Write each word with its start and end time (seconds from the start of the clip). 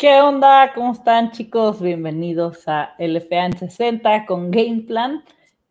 ¿Qué 0.00 0.18
onda? 0.22 0.72
¿Cómo 0.74 0.92
están 0.92 1.30
chicos? 1.30 1.82
Bienvenidos 1.82 2.66
a 2.66 2.94
LFA 2.98 3.44
en 3.44 3.58
60 3.58 4.24
con 4.24 4.50
Game 4.50 4.84
Plan. 4.86 5.22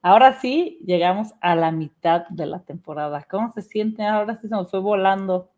Ahora 0.04 0.40
sí, 0.40 0.80
llegamos 0.86 1.34
a 1.42 1.56
la 1.56 1.72
mitad 1.72 2.28
de 2.30 2.46
la 2.46 2.60
temporada. 2.64 3.26
¿Cómo 3.28 3.52
se 3.52 3.64
sienten? 3.64 4.06
Ahora 4.06 4.40
sí 4.40 4.48
se 4.48 4.50
nos 4.50 4.70
fue 4.70 4.82
volando. 4.82 5.50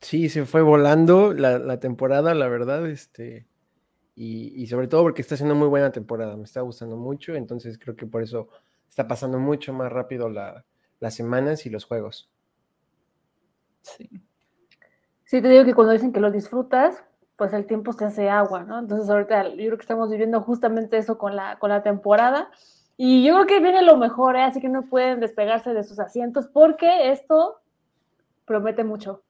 Sí, 0.00 0.28
se 0.30 0.46
fue 0.46 0.62
volando 0.62 1.32
la, 1.32 1.78
temporada, 1.78 2.34
la 2.34 2.48
verdad, 2.48 2.88
este, 2.88 3.46
y, 4.16 4.66
sobre 4.66 4.88
todo 4.88 5.02
porque 5.02 5.22
está 5.22 5.36
siendo 5.36 5.54
muy 5.54 5.68
buena 5.68 5.92
temporada, 5.92 6.36
me 6.36 6.42
está 6.42 6.62
gustando 6.62 6.96
mucho, 6.96 7.36
entonces 7.36 7.78
creo 7.78 7.94
que 7.94 8.04
por 8.04 8.24
eso 8.24 8.48
está 8.88 9.06
pasando 9.06 9.38
mucho 9.38 9.72
más 9.72 9.92
rápido 9.92 10.28
las 10.28 11.14
semanas 11.14 11.66
y 11.66 11.70
los 11.70 11.84
juegos. 11.84 12.32
Sí. 13.82 14.10
Sí, 15.24 15.40
te 15.40 15.48
digo 15.48 15.64
que 15.64 15.72
cuando 15.72 15.92
dicen 15.92 16.12
que 16.12 16.20
lo 16.20 16.32
disfrutas, 16.32 17.04
pues 17.36 17.52
el 17.52 17.66
tiempo 17.66 17.92
se 17.92 18.04
hace 18.04 18.28
agua, 18.28 18.64
¿no? 18.64 18.78
Entonces 18.78 19.08
ahorita 19.08 19.48
yo 19.48 19.56
creo 19.56 19.76
que 19.76 19.82
estamos 19.82 20.10
viviendo 20.10 20.40
justamente 20.42 20.98
eso 20.98 21.18
con 21.18 21.34
la, 21.36 21.58
con 21.58 21.70
la 21.70 21.82
temporada. 21.82 22.50
Y 22.96 23.24
yo 23.24 23.34
creo 23.34 23.46
que 23.46 23.60
viene 23.60 23.82
lo 23.82 23.96
mejor, 23.96 24.36
¿eh? 24.36 24.42
así 24.42 24.60
que 24.60 24.68
no 24.68 24.86
pueden 24.86 25.20
despegarse 25.20 25.72
de 25.72 25.82
sus 25.82 25.98
asientos 25.98 26.46
porque 26.52 27.10
esto 27.10 27.60
promete 28.44 28.84
mucho. 28.84 29.22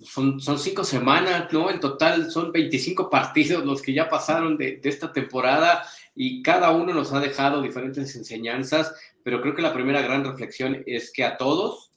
Son, 0.00 0.40
son 0.40 0.58
cinco 0.58 0.82
semanas, 0.82 1.52
¿no? 1.52 1.70
En 1.70 1.78
total 1.78 2.30
son 2.30 2.50
25 2.50 3.08
partidos 3.08 3.64
los 3.64 3.80
que 3.80 3.92
ya 3.92 4.08
pasaron 4.08 4.58
de, 4.58 4.78
de 4.78 4.88
esta 4.88 5.12
temporada 5.12 5.84
y 6.14 6.42
cada 6.42 6.72
uno 6.72 6.92
nos 6.92 7.12
ha 7.12 7.20
dejado 7.20 7.62
diferentes 7.62 8.14
enseñanzas, 8.16 8.92
pero 9.22 9.40
creo 9.40 9.54
que 9.54 9.62
la 9.62 9.72
primera 9.72 10.02
gran 10.02 10.24
reflexión 10.24 10.82
es 10.86 11.12
que 11.12 11.24
a 11.24 11.36
todos 11.36 11.92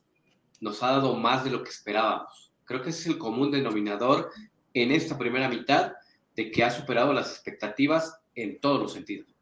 nos 0.61 0.83
ha 0.83 0.91
dado 0.91 1.15
más 1.15 1.43
de 1.43 1.49
lo 1.49 1.63
que 1.63 1.71
esperábamos 1.71 2.44
Creo 2.66 2.81
que 2.81 2.89
ese 2.89 3.02
es 3.02 3.08
el 3.08 3.17
común 3.17 3.52
denominador 3.52 4.31
en 4.73 4.91
esta 4.91 5.17
primera 5.17 5.47
mitad 5.47 5.94
de 6.35 6.52
que 6.52 6.63
ha 6.63 6.69
superado 6.69 7.13
las 7.13 7.31
expectativas 7.31 8.22
en 8.35 8.59
todos 8.59 8.80
los 8.81 8.94
sentidos. 8.94 9.33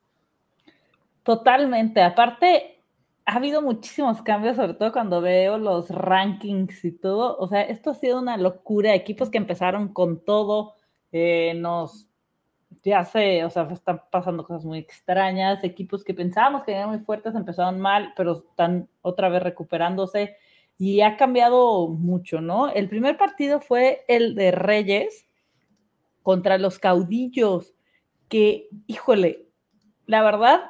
Totalmente. 1.23 2.01
Aparte, 2.01 2.81
ha 3.25 3.35
habido 3.37 3.61
muchísimos 3.61 4.21
cambios, 4.21 4.57
sobre 4.57 4.73
todo 4.73 4.91
cuando 4.91 5.21
veo 5.21 5.57
los 5.57 5.89
rankings 5.89 6.83
y 6.85 6.91
todo. 6.91 7.37
O 7.37 7.47
sea, 7.47 7.61
esto 7.61 7.91
ha 7.91 7.95
sido 7.95 8.19
una 8.19 8.37
locura. 8.37 8.93
Equipos 8.93 9.29
que 9.29 9.37
empezaron 9.37 9.93
con 9.93 10.23
todo, 10.23 10.73
eh, 11.11 11.53
nos, 11.55 12.09
ya 12.83 13.05
sé, 13.05 13.45
o 13.45 13.49
sea, 13.49 13.63
están 13.71 14.01
pasando 14.11 14.45
cosas 14.45 14.65
muy 14.65 14.79
extrañas. 14.79 15.63
Equipos 15.63 16.03
que 16.03 16.13
pensábamos 16.13 16.63
que 16.63 16.73
eran 16.73 16.89
muy 16.89 16.99
fuertes 16.99 17.33
empezaron 17.33 17.79
mal, 17.79 18.13
pero 18.17 18.43
están 18.49 18.89
otra 19.01 19.29
vez 19.29 19.41
recuperándose 19.41 20.35
y 20.77 21.01
ha 21.01 21.17
cambiado 21.17 21.87
mucho, 21.87 22.41
¿no? 22.41 22.69
El 22.69 22.89
primer 22.89 23.17
partido 23.17 23.61
fue 23.61 24.03
el 24.07 24.35
de 24.35 24.51
Reyes 24.51 25.27
contra 26.21 26.57
los 26.57 26.79
caudillos, 26.79 27.73
que, 28.29 28.69
híjole, 28.87 29.49
la 30.05 30.23
verdad, 30.23 30.61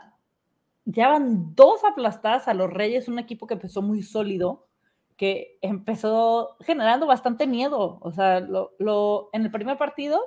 ya 0.86 1.08
van 1.10 1.56
dos 1.56 1.84
aplastadas 1.86 2.48
a 2.48 2.54
los 2.54 2.72
Reyes, 2.72 3.08
un 3.08 3.20
equipo 3.20 3.48
que 3.48 3.54
empezó 3.54 3.82
muy 3.82 4.04
sólido, 4.04 4.68
que 5.16 5.58
empezó 5.62 6.58
generando 6.62 7.08
bastante 7.08 7.48
miedo. 7.48 8.00
O 8.02 8.12
sea, 8.12 8.40
lo, 8.40 9.30
en 9.32 9.44
el 9.44 9.52
primer 9.52 9.78
partido 9.78 10.20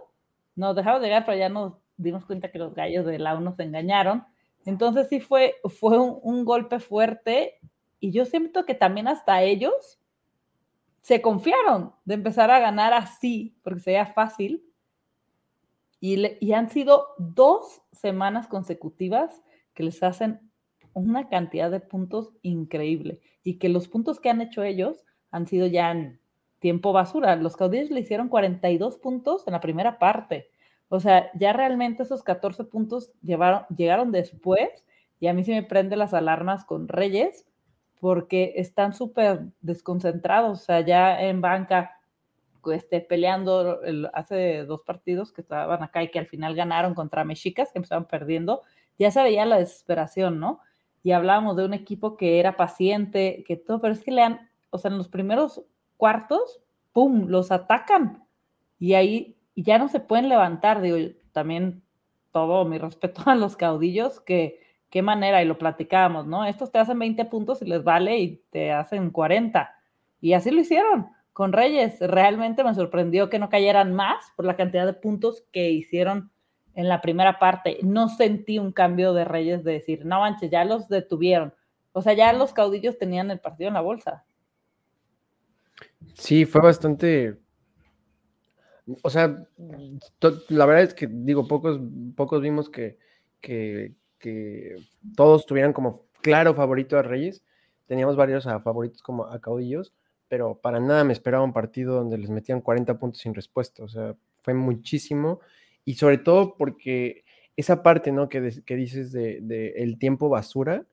nos 0.55 0.75
dejaron 0.75 1.03
llegar, 1.03 1.27
pero 1.27 1.37
ya 1.37 1.49
nos 1.49 1.75
dimos 1.97 2.25
cuenta 2.25 2.51
que 2.51 2.59
los 2.59 2.75
gallos 2.75 3.05
de 3.05 3.19
la 3.19 3.39
nos 3.39 3.59
engañaron. 3.59 4.25
Entonces 4.65 5.09
sí 5.09 5.21
fue, 5.21 5.57
fue 5.65 5.99
un 5.99 6.45
golpe 6.45 6.81
fuerte 6.81 7.59
y 8.01 8.13
yo 8.13 8.25
siento 8.25 8.65
que 8.65 8.75
también 8.75 9.09
hasta 9.09 9.43
ellos 9.43 9.99
se 11.07 11.23
confiaron 11.23 11.93
de 12.05 12.15
empezar 12.15 12.51
a 12.51 12.59
ganar 12.59 12.93
así, 12.93 13.57
porque 13.63 13.81
sería 13.81 14.07
fácil. 14.07 14.65
Y, 16.01 16.53
han 16.53 16.69
sido 16.69 17.07
dos 17.19 17.81
semanas 17.93 18.49
consecutivas 18.49 19.41
que 19.73 19.85
les 19.85 20.03
hacen 20.03 20.41
una 20.95 21.29
cantidad 21.29 21.71
de 21.71 21.79
puntos 21.81 22.33
increíble. 22.43 23.21
Y 23.45 23.59
que 23.59 23.69
los 23.69 23.87
puntos 23.87 24.19
que 24.19 24.31
han 24.31 24.41
hecho 24.41 24.63
ellos 24.63 25.05
han 25.31 25.47
sido 25.47 25.69
ya 25.69 25.93
en 25.93 26.19
tiempo 26.59 26.93
basura. 26.93 27.37
Los 27.37 27.57
caudillos 27.57 27.91
le 27.91 28.01
hicieron 28.01 28.29
42 28.29 28.99
puntos 28.99 29.47
en 29.47 29.53
la 29.53 29.61
primera 29.61 30.01
parte. 30.01 30.51
O 30.89 30.99
sea, 30.99 31.31
ya 31.39 31.53
realmente 31.53 32.03
esos 32.03 32.25
14 32.25 32.65
puntos 32.65 33.13
llegaron 33.23 34.11
después. 34.11 34.85
Y 35.21 35.29
a 35.29 35.33
mí 35.35 35.45
se 35.45 35.53
me 35.53 35.63
prende 35.63 35.95
las 35.97 36.15
alarmas 36.15 36.65
con 36.65 36.89
Reyes, 36.89 37.47
porque 38.01 38.55
están 38.57 38.93
súper 38.93 39.47
desconcentrados, 39.61 40.63
o 40.63 40.65
sea, 40.65 40.81
ya 40.81 41.21
en 41.23 41.41
banca, 41.41 41.99
este, 42.73 43.01
peleando 43.01 43.81
hace 44.13 44.65
dos 44.65 44.83
partidos 44.83 45.33
que 45.33 45.41
estaban 45.41 45.83
acá 45.83 46.03
y 46.03 46.11
que 46.11 46.19
al 46.19 46.27
final 46.27 46.55
ganaron 46.55 46.95
contra 46.95 47.25
Mexicas, 47.25 47.71
que 47.73 47.79
empezaron 47.79 48.07
perdiendo, 48.07 48.63
ya 48.99 49.11
se 49.11 49.23
veía 49.23 49.47
la 49.47 49.59
desesperación, 49.59 50.41
¿no? 50.41 50.61
Y 51.03 51.13
hablábamos 51.13 51.57
de 51.57 51.65
un 51.65 51.75
equipo 51.75 52.17
que 52.17 52.41
era 52.41 52.57
paciente, 52.57 53.45
que 53.47 53.57
todo, 53.57 53.81
pero 53.81 53.93
es 53.93 54.03
que 54.03 54.11
le 54.11 54.23
han, 54.23 54.51
o 54.71 54.79
sea, 54.79 54.91
en 54.91 54.99
los 54.99 55.09
primeros 55.09 55.63
cuartos, 55.97 56.61
¡pum!, 56.93 57.27
los 57.29 57.53
atacan 57.53 58.27
y 58.79 58.95
ahí 58.95 59.37
ya 59.55 59.79
no 59.79 59.89
se 59.89 60.01
pueden 60.01 60.29
levantar, 60.29 60.81
digo, 60.83 60.97
también 61.33 61.83
todo 62.33 62.65
mi 62.65 62.79
respeto 62.79 63.23
a 63.27 63.35
los 63.35 63.57
caudillos 63.57 64.21
que 64.21 64.61
qué 64.97 65.03
manera, 65.03 65.43
y 65.43 65.45
lo 65.45 65.59
platicábamos, 65.59 66.27
¿no? 66.27 66.47
Estos 66.47 66.73
te 66.73 66.79
hacen 66.79 66.99
20 66.99 67.27
puntos 67.27 67.61
y 67.61 67.67
les 67.67 67.85
vale 67.85 68.19
y 68.19 68.43
te 68.49 68.73
hacen 68.73 69.11
40. 69.11 69.71
Y 70.23 70.33
así 70.33 70.51
lo 70.51 70.63
hicieron 70.63 71.09
con 71.35 71.53
Reyes. 71.53 71.99
Realmente 72.01 72.65
me 72.65 72.75
sorprendió 72.75 73.29
que 73.29 73.39
no 73.39 73.51
cayeran 73.51 73.93
más 73.93 74.25
por 74.37 74.47
la 74.47 74.57
cantidad 74.57 74.87
de 74.87 74.95
puntos 74.95 75.45
que 75.53 75.69
hicieron 75.69 76.31
en 76.73 76.89
la 76.89 77.03
primera 77.03 77.39
parte. 77.39 77.77
No 77.83 78.09
sentí 78.09 78.59
un 78.59 78.73
cambio 78.73 79.13
de 79.13 79.27
Reyes 79.27 79.65
de 79.65 79.73
decir, 79.73 80.07
no 80.07 80.21
manches, 80.21 80.51
ya 80.51 80.65
los 80.65 80.89
detuvieron. 80.89 81.53
O 81.93 82.01
sea, 82.01 82.15
ya 82.15 82.33
los 82.33 82.55
caudillos 82.55 82.97
tenían 82.97 83.31
el 83.31 83.39
partido 83.39 83.69
en 83.69 83.75
la 83.75 83.83
bolsa. 83.83 84.25
Sí, 86.15 86.47
fue 86.47 86.63
bastante. 86.63 87.37
O 89.03 89.11
sea, 89.11 89.47
la 90.49 90.65
verdad 90.65 90.85
es 90.85 90.95
que 90.95 91.07
digo, 91.07 91.47
pocos, 91.47 91.79
pocos 92.17 92.41
vimos 92.41 92.71
que, 92.71 92.97
que, 93.43 93.93
que 94.19 94.77
todos 95.17 95.47
tuvieran 95.47 95.73
como 95.73 96.07
claro 96.23 96.55
favorito 96.55 96.99
a 96.99 97.03
Reyes. 97.03 97.45
Teníamos 97.87 98.17
varios 98.17 98.47
a 98.47 98.61
favoritos 98.61 99.03
como 99.03 99.27
a 99.27 99.41
caudillos, 99.41 99.93
pero 100.29 100.59
para 100.59 100.81
nada 100.81 101.05
me 101.05 101.13
esperaba 101.13 101.45
un 101.45 101.53
partido 101.53 101.95
donde 101.95 102.19
les 102.19 102.31
metían 102.31 102.61
40 102.61 102.99
puntos 102.99 103.21
sin 103.21 103.35
respuesta. 103.35 103.85
O 103.85 103.89
sea, 103.89 104.17
fue 104.43 104.55
muchísimo. 104.55 105.41
Y 105.85 105.95
sobre 105.95 106.19
todo 106.19 106.57
porque 106.57 107.25
esa 107.57 107.83
parte, 107.83 108.13
¿no? 108.13 108.29
Que, 108.29 108.41
dices 108.41 109.13
de, 109.13 109.75
el 109.77 109.99
tiempo 109.99 110.29
basura, 110.29 110.85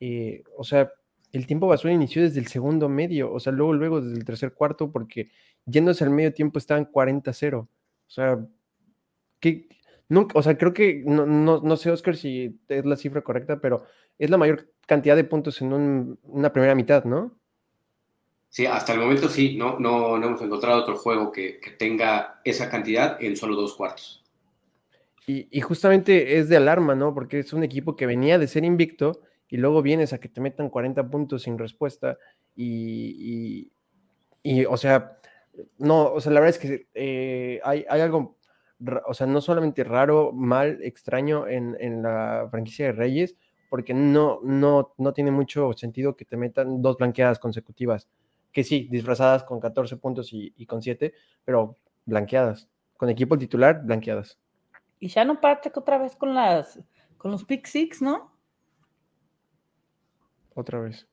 eh, 0.00 0.42
o 0.56 0.64
sea, 0.64 0.92
el 1.32 1.46
tiempo 1.46 1.66
basura 1.66 1.92
inició 1.92 2.22
desde 2.22 2.40
el 2.40 2.46
segundo 2.46 2.88
medio, 2.88 3.32
o 3.32 3.40
sea, 3.40 3.52
luego, 3.52 3.72
luego 3.72 4.00
desde 4.00 4.16
el 4.16 4.24
tercer 4.24 4.52
cuarto, 4.52 4.90
porque 4.90 5.30
yéndose 5.64 6.04
al 6.04 6.10
medio 6.10 6.32
tiempo 6.32 6.58
estaban 6.58 6.90
40-0. 6.90 7.58
O 7.58 7.68
sea, 8.06 8.46
¿qué, 9.40 9.68
Nunca, 10.08 10.38
o 10.38 10.42
sea, 10.42 10.56
creo 10.56 10.72
que, 10.72 11.02
no, 11.04 11.26
no, 11.26 11.76
sé, 11.76 11.90
Oscar, 11.90 12.16
si 12.16 12.60
es 12.68 12.84
la 12.84 12.96
cifra 12.96 13.22
correcta, 13.22 13.60
pero 13.60 13.84
es 14.18 14.30
la 14.30 14.36
mayor 14.36 14.70
cantidad 14.86 15.16
de 15.16 15.24
puntos 15.24 15.60
en 15.60 16.18
una 16.22 16.52
primera 16.52 16.74
mitad, 16.74 17.04
¿no? 17.04 17.36
Sí, 18.48 18.64
hasta 18.66 18.92
el 18.92 19.00
momento 19.00 19.28
sí, 19.28 19.56
no, 19.56 19.78
no, 19.78 20.16
no 20.16 20.26
hemos 20.28 20.40
encontrado 20.40 20.80
otro 20.80 20.96
juego 20.96 21.32
que, 21.32 21.60
tenga 21.78 22.40
esa 22.44 22.70
cantidad 22.70 23.22
en 23.22 23.36
solo 23.36 23.56
dos 23.56 23.74
cuartos. 23.74 24.22
Y, 25.26 25.60
justamente 25.60 26.38
es 26.38 26.48
de 26.48 26.56
alarma, 26.56 26.94
¿no? 26.94 27.12
Porque 27.12 27.40
es 27.40 27.52
un 27.52 27.64
equipo 27.64 27.96
que 27.96 28.06
venía 28.06 28.38
de 28.38 28.46
ser 28.46 28.64
invicto 28.64 29.22
y 29.48 29.56
luego 29.56 29.82
vienes 29.82 30.12
a 30.12 30.18
que 30.18 30.28
te 30.28 30.40
metan 30.40 30.70
40 30.70 31.10
puntos 31.10 31.42
sin 31.42 31.58
respuesta 31.58 32.16
y, 32.54 33.72
y, 34.44 34.64
o 34.66 34.76
sea, 34.76 35.18
no, 35.78 36.12
o 36.12 36.20
sea, 36.20 36.30
la 36.30 36.40
verdad 36.40 36.56
es 36.56 36.70
que 36.70 36.86
eh, 36.94 37.60
hay, 37.64 37.84
hay, 37.88 38.00
algo 38.00 38.35
o 39.06 39.14
sea, 39.14 39.26
no 39.26 39.40
solamente 39.40 39.84
raro, 39.84 40.32
mal, 40.32 40.78
extraño 40.82 41.48
en, 41.48 42.02
la 42.02 42.48
franquicia 42.50 42.86
de 42.86 42.92
Reyes, 42.92 43.36
porque 43.68 43.94
no, 43.94 44.40
no, 44.42 44.94
no 44.98 45.12
tiene 45.12 45.30
mucho 45.30 45.72
sentido 45.72 46.16
que 46.16 46.24
te 46.24 46.36
metan 46.36 46.82
dos 46.82 46.96
blanqueadas 46.96 47.38
consecutivas, 47.38 48.08
que 48.52 48.64
sí, 48.64 48.88
disfrazadas 48.90 49.44
con 49.44 49.60
14 49.60 49.96
puntos 49.96 50.28
y, 50.32 50.66
con 50.66 50.82
7, 50.82 51.12
pero 51.44 51.76
blanqueadas, 52.04 52.68
con 52.96 53.10
equipo 53.10 53.36
titular, 53.36 53.82
blanqueadas. 53.84 54.38
Y 54.98 55.08
ya 55.08 55.24
no 55.24 55.40
parte 55.40 55.70
otra 55.74 55.98
vez 55.98 56.16
con 56.16 56.34
las 56.34 56.80
con 57.18 57.30
los 57.30 57.44
pick 57.44 57.66
six, 57.66 58.02
¿no? 58.02 58.32
Otra 60.54 60.80
vez. 60.80 61.06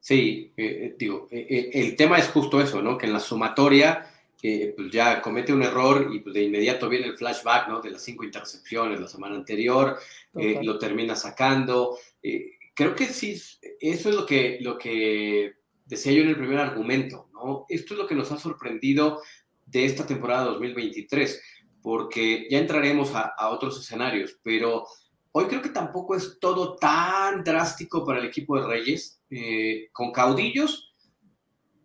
Sí, 0.00 0.52
eh, 0.56 0.64
eh, 0.64 0.96
digo, 0.98 1.26
eh, 1.30 1.70
el 1.72 1.96
tema 1.96 2.18
es 2.18 2.28
justo 2.28 2.60
eso, 2.60 2.80
¿no? 2.82 2.96
Que 2.96 3.06
en 3.06 3.12
la 3.12 3.20
sumatoria 3.20 4.06
que 4.40 4.72
pues 4.76 4.92
ya 4.92 5.20
comete 5.20 5.52
un 5.52 5.64
error 5.64 6.10
y 6.12 6.20
pues 6.20 6.32
de 6.32 6.44
inmediato 6.44 6.88
viene 6.88 7.06
el 7.06 7.16
flashback, 7.16 7.68
¿no? 7.68 7.80
De 7.80 7.90
las 7.90 8.02
cinco 8.02 8.24
intercepciones 8.24 9.00
la 9.00 9.08
semana 9.08 9.34
anterior, 9.34 9.98
eh, 10.34 10.60
lo 10.62 10.78
termina 10.78 11.16
sacando. 11.16 11.98
Eh, 12.22 12.52
creo 12.72 12.94
que 12.94 13.06
sí, 13.06 13.32
eso 13.80 14.08
es 14.08 14.14
lo 14.14 14.24
que, 14.24 14.58
lo 14.60 14.78
que 14.78 15.54
decía 15.84 16.12
yo 16.12 16.22
en 16.22 16.28
el 16.28 16.36
primer 16.36 16.58
argumento, 16.58 17.28
¿no? 17.32 17.66
Esto 17.68 17.94
es 17.94 17.98
lo 17.98 18.06
que 18.06 18.14
nos 18.14 18.30
ha 18.30 18.38
sorprendido 18.38 19.20
de 19.66 19.84
esta 19.84 20.06
temporada 20.06 20.44
2023, 20.44 21.42
porque 21.82 22.46
ya 22.48 22.58
entraremos 22.58 23.10
a, 23.14 23.34
otros 23.48 23.80
escenarios, 23.80 24.38
pero 24.44 24.86
hoy 25.32 25.46
creo 25.46 25.62
que 25.62 25.70
tampoco 25.70 26.14
es 26.14 26.38
todo 26.40 26.76
tan 26.76 27.42
drástico 27.42 28.04
para 28.04 28.20
el 28.20 28.26
equipo 28.26 28.60
de 28.60 28.66
Reyes. 28.68 29.20
Eh, 29.30 29.88
con 29.92 30.12
caudillos 30.12 30.94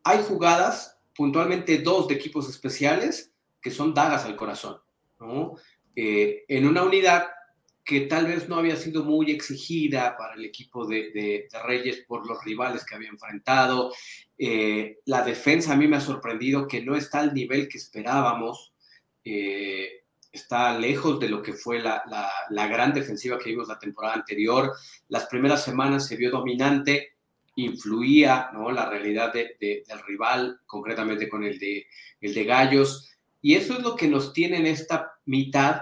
hay 0.03 0.21
jugadas, 0.23 0.92
puntualmente 1.15 1.79
dos 1.79 2.07
de 2.07 2.15
equipos 2.15 2.49
especiales, 2.49 3.31
que 3.61 3.71
son 3.71 3.93
dagas 3.93 4.25
al 4.25 4.35
corazón. 4.35 4.77
Eh, 5.95 6.43
en 6.47 6.67
una 6.67 6.83
unidad 6.83 7.27
que 7.83 8.01
tal 8.01 8.27
vez 8.27 8.47
no 8.47 8.55
había 8.55 8.77
sido 8.77 9.03
muy 9.03 9.29
exigida 9.31 10.15
para 10.17 10.35
el 10.35 10.45
equipo 10.45 10.85
de, 10.85 11.47
Reyes 11.65 12.03
por 12.07 12.25
los 12.25 12.43
rivales 12.43 12.85
que 12.85 12.95
había 12.95 13.09
enfrentado. 13.09 13.93
Eh, 14.37 14.99
la 15.05 15.21
defensa 15.21 15.73
a 15.73 15.75
mí 15.75 15.87
me 15.87 15.97
ha 15.97 16.01
sorprendido 16.01 16.67
que 16.67 16.81
no 16.81 16.95
está 16.95 17.19
al 17.19 17.33
nivel 17.33 17.67
que 17.67 17.77
esperábamos. 17.77 18.73
Eh, 19.25 20.03
está 20.31 20.77
lejos 20.77 21.19
de 21.19 21.29
lo 21.29 21.43
que 21.43 21.53
fue 21.53 21.79
la, 21.79 22.03
gran 22.49 22.93
defensiva 22.93 23.37
que 23.37 23.49
vimos 23.49 23.67
la 23.67 23.79
temporada 23.79 24.15
anterior. 24.15 24.71
Las 25.09 25.27
primeras 25.27 25.63
semanas 25.63 26.07
se 26.07 26.15
vio 26.15 26.31
dominante, 26.31 27.12
influía 27.55 28.49
¿no? 28.53 28.71
la 28.71 28.89
realidad 28.89 29.33
del 29.33 29.83
rival, 30.07 30.59
concretamente 30.65 31.29
con 31.29 31.43
el 31.43 31.59
de, 31.59 32.43
Gallos. 32.43 33.11
Y 33.41 33.55
eso 33.55 33.73
es 33.73 33.83
lo 33.83 33.95
que 33.95 34.07
nos 34.07 34.33
tiene 34.33 34.57
en 34.57 34.65
esta 34.65 35.13
mitad 35.25 35.81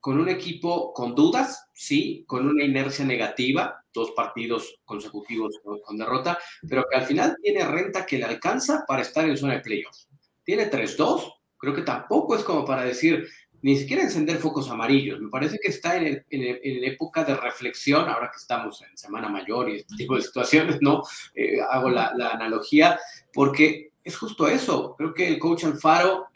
con 0.00 0.20
un 0.20 0.28
equipo 0.28 0.92
con 0.92 1.14
dudas, 1.14 1.70
sí, 1.72 2.24
con 2.26 2.46
una 2.46 2.64
inercia 2.64 3.04
negativa, 3.04 3.84
dos 3.92 4.10
partidos 4.10 4.80
consecutivos 4.84 5.60
con, 5.62 5.96
derrota, 5.96 6.38
pero 6.68 6.84
que 6.90 6.96
al 6.96 7.06
final 7.06 7.36
tiene 7.42 7.64
renta 7.64 8.04
que 8.04 8.18
le 8.18 8.24
alcanza 8.24 8.84
para 8.86 9.02
estar 9.02 9.26
en 9.26 9.36
zona 9.36 9.54
de 9.54 9.60
playoffs. 9.60 10.08
Tiene 10.42 10.70
3-2, 10.70 11.32
creo 11.56 11.74
que 11.74 11.82
tampoco 11.82 12.36
es 12.36 12.44
como 12.44 12.66
para 12.66 12.84
decir, 12.84 13.26
ni 13.64 13.78
siquiera 13.78 14.02
encender 14.02 14.36
focos 14.36 14.68
amarillos. 14.68 15.18
Me 15.22 15.30
parece 15.30 15.58
que 15.58 15.68
está 15.68 15.96
en, 15.96 16.22
época 16.28 17.24
de 17.24 17.34
reflexión, 17.34 18.10
ahora 18.10 18.30
que 18.30 18.36
estamos 18.36 18.82
en 18.82 18.94
Semana 18.94 19.30
Mayor 19.30 19.70
y 19.70 19.76
este 19.76 19.96
tipo 19.96 20.16
de 20.16 20.20
situaciones, 20.20 20.82
¿no? 20.82 21.02
Eh, 21.34 21.56
hago 21.70 21.88
la, 21.88 22.12
la 22.14 22.28
analogía, 22.28 23.00
porque 23.32 23.92
es 24.04 24.18
justo 24.18 24.46
eso. 24.48 24.94
Creo 24.98 25.14
que 25.14 25.26
el 25.26 25.38
coach 25.38 25.64
Alfaro, 25.64 26.26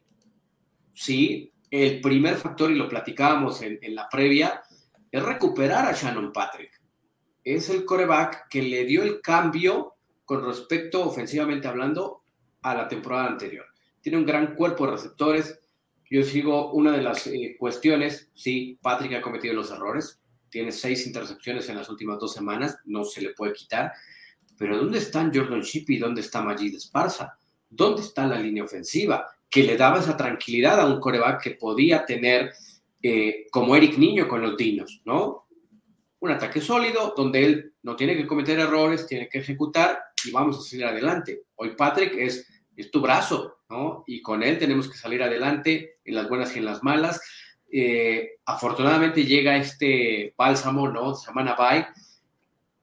sí, 0.94 1.52
el 1.70 2.00
primer 2.00 2.36
factor, 2.36 2.70
y 2.70 2.76
lo 2.76 2.88
platicábamos 2.88 3.60
en, 3.60 3.78
la 3.94 4.08
previa, 4.08 4.62
es 5.12 5.22
recuperar 5.22 5.84
a 5.84 5.92
Shannon 5.92 6.32
Patrick. 6.32 6.80
Es 7.44 7.68
el 7.68 7.84
coreback 7.84 8.48
que 8.48 8.62
le 8.62 8.86
dio 8.86 9.02
el 9.02 9.20
cambio 9.20 9.96
con 10.24 10.46
respecto, 10.46 11.06
ofensivamente 11.06 11.68
hablando, 11.68 12.22
a 12.62 12.74
la 12.74 12.88
temporada 12.88 13.26
anterior. 13.26 13.66
Tiene 14.00 14.16
un 14.16 14.24
gran 14.24 14.54
cuerpo 14.54 14.86
de 14.86 14.92
receptores. 14.92 15.57
Yo 16.10 16.22
sigo 16.22 16.72
una 16.72 16.92
de 16.92 17.02
las 17.02 17.26
eh, 17.26 17.56
cuestiones. 17.58 18.30
Sí, 18.34 18.78
Patrick 18.80 19.14
ha 19.14 19.22
cometido 19.22 19.54
los 19.54 19.70
errores. 19.70 20.20
Tiene 20.50 20.72
seis 20.72 21.06
intercepciones 21.06 21.68
en 21.68 21.76
las 21.76 21.88
últimas 21.88 22.18
dos 22.18 22.32
semanas. 22.32 22.78
No 22.84 23.04
se 23.04 23.20
le 23.20 23.30
puede 23.30 23.52
quitar. 23.52 23.92
Pero 24.56 24.78
¿dónde 24.78 24.98
están 24.98 25.32
Jordan 25.34 25.60
Ship 25.60 25.84
y 25.88 25.98
dónde 25.98 26.22
está 26.22 26.42
Majid 26.42 26.74
Esparza? 26.74 27.38
¿Dónde 27.68 28.02
está 28.02 28.26
la 28.26 28.38
línea 28.38 28.64
ofensiva? 28.64 29.26
que 29.50 29.62
le 29.62 29.76
daba 29.76 30.00
esa 30.00 30.16
tranquilidad 30.16 30.80
a 30.80 30.86
un 30.86 31.00
coreback 31.00 31.42
que 31.42 31.50
podía 31.52 32.04
tener, 32.04 32.52
eh, 33.02 33.46
como 33.50 33.74
Eric 33.74 33.96
Niño 33.96 34.28
con 34.28 34.42
los 34.42 34.56
Dinos, 34.56 35.00
¿no? 35.04 35.46
Un 36.20 36.30
ataque 36.30 36.60
sólido 36.60 37.14
donde 37.16 37.44
él 37.44 37.74
no 37.82 37.96
tiene 37.96 38.16
que 38.16 38.26
cometer 38.26 38.58
errores, 38.58 39.06
tiene 39.06 39.28
que 39.28 39.38
ejecutar 39.38 39.98
y 40.24 40.30
vamos 40.32 40.58
a 40.58 40.68
salir 40.68 40.84
adelante. 40.84 41.44
Hoy 41.54 41.74
Patrick 41.76 42.14
es, 42.16 42.46
es 42.76 42.90
tu 42.90 43.00
brazo, 43.00 43.57
¿no? 43.68 44.04
Y 44.06 44.22
con 44.22 44.42
él 44.42 44.58
tenemos 44.58 44.88
que 44.88 44.96
salir 44.96 45.22
adelante 45.22 45.98
en 46.04 46.14
las 46.14 46.28
buenas 46.28 46.54
y 46.54 46.58
en 46.58 46.64
las 46.64 46.82
malas. 46.82 47.20
Eh, 47.70 48.38
afortunadamente 48.44 49.24
llega 49.24 49.56
este 49.56 50.34
bálsamo, 50.36 50.88
¿no? 50.88 51.14
Semana 51.14 51.54
bye. 51.54 51.86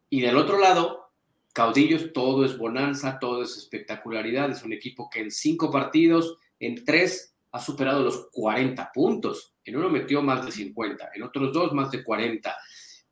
Y 0.10 0.22
del 0.22 0.38
otro 0.38 0.60
lado, 0.60 1.06
Caudillos, 1.54 2.12
todo 2.12 2.44
es 2.44 2.58
bonanza, 2.58 3.18
todo 3.18 3.42
es 3.42 3.58
espectacularidad. 3.58 4.52
Es 4.52 4.64
un 4.64 4.74
equipo 4.74 5.10
que 5.10 5.22
en 5.22 5.32
cinco 5.32 5.72
partidos 5.72 6.38
en 6.60 6.84
tres 6.84 7.34
ha 7.52 7.62
superado 7.62 8.04
los 8.04 8.28
40 8.32 8.92
puntos. 8.94 9.56
En 9.64 9.78
uno 9.78 9.90
metió 9.90 10.22
más 10.22 10.46
de 10.46 10.52
50, 10.52 11.12
en 11.16 11.24
otros 11.24 11.54
dos 11.54 11.72
más 11.72 11.90
de 11.92 12.04
40. 12.04 12.54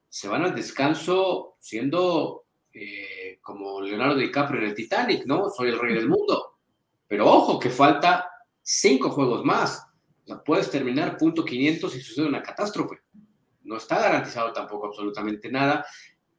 Se 0.10 0.28
van 0.28 0.44
al 0.44 0.54
descanso 0.54 1.56
siendo 1.60 2.44
eh, 2.74 3.40
como 3.42 3.82
Leonardo 3.82 4.18
DiCaprio 4.18 4.60
en 4.60 4.68
el 4.68 4.76
Titanic, 4.76 5.26
¿no? 5.26 5.50
Soy 5.50 5.70
el 5.70 5.80
rey 5.80 5.94
del 5.94 6.10
mundo. 6.10 6.43
Pero 7.14 7.28
ojo, 7.28 7.60
que 7.60 7.70
falta 7.70 8.28
cinco 8.64 9.12
juegos 9.12 9.46
más. 9.46 9.86
Puedes 10.44 10.72
terminar 10.72 11.16
punto 11.16 11.46
500 11.46 11.96
y 11.96 12.02
sucede 12.02 12.26
una 12.26 12.42
catástrofe. 12.42 13.02
No 13.62 13.78
está 13.78 14.00
garantizado 14.00 14.52
tampoco 14.52 14.88
absolutamente 14.88 15.52
nada. 15.52 15.86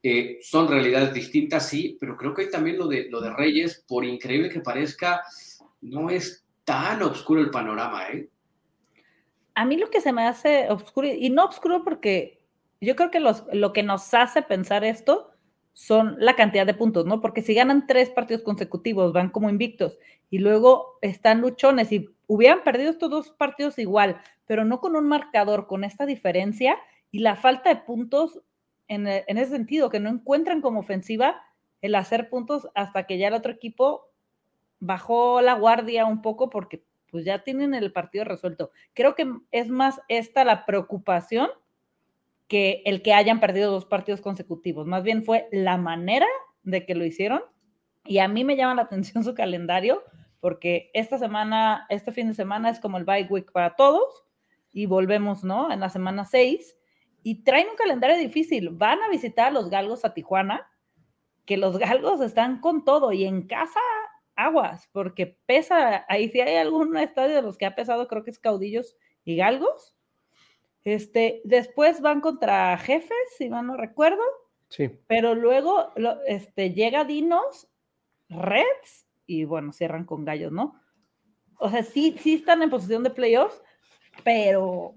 Eh, 0.03 0.39
son 0.43 0.67
realidades 0.67 1.15
distintas, 1.15 1.69
sí, 1.69 1.97
pero 2.01 2.17
creo 2.17 2.35
que 2.35 2.43
hay 2.43 2.51
también 2.51 2.77
lo 2.77 2.89
de, 2.89 3.09
lo 3.09 3.21
de 3.21 3.33
Reyes, 3.33 3.85
por 3.87 4.05
increíble 4.05 4.49
que 4.49 4.63
parezca, 4.63 5.23
no 5.81 6.11
es 6.11 6.45
tan 6.65 7.03
oscuro 7.03 7.41
el 7.41 7.51
panorama, 7.51 8.09
¿eh? 8.09 8.29
A 9.55 9.65
mí 9.65 9.77
lo 9.77 9.91
que 9.91 10.01
se 10.01 10.13
me 10.13 10.27
hace 10.27 10.69
oscuro, 10.71 11.07
y 11.07 11.31
no 11.31 11.45
oscuro 11.45 11.85
porque 11.85 12.43
yo 12.81 12.97
creo 12.97 13.13
que 13.13 13.21
lo 13.21 13.73
que 13.73 13.85
nos 13.85 14.13
hace 14.13 14.43
pensar 14.43 14.83
esto 14.83 15.34
son 15.75 16.17
la 16.19 16.37
cantidad 16.37 16.65
de 16.65 16.73
puntos, 16.73 17.05
¿no? 17.05 17.21
Porque 17.21 17.43
si 17.43 17.53
ganan 17.53 17.87
tres 17.87 18.09
partidos 18.09 18.43
consecutivos, 18.43 19.13
van 19.13 19.29
como 19.29 19.51
invictos, 19.51 19.99
y 20.31 20.39
luego 20.39 20.99
están 21.03 21.41
luchones, 21.41 21.93
y 21.93 22.09
hubieran 22.27 22.63
perdido 22.65 22.91
estos 22.91 23.11
dos 23.11 23.31
partidos 23.33 23.79
igual, 23.79 24.21
pero 24.47 24.65
no 24.65 24.81
con 24.81 24.97
un 24.97 25.07
marcador, 25.07 25.67
con 25.67 25.85
esta 25.85 26.07
diferencia 26.07 26.79
y 27.11 27.19
la 27.19 27.37
falta 27.37 27.69
de 27.69 27.81
puntos 27.83 28.41
en, 28.89 29.07
en 29.07 29.39
ese 29.39 29.51
sentido, 29.51 29.91
que 29.91 30.01
no 30.01 30.09
encuentran 30.09 30.61
como 30.61 30.81
ofensiva 30.81 31.43
el 31.83 31.95
hacer 31.97 32.31
puntos 32.31 32.69
hasta 32.75 33.07
que 33.07 33.19
ya 33.19 33.29
el 33.29 33.35
otro 33.35 33.53
equipo 33.53 34.11
bajó 34.81 35.41
la 35.41 35.55
guardia 35.55 36.07
un 36.07 36.23
poco 36.23 36.51
porque 36.51 36.85
pues 37.11 37.25
ya 37.25 37.45
tienen 37.45 37.75
el 37.75 37.93
partido 37.93 38.25
resuelto. 38.25 38.71
Creo 38.93 39.15
que 39.15 39.33
es 39.51 39.69
más 39.69 40.01
esta 40.09 40.45
la 40.45 40.67
preocupación 40.67 41.49
que 42.49 42.83
el 42.85 43.03
que 43.03 43.15
hayan 43.15 43.41
perdido 43.41 43.71
dos 43.71 43.87
partidos 43.87 44.21
consecutivos. 44.21 44.87
Más 44.87 45.03
bien 45.03 45.25
fue 45.25 45.49
la 45.51 45.77
manera 45.77 46.27
de 46.63 46.85
que 46.85 46.95
lo 46.95 47.05
hicieron. 47.05 47.43
Y 48.05 48.19
a 48.19 48.29
mí 48.29 48.45
me 48.45 48.57
llama 48.57 48.75
la 48.75 48.83
atención 48.83 49.25
su 49.25 49.35
calendario 49.35 50.03
porque 50.41 50.91
esta 50.93 51.17
semana, 51.17 51.87
este 51.89 52.13
fin 52.13 52.29
de 52.29 52.35
semana 52.35 52.69
es 52.69 52.79
como 52.79 52.99
el 52.99 53.05
bye 53.05 53.27
week 53.31 53.51
para 53.51 53.77
todos 53.77 54.25
y 54.73 54.85
volvemos, 54.85 55.43
¿no? 55.43 55.73
En 55.73 55.81
la 55.81 55.89
semana 55.89 56.27
6 56.27 56.77
y 57.23 57.45
traen 57.45 57.69
un 57.71 57.77
calendario 57.77 58.19
difícil. 58.19 58.69
Van 58.69 59.03
a 59.03 59.09
visitar 59.09 59.49
a 59.49 59.51
los 59.51 59.71
galgos 59.71 60.05
a 60.05 60.13
Tijuana, 60.13 60.71
que 61.47 61.57
los 61.57 61.79
galgos 61.79 62.21
están 62.21 62.61
con 62.61 62.85
todo 62.85 63.11
y 63.13 63.25
en 63.25 63.47
casa 63.47 63.81
aguas, 64.37 64.89
porque 64.93 65.39
pesa, 65.47 66.05
ahí 66.09 66.29
si 66.29 66.41
hay 66.41 66.57
algún 66.57 66.97
estadio 66.99 67.37
de 67.37 67.43
los 67.43 67.57
que 67.57 67.67
ha 67.67 67.75
pesado, 67.75 68.07
creo 68.07 68.23
que 68.23 68.31
es 68.31 68.39
Caudillos 68.39 68.97
y 69.25 69.37
Galgos. 69.37 69.94
Este, 70.85 71.41
después 71.45 72.01
van 72.01 72.21
contra 72.21 72.77
Jefes, 72.79 73.17
si 73.37 73.49
mal 73.49 73.67
no 73.67 73.77
recuerdo. 73.77 74.23
Sí. 74.69 74.91
Pero 75.07 75.35
luego 75.35 75.93
este, 76.27 76.73
llega 76.73 77.05
Dinos, 77.05 77.69
Reds, 78.29 79.07
y 79.27 79.45
bueno, 79.45 79.73
cierran 79.73 80.05
con 80.05 80.25
Gallos, 80.25 80.53
¿no? 80.53 80.81
O 81.59 81.71
sea, 81.71 81.83
sí, 81.83 82.17
sí 82.19 82.35
están 82.35 82.63
en 82.63 82.71
posición 82.71 83.03
de 83.03 83.11
playoffs, 83.11 83.63
pero, 84.23 84.95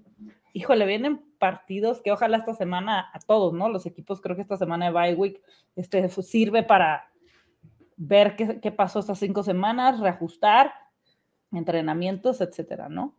híjole, 0.52 0.86
vienen 0.86 1.24
partidos 1.38 2.02
que 2.02 2.12
ojalá 2.12 2.38
esta 2.38 2.54
semana 2.54 3.08
a 3.12 3.20
todos, 3.20 3.54
¿no? 3.54 3.68
Los 3.68 3.86
equipos, 3.86 4.20
creo 4.20 4.36
que 4.36 4.42
esta 4.42 4.56
semana 4.56 4.86
de 4.86 4.92
bye 4.92 5.14
week 5.14 5.40
este, 5.76 6.08
sirve 6.08 6.62
para 6.62 7.10
ver 7.96 8.36
qué, 8.36 8.72
pasó 8.72 9.00
estas 9.00 9.18
cinco 9.18 9.42
semanas, 9.42 10.00
reajustar 10.00 10.72
entrenamientos, 11.52 12.40
etcétera, 12.40 12.88
¿no? 12.88 13.17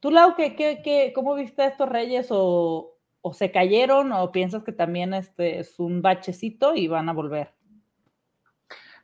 ¿Tú, 0.00 0.10
Lau, 0.10 0.34
qué, 0.34 0.56
qué, 0.56 1.12
cómo 1.14 1.34
viste 1.34 1.62
a 1.62 1.66
estos 1.66 1.88
Reyes 1.88 2.28
o, 2.30 2.96
se 3.32 3.52
cayeron 3.52 4.12
o 4.12 4.32
piensas 4.32 4.64
que 4.64 4.72
también 4.72 5.12
este 5.12 5.58
es 5.58 5.78
un 5.78 6.00
bachecito 6.00 6.74
y 6.74 6.88
van 6.88 7.10
a 7.10 7.12
volver? 7.12 7.52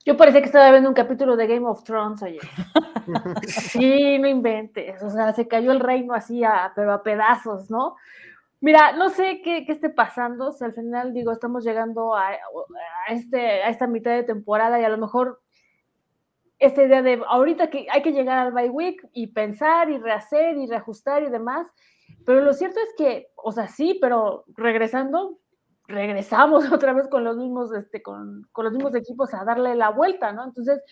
Yo 0.06 0.16
parecía 0.16 0.40
que 0.40 0.46
estaba 0.46 0.70
viendo 0.70 0.88
un 0.88 0.94
capítulo 0.94 1.36
de 1.36 1.46
Game 1.46 1.66
of 1.66 1.82
Thrones 1.82 2.22
ayer. 2.22 2.40
sí, 3.46 4.18
no 4.18 4.26
inventes. 4.26 5.02
O 5.02 5.10
sea, 5.10 5.32
se 5.32 5.46
cayó 5.46 5.72
el 5.72 5.80
reino 5.80 6.14
así, 6.14 6.42
pero 6.74 6.92
a 6.92 7.02
pedazos, 7.02 7.70
¿no? 7.70 7.96
Mira, 8.60 8.92
no 8.92 9.10
sé 9.10 9.42
qué, 9.42 9.66
esté 9.68 9.90
pasando, 9.90 10.52
si 10.52 10.64
al 10.64 10.72
final 10.72 11.12
digo, 11.12 11.30
estamos 11.30 11.62
llegando 11.62 12.14
a, 12.14 12.30
este, 13.08 13.62
a 13.62 13.68
esta 13.68 13.86
mitad 13.86 14.12
de 14.12 14.22
temporada 14.22 14.80
y 14.80 14.84
a 14.84 14.88
lo 14.88 14.96
mejor 14.96 15.42
esta 16.58 16.82
idea 16.82 17.02
de 17.02 17.22
ahorita 17.28 17.68
que 17.68 17.86
hay 17.90 18.02
que 18.02 18.12
llegar 18.12 18.38
al 18.38 18.52
bye 18.52 18.70
week 18.70 19.06
y 19.12 19.28
pensar 19.28 19.90
y 19.90 19.98
rehacer 19.98 20.56
y 20.56 20.66
reajustar 20.66 21.22
y 21.22 21.30
demás, 21.30 21.66
pero 22.24 22.40
lo 22.40 22.52
cierto 22.52 22.80
es 22.80 22.88
que, 22.96 23.28
o 23.36 23.52
sea, 23.52 23.68
sí, 23.68 23.98
pero 24.00 24.44
regresando, 24.48 25.38
regresamos 25.86 26.64
otra 26.72 26.92
vez 26.92 27.08
con 27.08 27.24
los 27.24 27.36
mismos, 27.36 27.72
este, 27.72 28.02
con, 28.02 28.42
con 28.52 28.64
los 28.64 28.72
mismos 28.72 28.94
equipos 28.94 29.34
a 29.34 29.44
darle 29.44 29.74
la 29.74 29.90
vuelta, 29.90 30.32
¿no? 30.32 30.44
Entonces, 30.44 30.82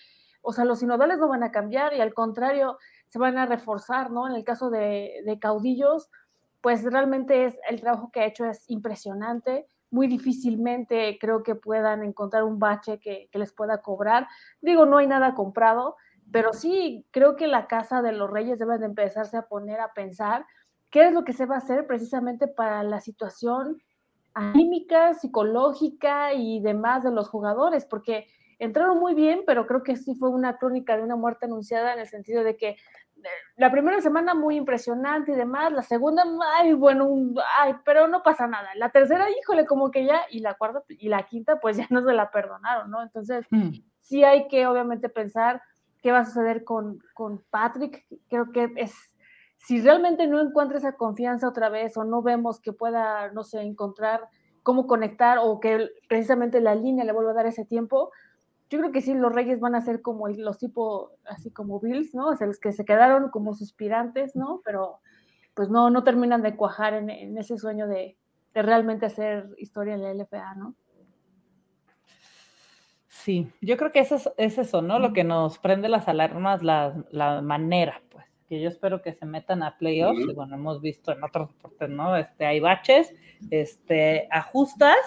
o 0.42 0.52
sea, 0.52 0.64
los 0.64 0.80
sinodales 0.80 1.18
no 1.18 1.28
van 1.28 1.42
a 1.42 1.50
cambiar 1.50 1.94
y 1.94 2.00
al 2.00 2.12
contrario, 2.12 2.78
se 3.08 3.18
van 3.18 3.38
a 3.38 3.46
reforzar, 3.46 4.10
¿no? 4.10 4.28
En 4.28 4.34
el 4.34 4.44
caso 4.44 4.70
de, 4.70 5.22
de 5.24 5.38
caudillos, 5.38 6.10
pues 6.60 6.84
realmente 6.84 7.46
es 7.46 7.58
el 7.68 7.80
trabajo 7.80 8.10
que 8.12 8.20
ha 8.20 8.26
hecho 8.26 8.44
es 8.44 8.64
impresionante. 8.68 9.66
Muy 9.94 10.08
difícilmente 10.08 11.16
creo 11.20 11.44
que 11.44 11.54
puedan 11.54 12.02
encontrar 12.02 12.42
un 12.42 12.58
bache 12.58 12.98
que, 12.98 13.28
les 13.32 13.52
pueda 13.52 13.80
cobrar. 13.80 14.26
Digo, 14.60 14.86
no 14.86 14.96
hay 14.96 15.06
nada 15.06 15.36
comprado, 15.36 15.94
pero 16.32 16.52
sí 16.52 17.06
creo 17.12 17.36
que 17.36 17.46
la 17.46 17.68
casa 17.68 18.02
de 18.02 18.10
los 18.10 18.28
reyes 18.28 18.58
debe 18.58 18.78
de 18.78 18.86
empezarse 18.86 19.36
a 19.36 19.46
poner 19.46 19.78
a 19.78 19.92
pensar 19.92 20.46
qué 20.90 21.06
es 21.06 21.12
lo 21.12 21.22
que 21.22 21.32
se 21.32 21.46
va 21.46 21.54
a 21.54 21.58
hacer 21.58 21.86
precisamente 21.86 22.48
para 22.48 22.82
la 22.82 23.00
situación 23.00 23.80
anímica, 24.34 25.14
psicológica 25.14 26.34
y 26.34 26.58
demás 26.58 27.04
de 27.04 27.12
los 27.12 27.28
jugadores, 27.28 27.86
porque 27.86 28.26
entraron 28.58 28.98
muy 28.98 29.14
bien, 29.14 29.42
pero 29.46 29.64
creo 29.64 29.84
que 29.84 29.94
sí 29.94 30.16
fue 30.16 30.28
una 30.28 30.56
crónica 30.58 30.96
de 30.96 31.04
una 31.04 31.14
muerte 31.14 31.46
anunciada 31.46 31.92
en 31.92 32.00
el 32.00 32.08
sentido 32.08 32.42
de 32.42 32.56
que 32.56 32.76
la 33.56 33.70
primera 33.70 34.00
semana 34.00 34.34
muy 34.34 34.56
impresionante 34.56 35.32
y 35.32 35.34
demás, 35.34 35.72
la 35.72 35.82
segunda, 35.82 36.24
ay, 36.56 36.72
bueno, 36.72 37.08
ay, 37.58 37.74
pero 37.84 38.08
no 38.08 38.22
pasa 38.22 38.46
nada. 38.46 38.68
La 38.76 38.90
tercera, 38.90 39.26
híjole, 39.30 39.66
como 39.66 39.90
que 39.90 40.04
ya, 40.04 40.22
y 40.30 40.40
la 40.40 40.54
cuarta 40.54 40.82
y 40.88 41.08
la 41.08 41.24
quinta, 41.24 41.60
pues 41.60 41.76
ya 41.76 41.86
no 41.90 42.02
se 42.04 42.12
la 42.12 42.30
perdonaron, 42.30 42.90
¿no? 42.90 43.02
Entonces, 43.02 43.46
mm. 43.50 43.70
sí 44.00 44.24
hay 44.24 44.48
que 44.48 44.66
obviamente 44.66 45.08
pensar 45.08 45.62
qué 46.02 46.12
va 46.12 46.20
a 46.20 46.24
suceder 46.24 46.64
con, 46.64 46.98
con 47.14 47.42
Patrick. 47.50 48.04
Creo 48.28 48.52
que 48.52 48.72
es, 48.76 48.94
si 49.58 49.80
realmente 49.80 50.26
no 50.26 50.40
encuentra 50.40 50.78
esa 50.78 50.96
confianza 50.96 51.48
otra 51.48 51.68
vez 51.68 51.96
o 51.96 52.04
no 52.04 52.22
vemos 52.22 52.60
que 52.60 52.72
pueda, 52.72 53.30
no 53.32 53.42
sé, 53.42 53.62
encontrar 53.62 54.28
cómo 54.62 54.86
conectar 54.86 55.38
o 55.40 55.60
que 55.60 55.88
precisamente 56.08 56.60
la 56.60 56.74
línea 56.74 57.04
le 57.04 57.12
vuelva 57.12 57.30
a 57.30 57.34
dar 57.34 57.46
ese 57.46 57.64
tiempo, 57.64 58.10
yo 58.70 58.78
creo 58.78 58.92
que 58.92 59.00
sí, 59.00 59.14
los 59.14 59.32
Reyes 59.32 59.60
van 59.60 59.74
a 59.74 59.82
ser 59.82 60.02
como 60.02 60.28
los 60.28 60.58
tipo, 60.58 61.12
así 61.24 61.50
como 61.50 61.80
Bills, 61.80 62.14
¿no? 62.14 62.28
O 62.28 62.36
sea, 62.36 62.46
los 62.46 62.58
que 62.58 62.72
se 62.72 62.84
quedaron 62.84 63.30
como 63.30 63.54
suspirantes, 63.54 64.34
¿no? 64.34 64.62
Pero 64.64 65.00
pues 65.54 65.68
no, 65.68 65.90
no 65.90 66.02
terminan 66.02 66.42
de 66.42 66.56
cuajar 66.56 66.94
en, 66.94 67.38
ese 67.38 67.56
sueño 67.58 67.86
de, 67.86 68.16
realmente 68.52 69.06
hacer 69.06 69.48
historia 69.58 69.94
en 69.94 70.02
la 70.02 70.14
LFA, 70.14 70.54
¿no? 70.54 70.74
Sí, 73.08 73.50
yo 73.60 73.76
creo 73.76 73.90
que 73.90 74.00
eso 74.00 74.16
es, 74.36 74.58
eso, 74.58 74.82
¿no? 74.82 74.98
Lo 74.98 75.12
que 75.12 75.24
nos 75.24 75.58
prende 75.58 75.88
las 75.88 76.08
alarmas, 76.08 76.62
la, 76.62 76.94
la 77.10 77.40
manera, 77.40 78.02
pues, 78.10 78.26
que 78.48 78.60
yo 78.60 78.68
espero 78.68 79.02
que 79.02 79.14
se 79.14 79.24
metan 79.24 79.62
a 79.62 79.78
playoffs, 79.78 80.20
y 80.20 80.34
bueno, 80.34 80.56
hemos 80.56 80.80
visto 80.80 81.12
en 81.12 81.22
otros 81.22 81.48
deportes, 81.48 81.88
¿no? 81.88 82.16
Este, 82.16 82.44
hay 82.46 82.60
baches, 82.60 83.14
este, 83.50 84.28
ajustas, 84.30 84.98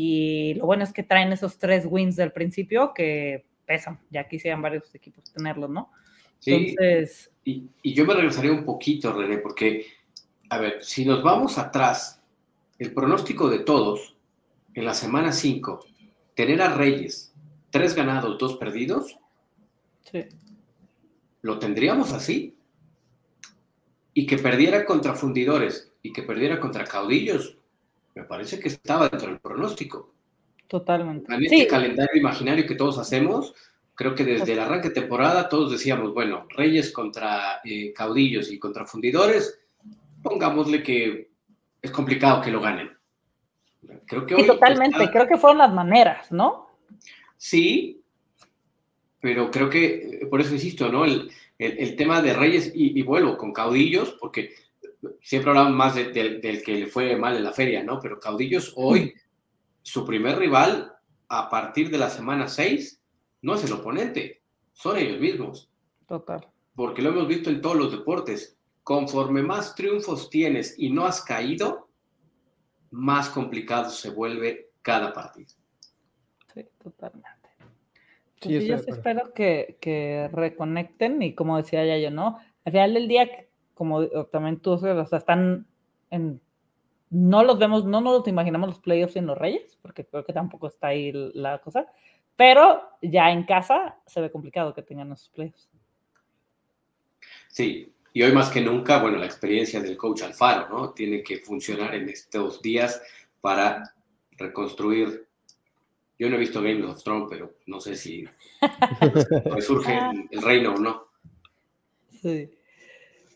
y 0.00 0.54
lo 0.54 0.66
bueno 0.66 0.84
es 0.84 0.92
que 0.92 1.02
traen 1.02 1.32
esos 1.32 1.58
tres 1.58 1.84
wins 1.84 2.14
del 2.14 2.30
principio 2.30 2.94
que 2.94 3.46
pesan. 3.66 3.98
Ya 4.10 4.28
quisieran 4.28 4.62
varios 4.62 4.94
equipos 4.94 5.24
tenerlos, 5.32 5.70
¿no? 5.70 5.90
Sí. 6.38 6.52
Entonces. 6.54 7.32
Y, 7.42 7.68
yo 7.82 8.06
me 8.06 8.14
regresaría 8.14 8.52
un 8.52 8.64
poquito, 8.64 9.12
René, 9.12 9.38
porque, 9.38 9.86
a 10.50 10.58
ver, 10.58 10.84
si 10.84 11.04
nos 11.04 11.20
vamos 11.24 11.58
atrás, 11.58 12.22
el 12.78 12.94
pronóstico 12.94 13.50
de 13.50 13.58
todos 13.58 14.16
en 14.72 14.84
la 14.84 14.94
semana 14.94 15.32
5, 15.32 15.84
tener 16.36 16.62
a 16.62 16.76
Reyes 16.76 17.34
tres 17.70 17.96
ganados, 17.96 18.38
dos 18.38 18.56
perdidos. 18.56 19.18
Sí. 20.12 20.26
¿Lo 21.42 21.58
tendríamos 21.58 22.12
así? 22.12 22.56
Y 24.14 24.26
que 24.26 24.38
perdiera 24.38 24.86
contra 24.86 25.14
fundidores 25.14 25.92
y 26.02 26.12
que 26.12 26.22
perdiera 26.22 26.60
contra 26.60 26.84
caudillos, 26.84 27.57
me 28.14 28.24
parece 28.24 28.58
que 28.58 28.68
estaba 28.68 29.08
dentro 29.08 29.28
del 29.28 29.40
pronóstico. 29.40 30.14
Totalmente. 30.66 31.32
En 31.32 31.44
este 31.44 31.66
calendario 31.66 32.20
imaginario 32.20 32.66
que 32.66 32.74
todos 32.74 32.98
hacemos, 32.98 33.54
creo 33.94 34.14
que 34.14 34.24
desde 34.24 34.52
el 34.52 34.60
arranque 34.60 34.88
de 34.88 34.94
temporada 34.94 35.48
todos 35.48 35.72
decíamos, 35.72 36.12
bueno, 36.12 36.46
Reyes 36.50 36.92
contra 36.92 37.60
eh, 37.64 37.92
caudillos 37.92 38.52
y 38.52 38.58
contra 38.58 38.84
fundidores, 38.84 39.58
pongámosle 40.22 40.82
que 40.82 41.30
es 41.80 41.90
complicado 41.90 42.42
que 42.42 42.50
lo 42.50 42.60
ganen. 42.60 42.90
Creo 44.06 44.26
que 44.26 44.34
hoy 44.34 44.46
totalmente, 44.46 45.10
creo 45.10 45.26
que 45.26 45.36
fueron 45.36 45.58
las 45.58 45.72
maneras, 45.72 46.30
¿no? 46.30 46.68
Sí, 47.36 48.02
pero 49.20 49.50
creo 49.50 49.70
que, 49.70 50.26
por 50.30 50.40
eso 50.40 50.54
insisto, 50.54 50.90
¿no? 50.90 51.04
El, 51.04 51.96
tema 51.96 52.22
de 52.22 52.34
Reyes, 52.34 52.72
y, 52.74 52.98
y, 52.98 53.02
vuelvo 53.02 53.36
con 53.36 53.52
caudillos, 53.52 54.16
porque 54.20 54.54
siempre 55.20 55.50
hablamos 55.50 55.74
más 55.74 55.94
del 55.94 56.62
que 56.64 56.72
le 56.74 56.86
fue 56.86 57.16
mal 57.16 57.36
en 57.36 57.44
la 57.44 57.52
feria, 57.52 57.82
¿no? 57.82 57.98
Pero 58.00 58.18
Caudillos 58.18 58.72
hoy, 58.76 59.14
su 59.82 60.04
primer 60.04 60.38
rival 60.38 60.92
a 61.28 61.48
partir 61.48 61.90
de 61.90 61.98
la 61.98 62.10
semana 62.10 62.48
6 62.48 63.00
no 63.42 63.54
es 63.54 63.64
el 63.64 63.72
oponente, 63.72 64.42
son 64.72 64.96
ellos 64.96 65.20
mismos. 65.20 65.70
Total. 66.06 66.46
Porque 66.74 67.02
lo 67.02 67.10
hemos 67.10 67.28
visto 67.28 67.50
en 67.50 67.60
todos 67.60 67.76
los 67.76 67.92
deportes. 67.92 68.56
Conforme 68.82 69.42
más 69.42 69.74
triunfos 69.74 70.30
tienes 70.30 70.78
y 70.78 70.90
no 70.90 71.04
has 71.04 71.22
caído, 71.22 71.88
más 72.90 73.28
complicado 73.28 73.90
se 73.90 74.10
vuelve 74.10 74.70
cada 74.80 75.12
partido. 75.12 75.50
Sí, 76.54 76.64
totalmente. 76.82 77.28
Pues 78.40 78.64
yo 78.64 78.76
espero 78.76 79.34
que, 79.34 79.76
que, 79.80 80.30
reconecten 80.32 81.20
y 81.22 81.34
como 81.34 81.56
decía 81.56 81.84
ya 81.84 81.98
yo, 81.98 82.10
¿no? 82.10 82.38
Al 82.64 82.72
final 82.72 82.94
del 82.94 83.08
día 83.08 83.47
como 83.78 84.06
también 84.26 84.58
tú, 84.58 84.72
o 84.72 84.78
sea, 84.78 85.18
están 85.18 85.66
en, 86.10 86.40
no 87.10 87.44
los 87.44 87.58
vemos, 87.58 87.84
no 87.84 88.00
nos 88.00 88.26
imaginamos 88.26 88.68
los 88.68 88.80
playoffs 88.80 89.14
en 89.14 89.26
los 89.26 89.38
Reyes, 89.38 89.78
porque 89.80 90.04
creo 90.04 90.24
que 90.24 90.32
tampoco 90.32 90.66
está 90.66 90.88
ahí 90.88 91.12
la 91.34 91.60
cosa, 91.60 91.86
pero 92.36 92.82
ya 93.00 93.30
en 93.30 93.44
casa 93.44 93.96
se 94.04 94.20
ve 94.20 94.32
complicado 94.32 94.74
que 94.74 94.82
tengan 94.82 95.12
esos 95.12 95.28
playoffs. 95.30 95.70
Sí, 97.46 97.94
y 98.12 98.22
hoy 98.22 98.32
más 98.32 98.50
que 98.50 98.60
nunca, 98.60 99.00
bueno, 99.00 99.18
la 99.18 99.26
experiencia 99.26 99.80
del 99.80 99.96
coach 99.96 100.22
Alfaro, 100.22 100.68
¿no? 100.68 100.90
Tiene 100.90 101.22
que 101.22 101.38
funcionar 101.38 101.94
en 101.94 102.08
estos 102.08 102.60
días 102.60 103.00
para 103.40 103.94
reconstruir. 104.32 105.26
Yo 106.18 106.28
no 106.28 106.34
he 106.34 106.40
visto 106.40 106.60
Game 106.60 106.84
of 106.84 107.02
Thrones, 107.02 107.28
pero 107.30 107.54
no 107.66 107.80
sé 107.80 107.94
si 107.94 108.28
resurge 109.44 109.96
el 110.30 110.42
reino 110.42 110.74
o 110.74 110.78
no. 110.78 111.08
Sí. 112.20 112.50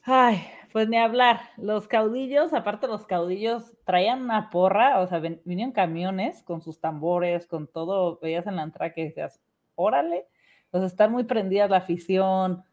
Ay, 0.04 0.42
pues 0.73 0.88
ni 0.88 0.97
hablar. 0.97 1.40
Los 1.56 1.87
caudillos, 1.87 2.52
aparte 2.52 2.88
los 2.88 3.06
caudillos, 3.06 3.73
traían 3.85 4.23
una 4.23 4.50
porra, 4.50 5.00
o 5.00 5.06
sea, 5.06 5.21
vinieron 5.21 5.73
camiones 5.73 6.42
con 6.42 6.61
sus 6.61 6.80
tambores, 6.80 7.47
con 7.47 7.68
todo, 7.68 8.18
veías 8.21 8.47
en 8.47 8.56
la 8.56 8.62
entrada 8.64 8.92
que 8.92 9.04
decías, 9.04 9.40
órale, 9.76 10.26
pues 10.71 10.82
están 10.85 11.12
muy 11.12 11.25
prendidas 11.25 11.71
la 11.71 11.76
afición, 11.78 12.64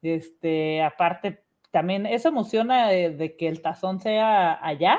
este, 0.00 0.82
aparte, 0.82 1.44
también 1.70 2.06
eso 2.06 2.28
emociona 2.28 2.88
de, 2.88 3.36
que 3.36 3.48
el 3.48 3.60
tazón 3.60 4.00
sea 4.00 4.64
allá. 4.64 4.98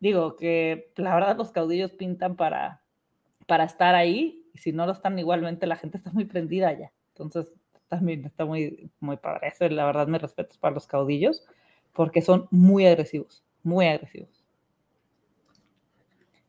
Digo 0.00 0.36
que 0.36 0.92
la 0.96 1.14
verdad 1.14 1.36
los 1.36 1.50
caudillos 1.50 1.92
pintan 1.92 2.36
para, 2.36 2.82
para 3.46 3.64
estar 3.64 3.96
ahí, 3.96 4.44
y 4.54 4.58
si 4.58 4.72
no 4.72 4.86
lo 4.86 4.92
están 4.92 5.18
igualmente, 5.18 5.66
la 5.66 5.76
gente 5.76 5.98
está 5.98 6.12
muy 6.12 6.26
prendida 6.26 6.68
allá. 6.68 6.92
Entonces, 7.08 7.52
también 7.88 8.24
está 8.24 8.44
muy, 8.44 8.90
muy 9.00 9.16
padre. 9.16 9.48
Eso, 9.48 9.68
la 9.68 9.86
verdad, 9.86 10.06
me 10.06 10.18
respeto 10.18 10.56
para 10.60 10.74
los 10.74 10.86
caudillos, 10.86 11.46
porque 11.92 12.22
son 12.22 12.46
muy 12.50 12.86
agresivos, 12.86 13.44
muy 13.62 13.86
agresivos. 13.86 14.44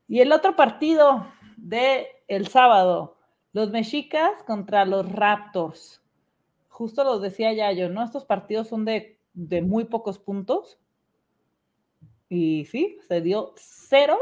Y 0.08 0.22
el 0.22 0.32
otro 0.32 0.56
partido 0.56 1.28
de 1.58 2.08
el 2.28 2.48
sábado, 2.48 3.18
los 3.54 3.72
mexicas 3.72 4.44
contra 4.46 4.86
los 4.86 5.12
Raptors. 5.12 6.02
Justo 6.68 7.04
lo 7.04 7.20
decía 7.20 7.54
ya 7.54 7.72
yo, 7.72 7.90
¿no? 7.90 8.04
Estos 8.04 8.26
partidos 8.26 8.68
son 8.68 8.86
de, 8.86 9.20
de 9.34 9.62
muy 9.62 9.86
pocos 9.86 10.20
puntos. 10.20 10.80
Y 12.28 12.66
sí, 12.66 13.00
se 13.08 13.22
dio 13.22 13.54
cero 13.56 14.18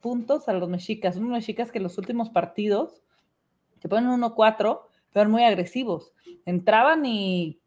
puntos 0.00 0.48
a 0.48 0.52
los 0.52 0.68
mexicas. 0.68 1.16
Unos 1.16 1.30
mexicas 1.30 1.72
que 1.72 1.80
los 1.80 1.98
últimos 1.98 2.30
partidos 2.30 3.02
se 3.80 3.88
ponen 3.88 4.10
1-4 4.10 4.80
pero 5.14 5.30
muy 5.30 5.44
agresivos. 5.44 6.12
Entraban 6.44 7.06
y 7.06 7.60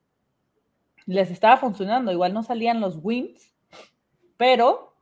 les 1.06 1.32
estaba 1.32 1.56
funcionando. 1.56 2.12
Igual 2.12 2.34
no 2.34 2.44
salían 2.44 2.82
los 2.82 3.00
wins, 3.02 3.56
pero 4.36 4.94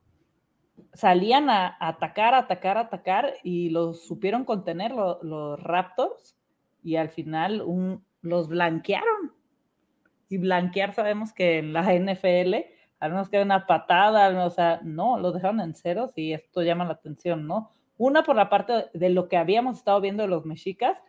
salían 0.93 1.49
a, 1.49 1.75
atacar, 1.79 2.35
atacar, 2.35 2.77
atacar 2.77 3.33
y 3.43 3.71
los 3.71 4.05
supieron 4.05 4.45
contener 4.45 4.91
los 4.91 5.59
Raptors 5.59 6.37
y 6.83 6.97
al 6.97 7.09
final 7.09 7.63
los 8.21 8.47
blanquearon. 8.47 9.33
Y 10.29 10.37
blanquear 10.37 10.93
sabemos 10.93 11.33
que 11.33 11.57
en 11.57 11.73
la 11.73 11.81
NFL, 11.81 12.53
al 12.99 13.11
menos 13.11 13.29
que 13.29 13.41
una 13.41 13.65
patada, 13.65 14.45
o 14.45 14.49
sea, 14.51 14.81
no, 14.83 15.17
los 15.17 15.33
dejaron 15.33 15.61
en 15.61 15.73
ceros 15.73 16.15
y 16.15 16.33
esto 16.33 16.61
llama 16.61 16.85
la 16.85 16.93
atención, 16.93 17.47
¿no? 17.47 17.71
Una 17.97 18.21
por 18.21 18.35
la 18.35 18.49
parte 18.49 18.85
de 18.93 19.09
lo 19.09 19.27
que 19.29 19.37
habíamos 19.37 19.79
estado 19.79 19.99
viendo 19.99 20.21
de 20.21 20.29
los 20.29 20.45
mexicas 20.45 21.01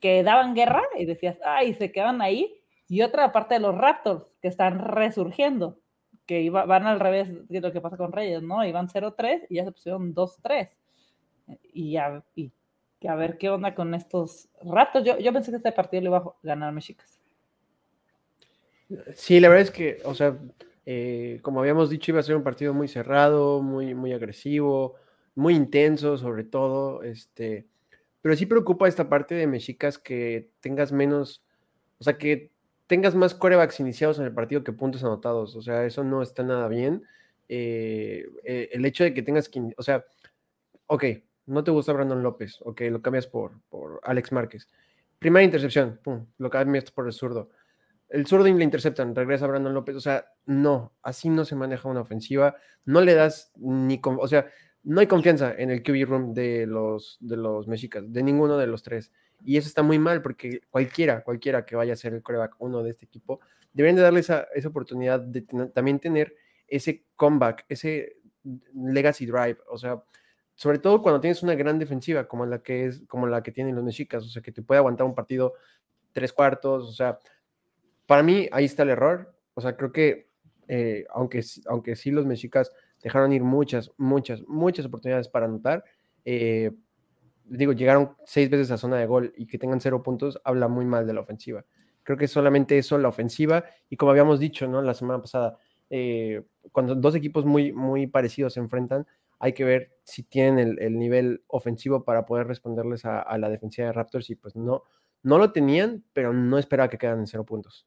que 0.00 0.22
daban 0.22 0.54
guerra 0.54 0.82
y 0.96 1.04
decías, 1.04 1.38
ay, 1.44 1.74
se 1.74 1.92
quedan 1.92 2.22
ahí. 2.22 2.60
Y 2.88 3.02
otra 3.02 3.32
parte 3.32 3.54
de 3.54 3.60
los 3.60 3.76
Raptors 3.76 4.26
que 4.42 4.48
están 4.48 4.78
resurgiendo, 4.78 5.78
que 6.26 6.48
van 6.50 6.86
al 6.86 7.00
revés 7.00 7.48
de 7.48 7.60
lo 7.60 7.72
que 7.72 7.80
pasa 7.80 7.96
con 7.96 8.12
Reyes, 8.12 8.42
¿no? 8.42 8.64
Iban 8.64 8.88
0-3 8.88 9.46
y 9.48 9.56
ya 9.56 9.64
se 9.64 9.72
pusieron 9.72 10.14
2-3. 10.14 10.68
Y, 11.72 11.92
ya, 11.92 12.22
y 12.34 12.52
a 13.06 13.14
ver 13.14 13.38
qué 13.38 13.50
onda 13.50 13.74
con 13.74 13.94
estos 13.94 14.48
ratos. 14.62 15.04
Yo, 15.04 15.18
yo 15.18 15.32
pensé 15.32 15.50
que 15.50 15.58
este 15.58 15.72
partido 15.72 16.02
lo 16.02 16.08
iba 16.10 16.18
a 16.18 16.34
ganar 16.42 16.72
Mexicas. 16.72 17.20
Sí, 19.14 19.40
la 19.40 19.48
verdad 19.48 19.62
es 19.62 19.70
que, 19.70 19.98
o 20.04 20.14
sea, 20.14 20.38
eh, 20.86 21.38
como 21.42 21.60
habíamos 21.60 21.90
dicho, 21.90 22.12
iba 22.12 22.20
a 22.20 22.22
ser 22.22 22.36
un 22.36 22.42
partido 22.42 22.74
muy 22.74 22.88
cerrado, 22.88 23.62
muy, 23.62 23.94
muy 23.94 24.12
agresivo, 24.12 24.94
muy 25.34 25.54
intenso, 25.54 26.16
sobre 26.16 26.44
todo. 26.44 27.02
Este, 27.02 27.66
pero 28.24 28.36
sí 28.36 28.46
preocupa 28.46 28.88
esta 28.88 29.10
parte 29.10 29.34
de 29.34 29.46
Mexicas 29.46 29.98
que 29.98 30.48
tengas 30.60 30.92
menos, 30.92 31.44
o 31.98 32.04
sea, 32.04 32.16
que 32.16 32.52
tengas 32.86 33.14
más 33.14 33.34
corebacks 33.34 33.80
iniciados 33.80 34.18
en 34.18 34.24
el 34.24 34.32
partido 34.32 34.64
que 34.64 34.72
puntos 34.72 35.04
anotados. 35.04 35.54
O 35.56 35.60
sea, 35.60 35.84
eso 35.84 36.04
no 36.04 36.22
está 36.22 36.42
nada 36.42 36.66
bien. 36.68 37.02
Eh, 37.50 38.24
eh, 38.44 38.70
el 38.72 38.86
hecho 38.86 39.04
de 39.04 39.12
que 39.12 39.20
tengas 39.20 39.50
que, 39.50 39.60
o 39.76 39.82
sea, 39.82 40.06
ok, 40.86 41.04
no 41.44 41.64
te 41.64 41.70
gusta 41.70 41.92
Brandon 41.92 42.22
López, 42.22 42.60
ok, 42.62 42.80
lo 42.90 43.02
cambias 43.02 43.26
por, 43.26 43.60
por 43.68 44.00
Alex 44.04 44.32
Márquez. 44.32 44.70
Primera 45.18 45.44
intercepción, 45.44 46.00
pum, 46.02 46.24
lo 46.38 46.48
cambias 46.48 46.90
por 46.90 47.06
el 47.06 47.12
zurdo 47.12 47.50
el 48.14 48.26
zurdo 48.26 48.44
le 48.44 48.62
interceptan, 48.62 49.14
regresa 49.14 49.46
Brandon 49.48 49.74
López. 49.74 49.96
O 49.96 50.00
sea, 50.00 50.26
no, 50.46 50.92
así 51.02 51.28
no 51.28 51.44
se 51.44 51.56
maneja 51.56 51.88
una 51.88 52.00
ofensiva. 52.00 52.56
No 52.84 53.00
le 53.00 53.14
das 53.14 53.50
ni, 53.56 54.00
o 54.04 54.28
sea, 54.28 54.46
no 54.84 55.00
hay 55.00 55.06
confianza 55.06 55.54
en 55.56 55.70
el 55.70 55.82
QB 55.82 56.06
room 56.06 56.34
de 56.34 56.66
los, 56.66 57.16
de 57.20 57.36
los 57.36 57.66
mexicas, 57.66 58.04
de 58.12 58.22
ninguno 58.22 58.58
de 58.58 58.66
los 58.66 58.82
tres. 58.82 59.10
Y 59.44 59.56
eso 59.56 59.66
está 59.66 59.82
muy 59.82 59.98
mal 59.98 60.22
porque 60.22 60.60
cualquiera, 60.70 61.22
cualquiera 61.24 61.64
que 61.64 61.74
vaya 61.74 61.94
a 61.94 61.96
ser 61.96 62.14
el 62.14 62.22
coreback 62.22 62.54
uno 62.58 62.82
de 62.82 62.90
este 62.90 63.06
equipo, 63.06 63.40
deberían 63.72 63.96
de 63.96 64.02
darle 64.02 64.20
esa, 64.20 64.46
esa 64.54 64.68
oportunidad 64.68 65.20
de 65.20 65.42
también 65.74 65.98
tener 65.98 66.34
ese 66.68 67.04
comeback, 67.16 67.64
ese 67.68 68.16
legacy 68.74 69.26
drive. 69.26 69.58
O 69.68 69.78
sea, 69.78 70.02
sobre 70.54 70.78
todo 70.78 71.02
cuando 71.02 71.20
tienes 71.20 71.42
una 71.42 71.54
gran 71.54 71.78
defensiva 71.78 72.28
como 72.28 72.44
la 72.46 72.62
que 72.62 72.86
es, 72.86 73.02
como 73.08 73.26
la 73.26 73.42
que 73.42 73.52
tienen 73.52 73.74
los 73.74 73.84
mexicas, 73.84 74.22
o 74.24 74.28
sea, 74.28 74.42
que 74.42 74.52
te 74.52 74.62
puede 74.62 74.78
aguantar 74.78 75.06
un 75.06 75.14
partido 75.14 75.54
tres 76.12 76.32
cuartos, 76.32 76.88
o 76.88 76.92
sea, 76.92 77.18
para 78.06 78.22
mí 78.22 78.48
ahí 78.52 78.66
está 78.66 78.82
el 78.82 78.90
error. 78.90 79.34
O 79.54 79.60
sea, 79.60 79.76
creo 79.76 79.92
que 79.92 80.28
eh, 80.68 81.06
aunque, 81.10 81.42
aunque 81.66 81.96
sí 81.96 82.10
los 82.10 82.26
mexicas 82.26 82.70
dejaron 83.04 83.32
ir 83.32 83.44
muchas, 83.44 83.92
muchas, 83.98 84.42
muchas 84.48 84.86
oportunidades 84.86 85.28
para 85.28 85.44
anotar, 85.44 85.84
eh, 86.24 86.72
digo, 87.44 87.72
llegaron 87.72 88.16
seis 88.24 88.48
veces 88.48 88.70
a 88.70 88.78
zona 88.78 88.96
de 88.96 89.06
gol 89.06 89.32
y 89.36 89.46
que 89.46 89.58
tengan 89.58 89.80
cero 89.80 90.02
puntos, 90.02 90.40
habla 90.42 90.68
muy 90.68 90.86
mal 90.86 91.06
de 91.06 91.12
la 91.12 91.20
ofensiva. 91.20 91.64
Creo 92.02 92.18
que 92.18 92.26
solamente 92.26 92.78
eso, 92.78 92.98
la 92.98 93.08
ofensiva, 93.08 93.64
y 93.90 93.96
como 93.96 94.10
habíamos 94.10 94.40
dicho, 94.40 94.66
¿no? 94.66 94.82
La 94.82 94.94
semana 94.94 95.20
pasada, 95.20 95.58
eh, 95.90 96.42
cuando 96.72 96.94
dos 96.94 97.14
equipos 97.14 97.44
muy, 97.44 97.72
muy 97.72 98.06
parecidos 98.06 98.54
se 98.54 98.60
enfrentan, 98.60 99.06
hay 99.38 99.52
que 99.52 99.64
ver 99.64 99.92
si 100.04 100.22
tienen 100.22 100.78
el, 100.80 100.98
nivel 100.98 101.44
ofensivo 101.48 102.04
para 102.04 102.24
poder 102.24 102.46
responderles 102.46 103.04
a, 103.04 103.36
la 103.36 103.50
defensiva 103.50 103.88
de 103.88 103.92
Raptors 103.92 104.30
y 104.30 104.36
pues 104.36 104.56
no, 104.56 104.84
no 105.22 105.38
lo 105.38 105.52
tenían, 105.52 106.02
pero 106.14 106.32
no 106.32 106.56
esperaba 106.56 106.88
que 106.88 106.96
quedan 106.96 107.18
en 107.18 107.26
cero 107.26 107.44
puntos. 107.44 107.86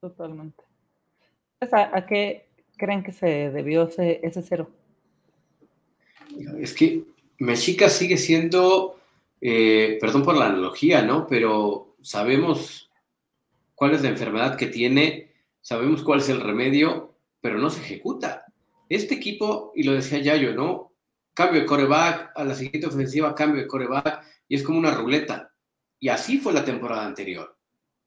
Totalmente. 0.00 0.64
¿A, 1.60 2.06
qué 2.06 2.47
creen 2.78 3.02
que 3.02 3.12
se 3.12 3.50
debió 3.50 3.88
ese, 3.88 4.42
cero? 4.42 4.70
Es 6.58 6.72
que 6.72 7.04
Mexica 7.38 7.88
sigue 7.88 8.16
siendo, 8.16 8.98
eh, 9.40 9.98
perdón 10.00 10.22
por 10.22 10.36
la 10.36 10.46
analogía, 10.46 11.02
¿no? 11.02 11.26
Pero 11.26 11.96
sabemos 12.00 12.90
cuál 13.74 13.94
es 13.94 14.02
la 14.02 14.08
enfermedad 14.08 14.56
que 14.56 14.66
tiene, 14.66 15.32
sabemos 15.60 16.02
cuál 16.02 16.20
es 16.20 16.28
el 16.30 16.40
remedio, 16.40 17.14
pero 17.40 17.58
no 17.58 17.68
se 17.68 17.80
ejecuta. 17.80 18.46
Este 18.88 19.16
equipo, 19.16 19.72
y 19.74 19.82
lo 19.82 19.92
decía 19.92 20.18
Yayo, 20.18 20.54
¿no? 20.54 20.92
Cambio 21.34 21.60
de 21.60 21.66
coreback, 21.66 22.32
a 22.34 22.44
la 22.44 22.54
siguiente 22.54 22.86
ofensiva 22.86 23.34
cambio 23.34 23.60
de 23.60 23.68
coreback, 23.68 24.24
y 24.48 24.54
es 24.54 24.62
como 24.62 24.78
una 24.78 24.94
ruleta. 24.94 25.52
Y 26.00 26.08
así 26.08 26.38
fue 26.38 26.54
la 26.54 26.64
temporada 26.64 27.04
anterior 27.04 27.58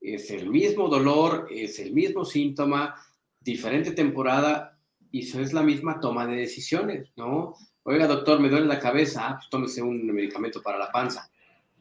es 0.01 0.31
el 0.31 0.49
mismo 0.49 0.87
dolor, 0.89 1.47
es 1.51 1.79
el 1.79 1.93
mismo 1.93 2.25
síntoma, 2.25 2.95
diferente 3.41 3.91
temporada, 3.91 4.77
y 5.11 5.27
eso 5.27 5.41
es 5.41 5.51
la 5.51 5.63
misma 5.63 5.99
toma 5.99 6.25
de 6.25 6.37
decisiones, 6.37 7.11
¿no? 7.17 7.55
Oiga, 7.83 8.07
doctor, 8.07 8.39
me 8.39 8.49
duele 8.49 8.67
la 8.67 8.79
cabeza, 8.79 9.27
ah, 9.27 9.35
pues 9.37 9.49
tómese 9.49 9.81
un 9.81 10.05
medicamento 10.07 10.61
para 10.61 10.77
la 10.77 10.91
panza. 10.91 11.29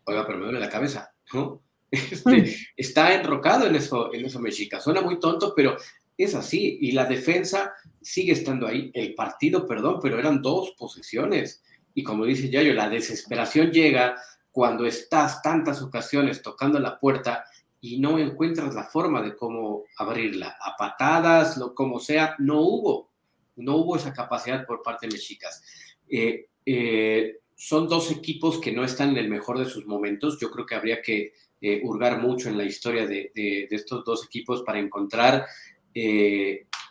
Oiga, 0.04 0.26
pero 0.26 0.38
me 0.38 0.44
duele 0.44 0.60
la 0.60 0.68
cabeza, 0.68 1.12
¿no? 1.32 1.62
Este, 1.90 2.42
mm. 2.42 2.46
está 2.76 3.12
enrocado 3.14 3.66
en 3.66 3.74
eso, 3.74 4.14
en 4.14 4.24
eso 4.24 4.38
mexica. 4.38 4.80
Suena 4.80 5.00
muy 5.00 5.18
tonto, 5.18 5.52
pero 5.56 5.76
es 6.16 6.36
así. 6.36 6.78
Y 6.80 6.92
la 6.92 7.04
defensa 7.04 7.72
sigue 8.00 8.32
estando 8.32 8.68
ahí. 8.68 8.92
El 8.94 9.14
partido, 9.16 9.66
perdón, 9.66 9.98
pero 10.00 10.16
eran 10.16 10.40
dos 10.40 10.72
posiciones. 10.78 11.64
Y 11.92 12.04
como 12.04 12.24
dice 12.24 12.48
Yayo, 12.48 12.74
la 12.74 12.88
desesperación 12.88 13.72
llega 13.72 14.14
cuando 14.52 14.86
estás 14.86 15.42
tantas 15.42 15.82
ocasiones 15.82 16.42
tocando 16.42 16.78
la 16.78 16.98
puerta 16.98 17.44
y 17.80 17.98
no 17.98 18.18
encuentras 18.18 18.74
la 18.74 18.84
forma 18.84 19.22
de 19.22 19.34
cómo 19.34 19.84
abrirla. 19.96 20.56
A 20.60 20.76
patadas, 20.76 21.56
lo 21.56 21.74
como 21.74 21.98
sea, 21.98 22.34
no 22.38 22.60
hubo. 22.60 23.10
No 23.56 23.76
hubo 23.76 23.96
esa 23.96 24.12
capacidad 24.12 24.66
por 24.66 24.82
parte 24.82 25.06
de 25.06 25.14
Mexicas. 25.14 25.62
Eh, 26.08 26.48
eh, 26.66 27.38
son 27.56 27.88
dos 27.88 28.10
equipos 28.10 28.58
que 28.58 28.72
no 28.72 28.84
están 28.84 29.10
en 29.10 29.18
el 29.18 29.28
mejor 29.28 29.58
de 29.58 29.64
sus 29.64 29.86
momentos. 29.86 30.38
Yo 30.38 30.50
creo 30.50 30.66
que 30.66 30.74
habría 30.74 31.00
que 31.00 31.32
eh, 31.60 31.80
hurgar 31.82 32.20
mucho 32.20 32.48
en 32.48 32.58
la 32.58 32.64
historia 32.64 33.06
de, 33.06 33.32
estos 33.70 34.04
dos 34.04 34.24
equipos 34.24 34.62
para 34.62 34.78
encontrar 34.78 35.46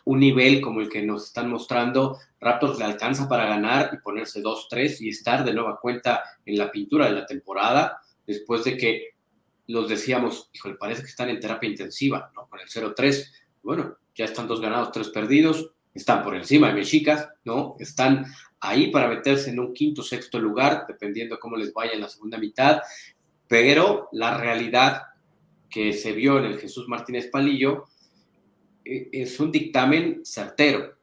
un 0.04 0.20
nivel 0.20 0.60
como 0.60 0.80
el 0.80 0.88
que 0.88 1.02
nos 1.02 1.26
están 1.26 1.50
mostrando. 1.50 2.18
Raptors 2.40 2.78
le 2.78 2.84
alcanza 2.84 3.28
para 3.28 3.46
ganar 3.46 3.90
y 3.92 3.98
ponerse 3.98 4.42
2-3 4.42 5.00
y 5.00 5.08
estar 5.08 5.44
de 5.44 5.54
nueva 5.54 5.78
cuenta 5.80 6.22
en 6.44 6.58
la 6.58 6.70
pintura 6.70 7.06
de 7.06 7.12
la 7.12 7.26
temporada 7.26 8.00
después 8.26 8.64
de 8.64 8.76
que 8.76 9.09
los 9.70 9.88
decíamos, 9.88 10.50
híjole, 10.52 10.74
parece 10.74 11.02
que 11.02 11.08
están 11.08 11.28
en 11.28 11.40
terapia 11.40 11.70
intensiva, 11.70 12.30
¿no? 12.34 12.48
Con 12.48 12.60
el 12.60 12.68
0-3, 12.68 13.30
bueno, 13.62 13.96
ya 14.14 14.24
están 14.24 14.48
dos 14.48 14.60
ganados, 14.60 14.92
tres 14.92 15.08
perdidos, 15.10 15.72
están 15.94 16.22
por 16.22 16.34
encima 16.34 16.68
de 16.68 16.74
Mexicas, 16.74 17.28
¿no? 17.44 17.76
Están 17.78 18.26
ahí 18.60 18.90
para 18.90 19.08
meterse 19.08 19.50
en 19.50 19.60
un 19.60 19.72
quinto, 19.72 20.02
sexto 20.02 20.38
lugar, 20.38 20.84
dependiendo 20.88 21.38
cómo 21.38 21.56
les 21.56 21.72
vaya 21.72 21.92
en 21.92 22.00
la 22.00 22.08
segunda 22.08 22.38
mitad, 22.38 22.80
pero 23.48 24.08
la 24.12 24.36
realidad 24.36 25.02
que 25.68 25.92
se 25.92 26.12
vio 26.12 26.38
en 26.38 26.46
el 26.46 26.58
Jesús 26.58 26.88
Martínez 26.88 27.28
Palillo 27.30 27.86
eh, 28.84 29.08
es 29.12 29.38
un 29.40 29.52
dictamen 29.52 30.20
certero. 30.24 30.96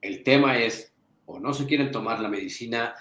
El 0.00 0.22
tema 0.22 0.58
es, 0.58 0.92
o 1.26 1.40
no 1.40 1.54
se 1.54 1.66
quieren 1.66 1.90
tomar 1.90 2.20
la 2.20 2.28
medicina, 2.28 2.94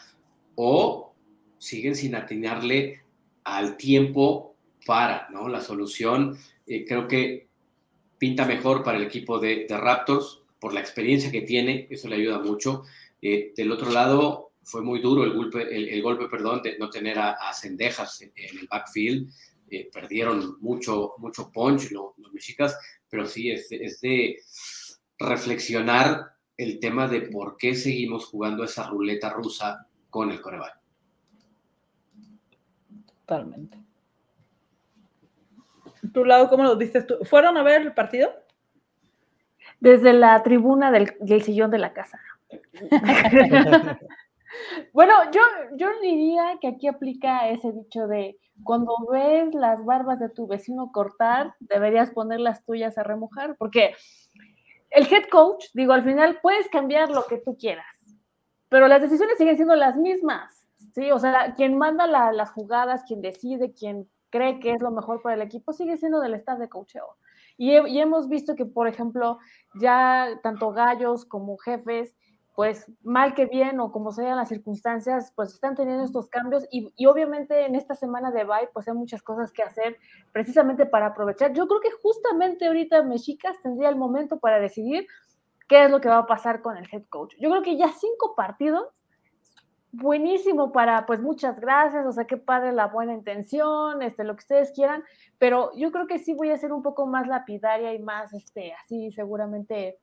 o 0.55 1.13
siguen 1.57 1.95
sin 1.95 2.15
atinarle 2.15 3.01
al 3.43 3.77
tiempo 3.77 4.56
para, 4.87 5.27
¿no? 5.29 5.49
La 5.49 5.61
solución 5.61 6.37
eh, 6.65 6.85
creo 6.85 7.07
que 7.07 7.49
pinta 8.17 8.45
mejor 8.45 8.83
para 8.83 8.97
el 8.97 9.03
equipo 9.03 9.37
de, 9.37 9.67
Raptors 9.69 10.41
por 10.59 10.73
la 10.73 10.79
experiencia 10.79 11.29
que 11.29 11.41
tiene, 11.41 11.87
eso 11.91 12.07
le 12.07 12.15
ayuda 12.15 12.39
mucho. 12.39 12.83
Eh, 13.21 13.53
del 13.55 13.71
otro 13.71 13.91
lado, 13.91 14.53
fue 14.63 14.81
muy 14.81 14.99
duro 14.99 15.23
el 15.23 15.33
golpe, 15.33 15.93
el, 15.93 16.01
golpe 16.01 16.27
perdón, 16.29 16.61
de 16.63 16.79
no 16.79 16.89
tener 16.89 17.19
a, 17.19 17.53
Cendejas 17.53 18.21
en, 18.21 18.31
el 18.35 18.67
backfield. 18.67 19.29
Eh, 19.69 19.89
perdieron 19.91 20.57
mucho, 20.61 21.15
mucho 21.17 21.51
punch 21.51 21.91
los, 21.91 22.13
mexicas, 22.31 22.77
pero 23.09 23.25
sí 23.25 23.51
es 23.51 23.71
es 23.71 23.99
de 24.01 24.37
reflexionar 25.19 26.33
el 26.55 26.79
tema 26.79 27.07
de 27.07 27.21
por 27.21 27.57
qué 27.57 27.75
seguimos 27.75 28.25
jugando 28.25 28.63
esa 28.63 28.87
ruleta 28.87 29.31
rusa 29.31 29.85
con 30.09 30.31
el 30.31 30.39
coreback. 30.39 30.79
Totalmente 33.25 33.86
tu 36.13 36.25
lado, 36.25 36.49
¿cómo 36.49 36.63
lo 36.63 36.75
dices 36.75 37.05
tú? 37.05 37.17
¿Fueron 37.23 37.57
a 37.57 37.63
ver 37.63 37.81
el 37.81 37.93
partido? 37.93 38.31
Desde 39.79 40.13
la 40.13 40.41
tribuna 40.43 40.91
del, 40.91 41.43
sillón 41.43 41.71
de 41.71 41.77
la 41.77 41.93
casa. 41.93 42.19
bueno, 44.93 45.13
yo, 45.31 45.41
yo 45.75 45.89
diría 46.01 46.57
que 46.61 46.67
aquí 46.67 46.87
aplica 46.87 47.49
ese 47.49 47.71
dicho 47.71 48.07
de 48.07 48.37
cuando 48.63 48.95
ves 49.11 49.53
las 49.53 49.83
barbas 49.85 50.19
de 50.19 50.29
tu 50.29 50.47
vecino 50.47 50.91
cortar, 50.91 51.53
deberías 51.59 52.11
poner 52.11 52.39
las 52.39 52.65
tuyas 52.65 52.97
a 52.97 53.03
remojar, 53.03 53.55
porque 53.57 53.95
el 54.89 55.05
head 55.11 55.27
coach, 55.29 55.65
digo, 55.73 55.93
al 55.93 56.03
final 56.03 56.39
puedes 56.41 56.67
cambiar 56.69 57.09
lo 57.09 57.25
que 57.25 57.37
tú 57.37 57.57
quieras, 57.57 57.85
pero 58.69 58.87
las 58.87 59.01
decisiones 59.01 59.37
siguen 59.37 59.55
siendo 59.55 59.75
las 59.75 59.95
mismas, 59.97 60.67
¿sí? 60.93 61.11
O 61.11 61.19
sea, 61.19 61.53
quien 61.55 61.77
manda 61.77 62.07
las 62.07 62.51
jugadas, 62.51 63.03
quien 63.05 63.21
decide, 63.21 63.73
quien 63.73 64.09
cree 64.29 64.59
que 64.59 64.71
es 64.71 64.81
lo 64.81 64.91
mejor 64.91 65.21
para 65.21 65.35
el 65.35 65.41
equipo, 65.41 65.73
sigue 65.73 65.97
siendo 65.97 66.19
del 66.19 66.33
staff 66.35 66.59
de 66.59 66.69
coacheo. 66.69 67.17
Y, 67.57 67.73
hemos 67.99 68.29
visto 68.29 68.55
que, 68.55 68.65
por 68.65 68.87
ejemplo, 68.87 69.39
ya 69.79 70.39
tanto 70.43 70.71
gallos 70.71 71.25
como 71.25 71.57
jefes, 71.57 72.15
pues 72.55 72.91
mal 73.03 73.35
que 73.35 73.45
bien 73.45 73.79
o 73.79 73.91
como 73.91 74.11
sean 74.11 74.37
las 74.37 74.49
circunstancias, 74.49 75.31
pues 75.35 75.53
están 75.53 75.75
teniendo 75.75 76.03
estos 76.03 76.27
cambios 76.27 76.65
y, 76.71 76.91
obviamente 77.05 77.65
en 77.65 77.75
esta 77.75 77.93
semana 77.93 78.31
de 78.31 78.45
bye 78.45 78.69
pues 78.73 78.87
hay 78.87 78.95
muchas 78.95 79.21
cosas 79.21 79.51
que 79.51 79.61
hacer 79.61 79.97
precisamente 80.31 80.87
para 80.87 81.07
aprovechar. 81.07 81.53
Yo 81.53 81.67
creo 81.67 81.81
que 81.81 81.91
justamente 82.01 82.65
ahorita 82.65 83.03
Mexicas 83.03 83.57
tendría 83.61 83.89
el 83.89 83.95
momento 83.95 84.39
para 84.39 84.59
decidir 84.59 85.05
qué 85.67 85.85
es 85.85 85.91
lo 85.91 86.01
que 86.01 86.09
va 86.09 86.19
a 86.19 86.25
pasar 86.25 86.63
con 86.63 86.77
el 86.77 86.87
head 86.91 87.03
coach. 87.09 87.35
Yo 87.39 87.51
creo 87.51 87.61
que 87.61 87.77
ya 87.77 87.89
cinco 87.89 88.33
partidos 88.35 88.87
buenísimo 89.97 90.71
para, 90.71 91.05
pues 91.05 91.19
muchas 91.21 91.59
gracias, 91.59 92.05
o 92.05 92.11
sea, 92.11 92.25
qué 92.25 92.37
padre 92.37 92.71
la 92.71 92.87
buena 92.87 93.13
intención, 93.13 94.01
este, 94.01 94.23
lo 94.23 94.35
que 94.35 94.41
ustedes 94.41 94.71
quieran, 94.71 95.03
pero 95.39 95.71
yo 95.75 95.91
creo 95.91 96.07
que 96.07 96.19
sí 96.19 96.33
voy 96.33 96.51
a 96.51 96.57
ser 96.57 96.71
un 96.71 96.83
poco 96.83 97.07
más 97.07 97.27
lapidaria 97.27 97.93
y 97.93 97.99
más, 97.99 98.31
este, 98.33 98.73
así 98.73 99.11
seguramente, 99.11 99.97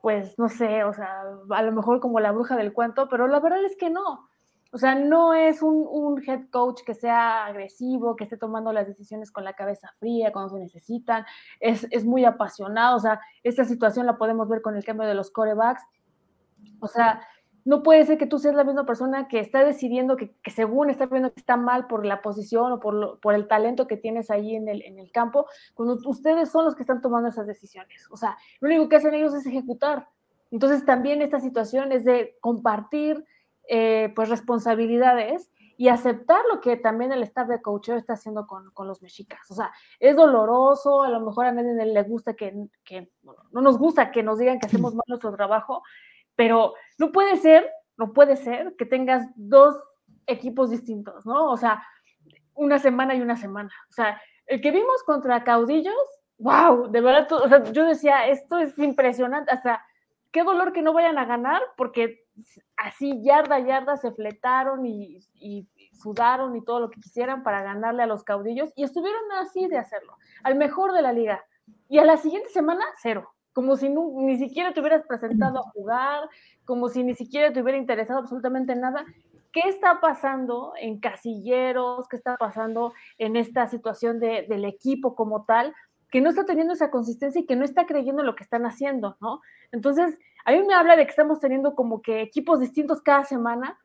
pues 0.00 0.38
no 0.38 0.48
sé, 0.48 0.84
o 0.84 0.92
sea, 0.94 1.22
a 1.50 1.62
lo 1.62 1.72
mejor 1.72 2.00
como 2.00 2.18
la 2.18 2.32
bruja 2.32 2.56
del 2.56 2.72
cuento, 2.72 3.08
pero 3.08 3.28
la 3.28 3.40
verdad 3.40 3.64
es 3.64 3.76
que 3.76 3.90
no. 3.90 4.26
O 4.72 4.78
sea, 4.78 4.94
no 4.94 5.34
es 5.34 5.62
un, 5.62 5.84
un 5.90 6.22
head 6.24 6.48
coach 6.50 6.82
que 6.86 6.94
sea 6.94 7.46
agresivo, 7.46 8.14
que 8.14 8.22
esté 8.24 8.36
tomando 8.36 8.72
las 8.72 8.86
decisiones 8.86 9.32
con 9.32 9.42
la 9.42 9.54
cabeza 9.54 9.92
fría 9.98 10.32
cuando 10.32 10.54
se 10.54 10.60
necesitan, 10.60 11.26
es, 11.58 11.86
es 11.90 12.04
muy 12.04 12.24
apasionado, 12.24 12.96
o 12.96 13.00
sea, 13.00 13.20
esta 13.42 13.64
situación 13.64 14.06
la 14.06 14.16
podemos 14.16 14.48
ver 14.48 14.62
con 14.62 14.76
el 14.76 14.84
cambio 14.84 15.08
de 15.08 15.14
los 15.14 15.30
corebacks, 15.32 15.82
o 16.80 16.86
sea, 16.86 17.20
no 17.64 17.82
puede 17.82 18.04
ser 18.04 18.18
que 18.18 18.26
tú 18.26 18.38
seas 18.38 18.54
la 18.54 18.64
misma 18.64 18.86
persona 18.86 19.28
que 19.28 19.40
está 19.40 19.64
decidiendo 19.64 20.16
que, 20.16 20.34
según 20.50 20.90
está 20.90 21.06
viendo 21.06 21.32
que 21.32 21.40
está 21.40 21.56
mal 21.56 21.86
por 21.86 22.06
la 22.06 22.22
posición 22.22 22.72
o 22.72 22.80
por, 22.80 23.20
por 23.20 23.34
el 23.34 23.48
talento 23.48 23.86
que 23.86 23.96
tienes 23.96 24.30
ahí 24.30 24.54
en 24.54 24.68
el, 24.68 24.82
en 24.82 24.98
el 24.98 25.10
campo, 25.12 25.46
cuando 25.74 25.98
ustedes 26.06 26.50
son 26.50 26.64
los 26.64 26.74
que 26.74 26.82
están 26.82 27.00
tomando 27.00 27.28
esas 27.28 27.46
decisiones. 27.46 28.06
O 28.10 28.16
sea, 28.16 28.36
lo 28.60 28.68
único 28.68 28.88
que 28.88 28.96
hacen 28.96 29.14
ellos 29.14 29.34
es 29.34 29.46
ejecutar. 29.46 30.08
Entonces 30.50 30.84
también 30.84 31.22
esta 31.22 31.40
situación 31.40 31.92
es 31.92 32.04
de 32.04 32.36
compartir 32.40 33.24
eh, 33.68 34.12
pues 34.16 34.28
responsabilidades 34.28 35.50
y 35.76 35.88
aceptar 35.88 36.42
lo 36.52 36.60
que 36.60 36.76
también 36.76 37.10
el 37.12 37.22
staff 37.22 37.48
de 37.48 37.62
coaching 37.62 37.94
está 37.94 38.12
haciendo 38.12 38.46
con, 38.46 38.70
con, 38.72 38.86
los 38.86 39.00
mexicas. 39.00 39.50
O 39.50 39.54
sea, 39.54 39.72
es 39.98 40.14
doloroso, 40.14 41.04
a 41.04 41.08
lo 41.08 41.20
mejor 41.20 41.46
a 41.46 41.52
nadie 41.52 41.72
le 41.86 42.02
gusta 42.02 42.34
que, 42.34 42.52
que 42.84 43.10
no 43.22 43.62
nos 43.62 43.78
gusta 43.78 44.10
que 44.10 44.22
nos 44.22 44.38
digan 44.38 44.58
que 44.58 44.66
hacemos 44.66 44.94
mal 44.96 45.04
nuestro 45.06 45.34
trabajo, 45.34 45.82
pero 46.36 46.74
no 46.98 47.12
puede 47.12 47.36
ser, 47.36 47.68
no 47.96 48.12
puede 48.12 48.36
ser 48.36 48.74
que 48.76 48.86
tengas 48.86 49.26
dos 49.36 49.76
equipos 50.26 50.70
distintos, 50.70 51.26
¿no? 51.26 51.50
O 51.50 51.56
sea, 51.56 51.82
una 52.54 52.78
semana 52.78 53.14
y 53.14 53.20
una 53.20 53.36
semana. 53.36 53.70
O 53.88 53.92
sea, 53.92 54.20
el 54.46 54.60
que 54.60 54.70
vimos 54.70 55.02
contra 55.04 55.44
Caudillos, 55.44 55.94
wow, 56.38 56.90
de 56.90 57.00
verdad, 57.00 57.30
o 57.32 57.72
yo 57.72 57.84
decía, 57.84 58.26
esto 58.28 58.58
es 58.58 58.78
impresionante, 58.78 59.50
hasta 59.50 59.84
qué 60.30 60.42
dolor 60.42 60.72
que 60.72 60.82
no 60.82 60.92
vayan 60.92 61.18
a 61.18 61.24
ganar, 61.24 61.62
porque 61.76 62.24
así 62.76 63.22
yarda 63.22 63.56
a 63.56 63.60
yarda 63.60 63.96
se 63.96 64.12
fletaron 64.12 64.86
y, 64.86 65.18
y, 65.34 65.68
sudaron 65.92 66.56
y 66.56 66.64
todo 66.64 66.80
lo 66.80 66.88
que 66.88 67.00
quisieran 67.00 67.42
para 67.42 67.62
ganarle 67.62 68.02
a 68.02 68.06
los 68.06 68.24
caudillos 68.24 68.72
y 68.74 68.84
estuvieron 68.84 69.20
así 69.32 69.68
de 69.68 69.76
hacerlo, 69.76 70.16
al 70.42 70.54
mejor 70.54 70.92
de 70.92 71.02
la 71.02 71.12
liga. 71.12 71.44
Y 71.88 71.98
a 71.98 72.06
la 72.06 72.16
siguiente 72.16 72.48
semana, 72.48 72.86
cero 73.02 73.34
como 73.52 73.76
si 73.76 73.88
ni 73.88 74.38
siquiera 74.38 74.72
te 74.72 74.80
hubieras 74.80 75.04
presentado 75.06 75.58
a 75.58 75.70
jugar, 75.70 76.28
como 76.64 76.88
si 76.88 77.02
ni 77.02 77.14
siquiera 77.14 77.52
te 77.52 77.62
hubiera 77.62 77.78
interesado 77.78 78.20
absolutamente 78.20 78.74
nada. 78.76 79.04
¿Qué 79.52 79.62
está 79.68 80.00
pasando 80.00 80.72
en 80.80 81.00
casilleros? 81.00 82.06
¿Qué 82.08 82.16
está 82.16 82.36
pasando 82.36 82.92
en 83.18 83.36
esta 83.36 83.66
situación 83.66 84.20
de, 84.20 84.46
del 84.48 84.64
equipo 84.64 85.16
como 85.16 85.44
tal? 85.44 85.74
Que 86.10 86.20
no 86.20 86.30
está 86.30 86.44
teniendo 86.44 86.74
esa 86.74 86.90
consistencia 86.90 87.40
y 87.40 87.46
que 87.46 87.56
no 87.56 87.64
está 87.64 87.86
creyendo 87.86 88.22
en 88.22 88.26
lo 88.26 88.36
que 88.36 88.44
están 88.44 88.64
haciendo, 88.64 89.16
¿no? 89.20 89.40
Entonces, 89.72 90.18
a 90.44 90.52
mí 90.52 90.62
me 90.62 90.74
habla 90.74 90.96
de 90.96 91.04
que 91.04 91.10
estamos 91.10 91.40
teniendo 91.40 91.74
como 91.74 92.00
que 92.02 92.20
equipos 92.20 92.60
distintos 92.60 93.02
cada 93.02 93.24
semana 93.24 93.78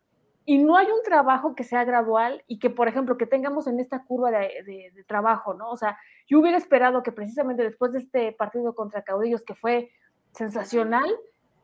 y 0.45 0.59
no 0.59 0.77
hay 0.77 0.87
un 0.87 1.01
trabajo 1.03 1.55
que 1.55 1.63
sea 1.63 1.83
gradual 1.83 2.43
y 2.47 2.59
que, 2.59 2.69
por 2.69 2.87
ejemplo, 2.87 3.17
que 3.17 3.25
tengamos 3.25 3.65
en 3.65 3.79
esta 3.79 4.03
curva 4.03 4.29
de, 4.29 4.93
trabajo, 5.07 5.55
¿no? 5.55 5.71
O 5.71 5.77
sea, 5.77 5.97
yo 6.27 6.39
hubiera 6.39 6.57
esperado 6.57 7.01
que 7.01 7.11
precisamente 7.11 7.63
después 7.63 7.93
de 7.93 7.99
este 7.99 8.31
partido 8.31 8.75
contra 8.75 9.03
Caudillos, 9.03 9.43
que 9.43 9.55
fue 9.55 9.89
sensacional, 10.33 11.09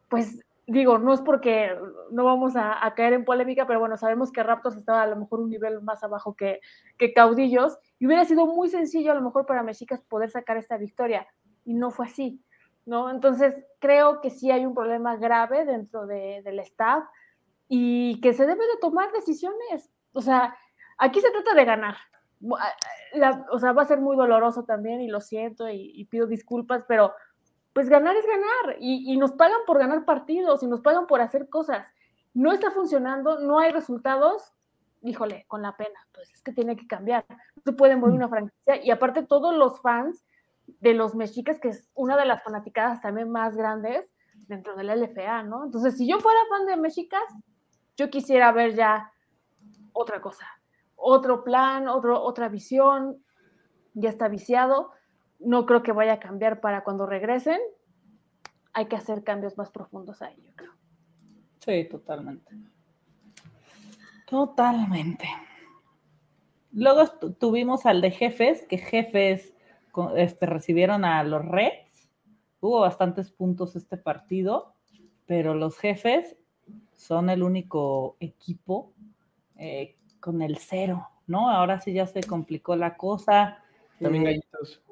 pues 0.09 0.43
digo, 0.65 0.97
no 0.97 1.13
es 1.13 1.21
porque 1.21 1.77
no 2.11 2.23
vamos 2.23 2.53
a, 2.55 2.91
caer 2.95 3.13
en 3.13 3.25
polémica, 3.25 3.67
pero 3.67 3.79
bueno, 3.79 3.97
sabemos 3.97 4.31
que 4.31 4.41
Raptors 4.41 4.77
estaba 4.77 5.03
a 5.03 5.07
lo 5.07 5.15
mejor 5.15 5.41
un 5.41 5.49
nivel 5.49 5.81
más 5.81 6.03
abajo 6.03 6.35
que, 6.35 6.59
que 6.97 7.13
Caudillos 7.13 7.77
y 7.99 8.07
hubiera 8.07 8.25
sido 8.25 8.47
muy 8.47 8.69
sencillo 8.69 9.11
a 9.11 9.15
lo 9.15 9.21
mejor 9.21 9.45
para 9.45 9.63
Mexicas 9.63 10.01
poder 10.01 10.31
sacar 10.31 10.57
esta 10.57 10.77
victoria 10.77 11.27
y 11.65 11.75
no 11.75 11.91
fue 11.91 12.07
así, 12.07 12.41
¿no? 12.85 13.11
Entonces, 13.11 13.53
creo 13.79 14.21
que 14.21 14.31
sí 14.31 14.49
hay 14.49 14.65
un 14.65 14.73
problema 14.73 15.17
grave 15.17 15.65
dentro 15.65 16.07
del 16.07 16.59
staff 16.59 17.03
y 17.73 18.19
que 18.19 18.33
se 18.33 18.45
debe 18.45 18.67
de 18.67 18.77
tomar 18.81 19.13
decisiones. 19.13 19.89
O 20.11 20.21
sea, 20.21 20.57
aquí 20.97 21.21
se 21.21 21.31
trata 21.31 21.53
de 21.53 21.63
ganar. 21.63 21.95
o 23.49 23.59
sea, 23.59 23.71
va 23.71 23.83
a 23.83 23.85
ser 23.85 24.01
muy 24.01 24.17
doloroso 24.17 24.65
también 24.65 24.99
y 24.99 25.07
lo 25.07 25.21
siento 25.21 25.69
y, 25.69 26.03
pido 26.11 26.27
disculpas, 26.27 26.83
pero 26.85 27.13
pues 27.71 27.87
ganar 27.87 28.17
es 28.17 28.25
ganar 28.25 28.75
y, 28.77 29.15
nos 29.15 29.31
pagan 29.31 29.61
por 29.65 29.79
ganar 29.79 30.03
partidos 30.03 30.61
y 30.63 30.67
nos 30.67 30.81
pagan 30.81 31.07
por 31.07 31.21
hacer 31.21 31.47
cosas. 31.47 31.87
No 32.33 32.51
está 32.51 32.71
funcionando, 32.71 33.39
no 33.39 33.59
hay 33.59 33.71
resultados, 33.71 34.51
híjole, 35.01 35.45
con 35.47 35.61
la 35.61 35.77
pena, 35.77 35.99
pues 36.13 36.29
es 36.33 36.41
que 36.41 36.51
tiene 36.51 36.75
que 36.75 36.87
cambiar. 36.87 37.23
No 37.29 37.61
se 37.63 37.71
puede 37.71 37.95
mover 37.95 38.11
mm. 38.11 38.17
una 38.17 38.27
franquicia 38.27 38.83
y 38.83 38.91
aparte 38.91 39.23
todos 39.23 39.55
los 39.55 39.79
fans 39.79 40.25
de 40.81 40.93
los 40.93 41.15
mexicas, 41.15 41.57
que 41.57 41.69
es 41.69 41.89
una 41.93 42.17
de 42.17 42.25
las 42.25 42.43
fanaticadas 42.43 42.99
también 42.99 43.29
más 43.29 43.55
grandes 43.55 44.11
dentro 44.49 44.75
de 44.75 44.83
la 44.83 44.97
LFA, 44.97 45.43
¿no? 45.43 45.63
Entonces, 45.63 45.97
si 45.97 46.05
yo 46.05 46.19
fuera 46.19 46.39
fan 46.49 46.65
de 46.65 46.75
mexicas, 46.75 47.23
yo 48.01 48.09
quisiera 48.09 48.51
ver 48.51 48.73
ya 48.73 49.13
otra 49.93 50.21
cosa, 50.21 50.47
otro 50.95 51.43
plan, 51.43 51.87
otro, 51.87 52.19
otra 52.19 52.49
visión, 52.49 53.23
ya 53.93 54.09
está 54.09 54.27
viciado, 54.27 54.89
no 55.39 55.67
creo 55.67 55.83
que 55.83 55.91
vaya 55.91 56.13
a 56.13 56.19
cambiar 56.19 56.61
para 56.61 56.83
cuando 56.83 57.05
regresen, 57.05 57.59
hay 58.73 58.87
que 58.87 58.95
hacer 58.95 59.23
cambios 59.23 59.55
más 59.55 59.69
profundos 59.69 60.23
ahí, 60.23 60.35
yo 60.41 60.51
creo. 60.55 60.71
Sí, 61.59 61.87
totalmente. 61.89 62.55
Totalmente. 64.27 65.27
Luego 66.71 67.07
tuvimos 67.37 67.85
al 67.85 68.01
de 68.01 68.09
jefes, 68.09 68.65
que 68.67 68.79
jefes 68.79 69.53
este, 70.15 70.47
recibieron 70.47 71.05
a 71.05 71.23
los 71.23 71.45
Reds. 71.45 72.09
Hubo 72.61 72.79
bastantes 72.79 73.29
puntos 73.29 73.75
este 73.75 73.97
partido, 73.97 74.73
pero 75.27 75.53
los 75.53 75.77
jefes 75.77 76.37
son 77.01 77.31
el 77.31 77.41
único 77.41 78.15
equipo 78.19 78.93
eh, 79.57 79.95
con 80.19 80.43
el 80.43 80.59
cero, 80.59 81.09
¿no? 81.25 81.49
Ahora 81.49 81.79
sí 81.79 81.93
ya 81.93 82.05
se 82.05 82.21
complicó 82.21 82.75
la 82.75 82.95
cosa. 82.95 83.63
También 83.99 84.27
eh, 84.27 84.27
gallitos. 84.27 84.83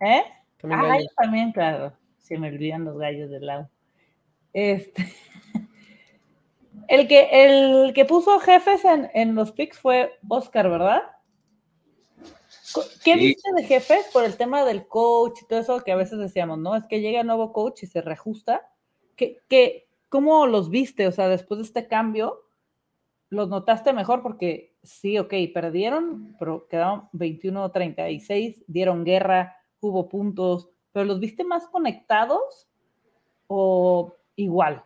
¿Eh? 0.00 0.22
También, 0.58 0.80
ah, 0.82 0.98
también, 1.22 1.52
claro. 1.52 1.92
Se 2.16 2.38
me 2.38 2.48
olvidan 2.48 2.84
los 2.84 2.96
gallos 2.96 3.30
del 3.30 3.46
lado. 3.46 3.68
Este. 4.54 5.04
El 6.88 7.06
que, 7.06 7.28
el 7.30 7.92
que 7.92 8.04
puso 8.04 8.40
jefes 8.40 8.80
en, 8.84 9.36
los 9.36 9.52
picks 9.52 9.78
fue 9.78 10.18
Oscar, 10.28 10.68
¿verdad? 10.68 11.02
¿Qué 13.04 13.14
dice 13.14 13.48
de 13.54 13.62
jefes 13.62 14.08
por 14.12 14.24
el 14.24 14.36
tema 14.36 14.64
del 14.64 14.88
coach 14.88 15.42
y 15.42 15.46
todo 15.46 15.60
eso 15.60 15.84
que 15.84 15.92
a 15.92 15.96
veces 15.96 16.18
decíamos, 16.18 16.58
¿no? 16.58 16.74
Es 16.74 16.84
que 16.86 17.00
llega 17.00 17.20
el 17.20 17.28
nuevo 17.28 17.52
coach 17.52 17.84
y 17.84 17.86
se 17.86 18.00
reajusta. 18.00 18.68
¿Qué, 19.14 19.40
qué, 19.48 19.89
¿Cómo 20.10 20.48
los 20.48 20.70
viste? 20.70 21.06
O 21.06 21.12
sea, 21.12 21.28
después 21.28 21.58
de 21.58 21.64
este 21.64 21.86
cambio, 21.86 22.42
¿los 23.30 23.48
notaste 23.48 23.92
mejor? 23.92 24.22
Porque 24.22 24.76
sí, 24.82 25.18
ok, 25.18 25.32
perdieron, 25.54 26.36
pero 26.38 26.66
quedaron 26.68 27.08
21-36, 27.12 28.64
dieron 28.66 29.04
guerra, 29.04 29.56
hubo 29.78 30.08
puntos, 30.08 30.68
pero 30.92 31.06
¿los 31.06 31.20
viste 31.20 31.44
más 31.44 31.68
conectados 31.68 32.68
o 33.46 34.16
igual? 34.34 34.84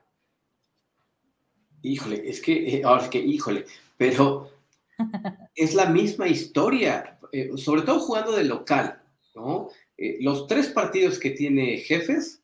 Híjole, 1.81 2.29
es 2.29 2.43
que, 2.43 2.77
eh, 2.77 2.83
ahora 2.85 3.05
es 3.05 3.09
que, 3.09 3.19
híjole, 3.19 3.65
pero 3.97 4.51
es 5.55 5.75
la 5.75 5.87
misma 5.87 6.29
historia, 6.29 7.19
eh, 7.33 7.51
sobre 7.57 7.81
todo 7.81 7.99
jugando 7.99 8.33
de 8.33 8.45
local, 8.45 9.03
¿no? 9.35 9.71
Eh, 9.97 10.19
los 10.21 10.47
tres 10.47 10.69
partidos 10.69 11.19
que 11.19 11.31
tiene 11.31 11.79
jefes 11.79 12.44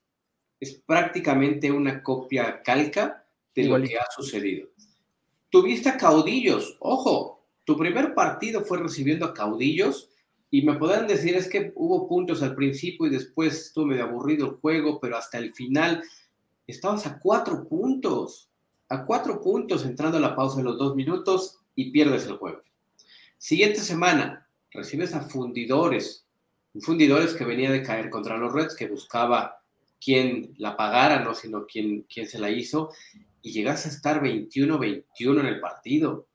es 0.61 0.75
prácticamente 0.87 1.73
una 1.73 2.03
copia 2.03 2.62
calca 2.62 3.27
de 3.55 3.64
lo 3.64 3.81
que 3.83 3.99
ha 3.99 4.07
sucedido. 4.14 4.68
Tuviste 5.49 5.88
a 5.88 5.96
caudillos, 5.96 6.77
ojo, 6.79 7.44
tu 7.64 7.77
primer 7.77 8.14
partido 8.14 8.62
fue 8.62 8.79
recibiendo 8.79 9.25
a 9.27 9.35
caudillos 9.35 10.11
y 10.51 10.62
me 10.62 10.75
podrán 10.75 11.07
decir 11.07 11.35
es 11.35 11.49
que 11.49 11.73
hubo 11.77 12.09
puntos 12.09 12.42
al 12.42 12.55
principio 12.55 13.07
y 13.07 13.11
después 13.11 13.66
estuvo 13.66 13.87
medio 13.87 14.05
aburrido 14.05 14.46
el 14.46 14.57
juego, 14.57 15.01
pero 15.01 15.16
hasta 15.16 15.38
el 15.38 15.55
final 15.55 16.03
estabas 16.66 17.07
a 17.07 17.18
cuatro 17.18 17.68
puntos, 17.68 18.51
a 18.88 19.05
cuatro 19.05 19.40
puntos 19.40 19.85
entrando 19.85 20.18
a 20.18 20.20
la 20.20 20.37
pausa 20.37 20.59
de 20.59 20.64
los 20.64 20.79
dos 20.79 20.94
minutos 20.94 21.59
y 21.75 21.90
pierdes 21.90 22.27
el 22.27 22.37
juego. 22.37 22.62
Siguiente 23.38 23.81
semana, 23.81 24.46
recibes 24.70 25.14
a 25.14 25.20
fundidores, 25.20 26.27
un 26.75 26.83
fundidores 26.83 27.35
que 27.35 27.44
venía 27.44 27.70
de 27.70 27.83
caer 27.83 28.11
contra 28.11 28.37
los 28.37 28.53
Reds, 28.53 28.77
que 28.77 28.88
buscaba 28.88 29.60
quién 30.02 30.54
la 30.56 30.76
pagara, 30.76 31.22
no, 31.22 31.34
sino 31.34 31.66
quién, 31.66 32.06
quién 32.12 32.26
se 32.26 32.38
la 32.38 32.50
hizo, 32.50 32.90
y 33.42 33.52
llegas 33.52 33.86
a 33.86 33.90
estar 33.90 34.22
21-21 34.22 35.40
en 35.40 35.46
el 35.46 35.60
partido. 35.60 36.26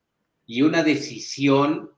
Y 0.45 0.61
una 0.61 0.83
decisión 0.83 1.91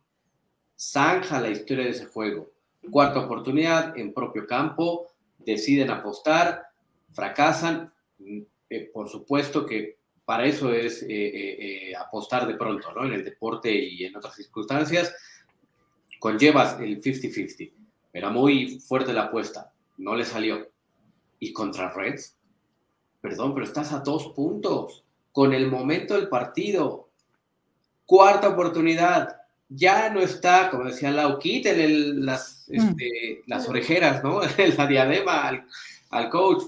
zanja 0.77 1.41
la 1.41 1.49
historia 1.49 1.85
de 1.85 1.91
ese 1.91 2.05
juego. 2.05 2.51
Cuarta 2.89 3.19
oportunidad 3.19 3.97
en 3.97 4.13
propio 4.13 4.47
campo, 4.47 5.07
deciden 5.39 5.89
apostar, 5.89 6.63
fracasan. 7.11 7.91
Eh, 8.69 8.89
por 8.93 9.09
supuesto 9.09 9.65
que 9.65 9.97
para 10.23 10.45
eso 10.45 10.73
es 10.73 11.03
eh, 11.03 11.07
eh, 11.09 11.95
apostar 11.95 12.47
de 12.47 12.55
pronto, 12.55 12.91
¿no? 12.93 13.05
En 13.05 13.13
el 13.13 13.23
deporte 13.23 13.73
y 13.73 14.05
en 14.05 14.15
otras 14.15 14.35
circunstancias, 14.35 15.15
conllevas 16.19 16.79
el 16.79 17.01
50-50. 17.01 17.71
Era 18.13 18.29
muy 18.29 18.79
fuerte 18.79 19.13
la 19.13 19.23
apuesta, 19.23 19.71
no 19.97 20.15
le 20.15 20.25
salió. 20.25 20.69
Y 21.39 21.53
contra 21.53 21.91
Reds, 21.91 22.35
perdón, 23.21 23.53
pero 23.53 23.65
estás 23.65 23.91
a 23.93 23.99
dos 23.99 24.27
puntos 24.29 25.03
con 25.31 25.53
el 25.53 25.69
momento 25.69 26.15
del 26.15 26.29
partido. 26.29 27.09
Cuarta 28.05 28.49
oportunidad. 28.49 29.35
Ya 29.69 30.09
no 30.09 30.19
está, 30.19 30.69
como 30.69 30.85
decía 30.85 31.11
Lau, 31.11 31.37
quítele 31.37 31.89
las, 32.15 32.65
mm. 32.69 32.75
este, 32.75 33.43
las 33.45 33.67
orejeras, 33.67 34.23
¿no? 34.23 34.41
la 34.77 34.87
diadema 34.87 35.47
al, 35.47 35.67
al 36.09 36.29
coach. 36.29 36.63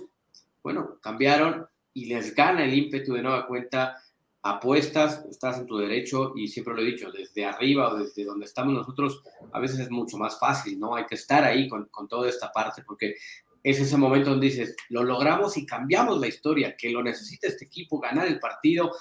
Bueno, 0.61 0.97
cambiaron 1.01 1.65
y 1.93 2.05
les 2.05 2.35
gana 2.35 2.63
el 2.63 2.73
ímpetu 2.73 3.13
de 3.13 3.23
nueva 3.23 3.47
cuenta. 3.47 3.97
Apuestas, 4.41 5.25
estás 5.29 5.57
en 5.57 5.65
tu 5.65 5.77
derecho 5.77 6.33
y 6.35 6.47
siempre 6.47 6.73
lo 6.73 6.81
he 6.81 6.85
dicho, 6.85 7.11
desde 7.11 7.45
arriba 7.45 7.91
o 7.91 7.97
desde 7.97 8.23
donde 8.23 8.45
estamos 8.45 8.73
nosotros, 8.73 9.21
a 9.51 9.59
veces 9.59 9.79
es 9.79 9.91
mucho 9.91 10.17
más 10.17 10.39
fácil, 10.39 10.79
¿no? 10.79 10.95
Hay 10.95 11.05
que 11.05 11.15
estar 11.15 11.43
ahí 11.43 11.67
con, 11.67 11.85
con 11.87 12.07
toda 12.07 12.29
esta 12.29 12.49
parte 12.51 12.83
porque 12.83 13.15
es 13.63 13.79
ese 13.79 13.97
momento 13.97 14.31
donde 14.31 14.47
dices, 14.47 14.75
lo 14.89 15.03
logramos 15.03 15.57
y 15.57 15.65
cambiamos 15.65 16.19
la 16.19 16.27
historia, 16.27 16.75
que 16.77 16.89
lo 16.89 17.03
necesita 17.03 17.47
este 17.47 17.65
equipo, 17.65 17.99
ganar 17.99 18.27
el 18.27 18.39
partido 18.39 18.91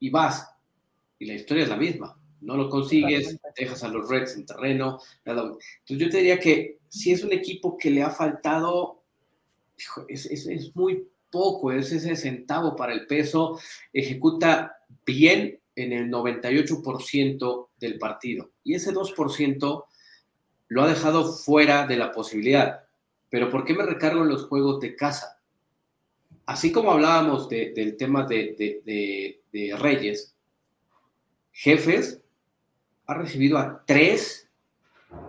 y 0.00 0.10
vas. 0.10 0.48
Y 1.18 1.26
la 1.26 1.34
historia 1.34 1.64
es 1.64 1.68
la 1.68 1.76
misma. 1.76 2.18
No 2.40 2.56
lo 2.56 2.68
consigues, 2.68 3.38
dejas 3.56 3.82
a 3.82 3.88
los 3.88 4.08
Reds 4.08 4.36
en 4.36 4.46
terreno. 4.46 5.00
Entonces 5.24 5.98
yo 5.98 6.10
te 6.10 6.18
diría 6.18 6.38
que 6.38 6.78
si 6.88 7.12
es 7.12 7.24
un 7.24 7.32
equipo 7.32 7.76
que 7.76 7.90
le 7.90 8.02
ha 8.02 8.10
faltado, 8.10 9.02
es, 10.08 10.26
es, 10.26 10.46
es 10.46 10.76
muy 10.76 11.08
poco, 11.30 11.72
es 11.72 11.92
ese 11.92 12.16
centavo 12.16 12.76
para 12.76 12.92
el 12.92 13.06
peso, 13.06 13.58
ejecuta 13.92 14.76
bien 15.04 15.60
en 15.74 15.92
el 15.92 16.10
98% 16.10 17.68
del 17.78 17.98
partido. 17.98 18.50
Y 18.64 18.74
ese 18.74 18.92
2% 18.92 19.84
lo 20.68 20.82
ha 20.82 20.88
dejado 20.88 21.32
fuera 21.32 21.86
de 21.86 21.96
la 21.96 22.12
posibilidad. 22.12 22.85
Pero 23.36 23.50
¿por 23.50 23.66
qué 23.66 23.74
me 23.74 23.84
recargo 23.84 24.22
en 24.22 24.30
los 24.30 24.46
juegos 24.46 24.80
de 24.80 24.96
casa? 24.96 25.38
Así 26.46 26.72
como 26.72 26.90
hablábamos 26.90 27.50
del 27.50 27.94
tema 27.98 28.24
de, 28.24 28.80
de, 29.52 29.76
Reyes, 29.76 30.34
Jefes 31.52 32.22
ha 33.04 33.12
recibido 33.12 33.58
a 33.58 33.84
tres 33.84 34.48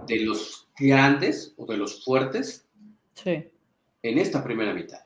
de 0.08 0.22
los 0.22 0.70
grandes 0.80 1.54
o 1.58 1.66
de 1.66 1.76
los 1.76 2.02
fuertes 2.06 2.66
en 3.26 3.52
esta 4.02 4.42
primera 4.42 4.74
mitad 4.74 5.02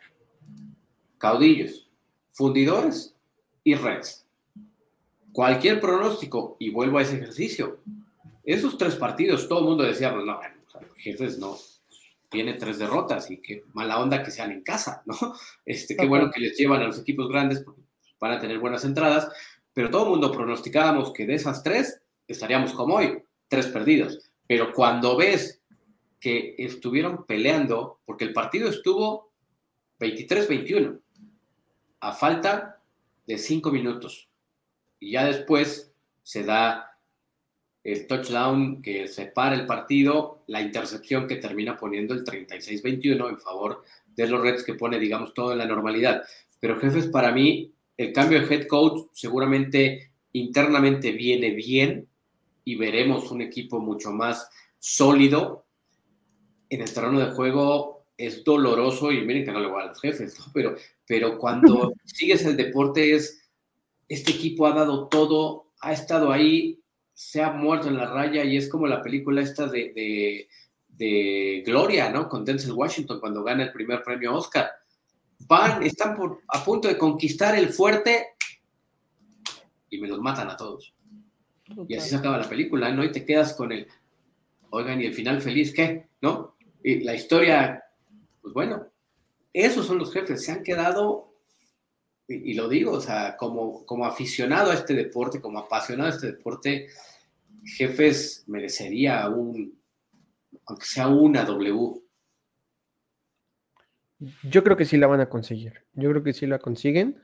caudillos, 1.18 1.90
fundidores 2.30 3.16
y 3.64 3.74
Reds. 3.74 4.28
Cualquier 5.34 5.82
pronóstico, 5.82 6.56
y 6.60 6.70
vuelvo 6.70 7.00
a 7.00 7.02
ese 7.02 7.16
ejercicio, 7.16 7.80
esos 8.44 8.78
tres 8.78 8.94
partidos, 8.94 9.48
todo 9.48 9.62
el 9.62 9.66
mundo 9.66 9.84
decía, 9.86 10.14
pues 10.14 10.24
no, 10.24 10.40
jefes 10.98 11.40
no, 11.40 11.58
tiene 12.32 12.54
tres 12.54 12.80
derrotas 12.80 13.30
y 13.30 13.42
qué 13.42 13.66
mala 13.74 14.00
onda 14.00 14.24
que 14.24 14.32
sean 14.32 14.52
en 14.52 14.64
casa, 14.64 15.04
¿no? 15.06 15.16
Este, 15.66 15.96
qué 15.96 16.08
bueno 16.08 16.32
que 16.32 16.40
les 16.40 16.58
llevan 16.58 16.82
a 16.82 16.88
los 16.88 16.98
equipos 16.98 17.28
grandes 17.28 17.62
porque 17.62 17.82
van 18.20 18.32
a 18.32 18.40
tener 18.40 18.58
buenas 18.58 18.86
entradas, 18.86 19.30
pero 19.74 19.90
todo 19.92 20.06
el 20.06 20.10
mundo 20.12 20.32
pronosticábamos 20.32 21.12
que 21.12 21.26
de 21.26 21.36
esas 21.36 21.62
tres 21.62 22.02
estaríamos 22.28 22.72
como 22.74 22.96
hoy, 22.96 23.22
tres 23.50 23.68
perdidos. 23.68 24.32
Pero 24.48 24.72
cuando 24.74 25.18
ves 25.18 25.62
que 26.20 26.56
estuvieron 26.58 27.26
peleando, 27.26 28.00
porque 28.06 28.24
el 28.24 28.34
partido 28.34 28.70
estuvo 28.70 29.34
23-21, 30.00 31.02
a 32.00 32.14
falta 32.14 32.82
de 33.28 33.38
cinco 33.38 33.72
minutos. 33.72 34.30
Y 35.00 35.12
ya 35.12 35.26
después 35.26 35.92
se 36.24 36.44
da 36.44 36.91
el 37.84 38.08
touchdown 38.08 38.82
que 38.82 39.08
separa 39.08 39.56
el 39.56 39.66
partido, 39.66 40.44
la 40.48 40.62
intercepción 40.62 41.28
que 41.28 41.38
termina 41.38 41.78
poniendo 41.78 42.14
el 42.14 42.24
36-21 42.24 43.30
en 43.30 43.38
favor 43.40 43.84
de 44.08 44.28
los 44.28 44.42
Reds, 44.42 44.64
que 44.64 44.76
pone, 44.76 45.00
digamos, 45.00 45.34
todo 45.34 45.52
en 45.52 45.58
la 45.58 45.66
normalidad. 45.66 46.24
Pero 46.60 46.80
jefes, 46.80 47.08
para 47.08 47.32
mí, 47.32 47.74
el 47.98 48.14
cambio 48.14 48.40
de 48.40 48.54
head 48.54 48.68
coach 48.68 49.08
seguramente 49.14 50.12
internamente 50.34 51.12
viene 51.12 51.52
bien 51.52 52.08
y 52.64 52.76
veremos 52.76 53.32
un 53.32 53.42
equipo 53.42 53.80
mucho 53.80 54.12
más 54.12 54.50
sólido. 54.78 55.66
En 56.70 56.82
el 56.82 56.94
terreno 56.94 57.20
de 57.20 57.32
juego 57.32 58.06
es 58.16 58.44
doloroso 58.44 59.12
y 59.12 59.26
miren 59.26 59.44
que 59.44 59.52
no 59.52 59.60
le 59.60 59.68
voy 59.68 59.82
a 59.82 59.88
los 59.88 60.00
jefes, 60.00 60.38
pero 60.54 60.76
pero 61.12 61.38
cuando 61.38 61.92
sigues 62.06 62.46
el 62.46 62.56
deporte 62.56 63.14
es, 63.14 63.50
este 64.08 64.32
equipo 64.32 64.66
ha 64.66 64.72
dado 64.72 65.10
todo, 65.10 65.74
ha 65.82 65.92
estado 65.92 66.32
ahí, 66.32 66.81
se 67.14 67.42
ha 67.42 67.52
muerto 67.52 67.88
en 67.88 67.98
la 67.98 68.06
raya 68.06 68.44
y 68.44 68.58
es 68.58 68.70
como 68.70 68.88
la 68.88 69.02
película 69.02 69.42
esta 69.42 69.68
de, 69.68 70.48
de, 70.88 71.64
Gloria, 71.66 72.10
¿no? 72.10 72.30
Con 72.30 72.46
Denzel 72.46 72.74
Washington 72.74 73.20
cuando 73.20 73.44
gana 73.44 73.64
el 73.64 73.72
primer 73.72 74.04
premio 74.04 74.36
Oscar. 74.36 74.70
Van, 75.48 75.82
están 75.82 76.16
por, 76.16 76.42
a 76.48 76.64
punto 76.64 76.88
de 76.88 76.98
conquistar 76.98 77.56
el 77.56 77.70
fuerte 77.70 78.28
y 79.90 80.00
me 80.00 80.08
los 80.08 80.20
matan 80.20 80.50
a 80.50 80.56
todos. 80.56 80.94
Y 81.88 81.96
así 81.96 82.10
se 82.10 82.16
acaba 82.18 82.38
la 82.38 82.50
película, 82.50 82.92
¿no? 82.92 83.04
Y 83.04 83.12
te 83.12 83.26
quedas 83.26 83.54
con 83.54 83.72
el, 83.72 83.88
oigan, 84.70 85.02
¿y 85.02 85.06
el 85.06 85.14
final 85.14 85.42
feliz 85.42 85.74
qué? 85.74 86.10
¿No? 86.22 86.56
Y 86.84 87.02
la 87.02 87.14
historia, 87.16 87.84
pues 88.42 88.54
bueno, 88.54 88.88
esos 89.54 89.86
son 89.86 90.00
los 90.00 90.14
jefes, 90.14 90.44
se 90.44 90.52
han 90.52 90.64
quedado, 90.64 91.31
y, 92.34 92.54
lo 92.54 92.68
digo, 92.68 92.94
o 92.94 93.02
sea, 93.02 93.36
como, 93.38 93.86
como 93.86 94.06
aficionado 94.06 94.72
a 94.72 94.76
este 94.76 94.94
deporte, 94.94 95.42
como 95.42 95.60
apasionado 95.60 96.10
a 96.10 96.14
este 96.14 96.28
deporte, 96.28 96.88
jefes 97.64 98.44
merecería 98.48 99.28
un, 99.30 99.80
aunque 100.66 100.86
sea 100.86 101.08
una 101.08 101.44
W. 101.44 102.02
Yo 104.44 104.64
creo 104.64 104.78
que 104.78 104.86
sí 104.86 104.98
la 104.98 105.08
van 105.08 105.22
a 105.22 105.30
conseguir. 105.30 105.86
Yo 105.94 106.10
creo 106.10 106.24
que 106.24 106.34
sí 106.34 106.46
la 106.46 106.60
consiguen 106.60 107.22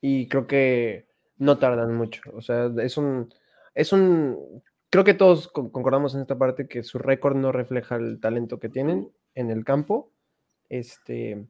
y 0.00 0.28
creo 0.28 0.46
que 0.46 1.06
no 1.38 1.58
tardan 1.58 1.94
mucho. 1.94 2.22
O 2.34 2.42
sea, 2.42 2.70
es 2.82 2.96
un, 2.96 3.32
es 3.74 3.92
un, 3.92 4.62
creo 4.90 5.04
que 5.04 5.14
todos 5.14 5.48
concordamos 5.48 6.14
en 6.14 6.22
esta 6.22 6.36
parte 6.36 6.66
que 6.66 6.82
su 6.82 6.98
récord 6.98 7.36
no 7.36 7.52
refleja 7.52 7.96
el 7.96 8.20
talento 8.20 8.58
que 8.58 8.68
tienen 8.68 9.10
en 9.34 9.50
el 9.50 9.64
campo. 9.64 10.12
Este, 10.68 11.46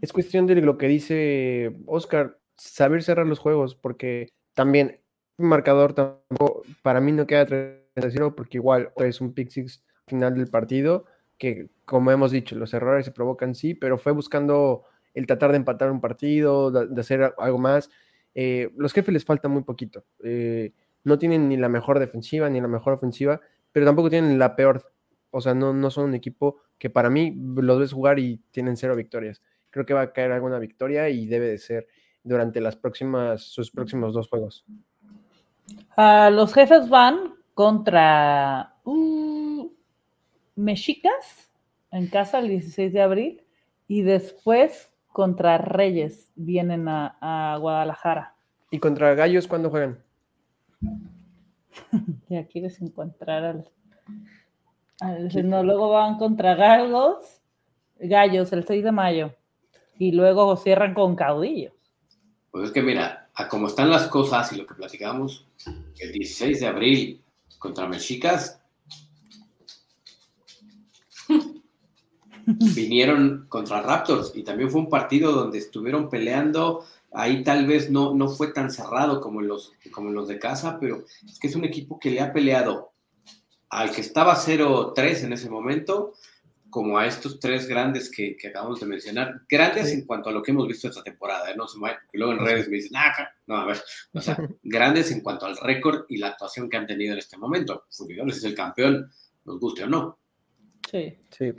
es 0.00 0.12
cuestión 0.12 0.46
de 0.46 0.56
lo 0.56 0.76
que 0.76 0.88
dice 0.88 1.76
Oscar, 1.86 2.38
saber 2.56 3.02
cerrar 3.02 3.26
los 3.26 3.38
juegos, 3.38 3.74
porque 3.74 4.28
también 4.54 5.00
un 5.38 5.48
marcador 5.48 5.94
tampoco, 5.94 6.62
para 6.82 7.00
mí 7.00 7.12
no 7.12 7.26
queda 7.26 7.46
3-0, 7.46 8.34
porque 8.34 8.58
igual 8.58 8.92
es 8.96 9.20
un 9.20 9.32
pick 9.34 9.50
six 9.50 9.84
final 10.06 10.34
del 10.34 10.48
partido, 10.48 11.04
que 11.38 11.68
como 11.84 12.10
hemos 12.10 12.30
dicho, 12.30 12.56
los 12.56 12.74
errores 12.74 13.04
se 13.04 13.12
provocan, 13.12 13.54
sí, 13.54 13.74
pero 13.74 13.98
fue 13.98 14.12
buscando 14.12 14.84
el 15.14 15.26
tratar 15.26 15.50
de 15.50 15.58
empatar 15.58 15.90
un 15.90 16.00
partido, 16.00 16.70
de, 16.70 17.00
hacer 17.00 17.34
algo 17.38 17.58
más. 17.58 17.90
Eh, 18.34 18.70
los 18.76 18.92
jefes 18.92 19.12
les 19.12 19.24
falta 19.24 19.48
muy 19.48 19.62
poquito. 19.62 20.04
Eh, 20.22 20.72
no 21.04 21.18
tienen 21.18 21.48
ni 21.48 21.56
la 21.56 21.68
mejor 21.68 21.98
defensiva 21.98 22.48
ni 22.48 22.60
la 22.60 22.68
mejor 22.68 22.94
ofensiva, 22.94 23.40
pero 23.72 23.86
tampoco 23.86 24.10
tienen 24.10 24.38
la 24.38 24.56
peor. 24.56 24.90
O 25.30 25.40
sea, 25.40 25.54
no, 25.54 25.72
no 25.72 25.90
son 25.90 26.06
un 26.06 26.14
equipo 26.14 26.60
que 26.78 26.90
para 26.90 27.10
mí 27.10 27.34
los 27.56 27.78
ves 27.78 27.92
jugar 27.92 28.18
y 28.18 28.38
tienen 28.50 28.76
cero 28.76 28.94
victorias 28.96 29.42
creo 29.72 29.86
que 29.86 29.94
va 29.94 30.02
a 30.02 30.12
caer 30.12 30.30
alguna 30.30 30.60
victoria 30.60 31.08
y 31.08 31.26
debe 31.26 31.48
de 31.48 31.58
ser 31.58 31.88
durante 32.24 32.60
las 32.60 32.76
próximas, 32.76 33.42
sus 33.42 33.70
próximos 33.70 34.14
dos 34.14 34.28
juegos. 34.28 34.64
Ah, 35.96 36.30
los 36.30 36.52
jefes 36.54 36.88
van 36.88 37.34
contra 37.54 38.74
uh, 38.84 39.70
Mexicas 40.56 41.50
en 41.90 42.08
casa 42.08 42.38
el 42.38 42.48
16 42.48 42.92
de 42.92 43.02
abril 43.02 43.42
y 43.88 44.02
después 44.02 44.92
contra 45.08 45.58
Reyes 45.58 46.30
vienen 46.34 46.88
a, 46.88 47.56
Guadalajara. 47.60 48.34
¿Y 48.70 48.78
contra 48.78 49.14
Gallos 49.14 49.46
cuándo 49.46 49.68
juegan? 49.70 50.02
ya 52.28 52.46
quieres 52.46 52.80
encontrar 52.80 53.44
al, 53.44 53.70
al 55.00 55.66
luego 55.66 55.90
van 55.90 56.16
contra 56.16 56.54
Galgos, 56.54 57.42
Gallos 57.98 58.52
el 58.52 58.64
6 58.64 58.84
de 58.84 58.92
mayo 58.92 59.34
y 59.98 60.12
luego 60.12 60.56
cierran 60.56 60.94
con 60.94 61.14
caudillos. 61.14 61.81
Pues 62.52 62.66
es 62.66 62.70
que 62.72 62.82
mira, 62.82 63.30
a 63.34 63.48
cómo 63.48 63.66
están 63.66 63.88
las 63.88 64.08
cosas 64.08 64.52
y 64.52 64.56
lo 64.56 64.66
que 64.66 64.74
platicamos, 64.74 65.46
el 65.98 66.12
16 66.12 66.60
de 66.60 66.66
abril 66.66 67.22
contra 67.58 67.88
Mexicas, 67.88 68.60
vinieron 72.44 73.46
contra 73.48 73.80
Raptors 73.80 74.32
y 74.34 74.42
también 74.42 74.70
fue 74.70 74.82
un 74.82 74.90
partido 74.90 75.32
donde 75.32 75.56
estuvieron 75.56 76.10
peleando. 76.10 76.84
Ahí 77.10 77.42
tal 77.42 77.66
vez 77.66 77.90
no, 77.90 78.14
no 78.14 78.28
fue 78.28 78.52
tan 78.52 78.70
cerrado 78.70 79.22
como 79.22 79.40
los, 79.40 79.72
como 79.90 80.10
los 80.10 80.28
de 80.28 80.38
casa, 80.38 80.78
pero 80.78 81.06
es 81.26 81.38
que 81.38 81.46
es 81.46 81.56
un 81.56 81.64
equipo 81.64 81.98
que 81.98 82.10
le 82.10 82.20
ha 82.20 82.34
peleado 82.34 82.92
al 83.70 83.92
que 83.92 84.02
estaba 84.02 84.36
0-3 84.36 85.24
en 85.24 85.32
ese 85.32 85.48
momento 85.48 86.12
como 86.72 86.96
a 86.96 87.06
estos 87.06 87.38
tres 87.38 87.68
grandes 87.68 88.10
que, 88.10 88.34
acabamos 88.48 88.80
de 88.80 88.86
mencionar, 88.86 89.42
grandes 89.46 89.92
en 89.92 90.06
cuanto 90.06 90.30
a 90.30 90.32
lo 90.32 90.42
que 90.42 90.52
hemos 90.52 90.66
visto 90.66 90.88
esta 90.88 91.02
temporada, 91.02 91.50
¿eh? 91.50 91.54
no 91.54 91.68
se 91.68 91.78
luego 92.14 92.32
en 92.32 92.38
redes 92.38 92.66
me 92.66 92.76
dicen, 92.76 92.92
ah, 92.96 93.12
No, 93.46 93.56
a 93.56 93.66
ver, 93.66 93.76
o 94.14 94.20
sea, 94.22 94.38
grandes 94.62 95.10
en 95.12 95.20
cuanto 95.20 95.44
al 95.44 95.58
récord 95.58 96.06
y 96.08 96.16
la 96.16 96.28
actuación 96.28 96.70
que 96.70 96.78
han 96.78 96.86
tenido 96.86 97.12
en 97.12 97.18
este 97.18 97.36
momento. 97.36 97.84
Fundidores 97.90 98.38
es 98.38 98.44
el 98.44 98.54
campeón, 98.54 99.12
nos 99.44 99.60
guste 99.60 99.84
o 99.84 99.86
no. 99.86 100.18
Sí. 100.90 101.14
Sí. 101.28 101.52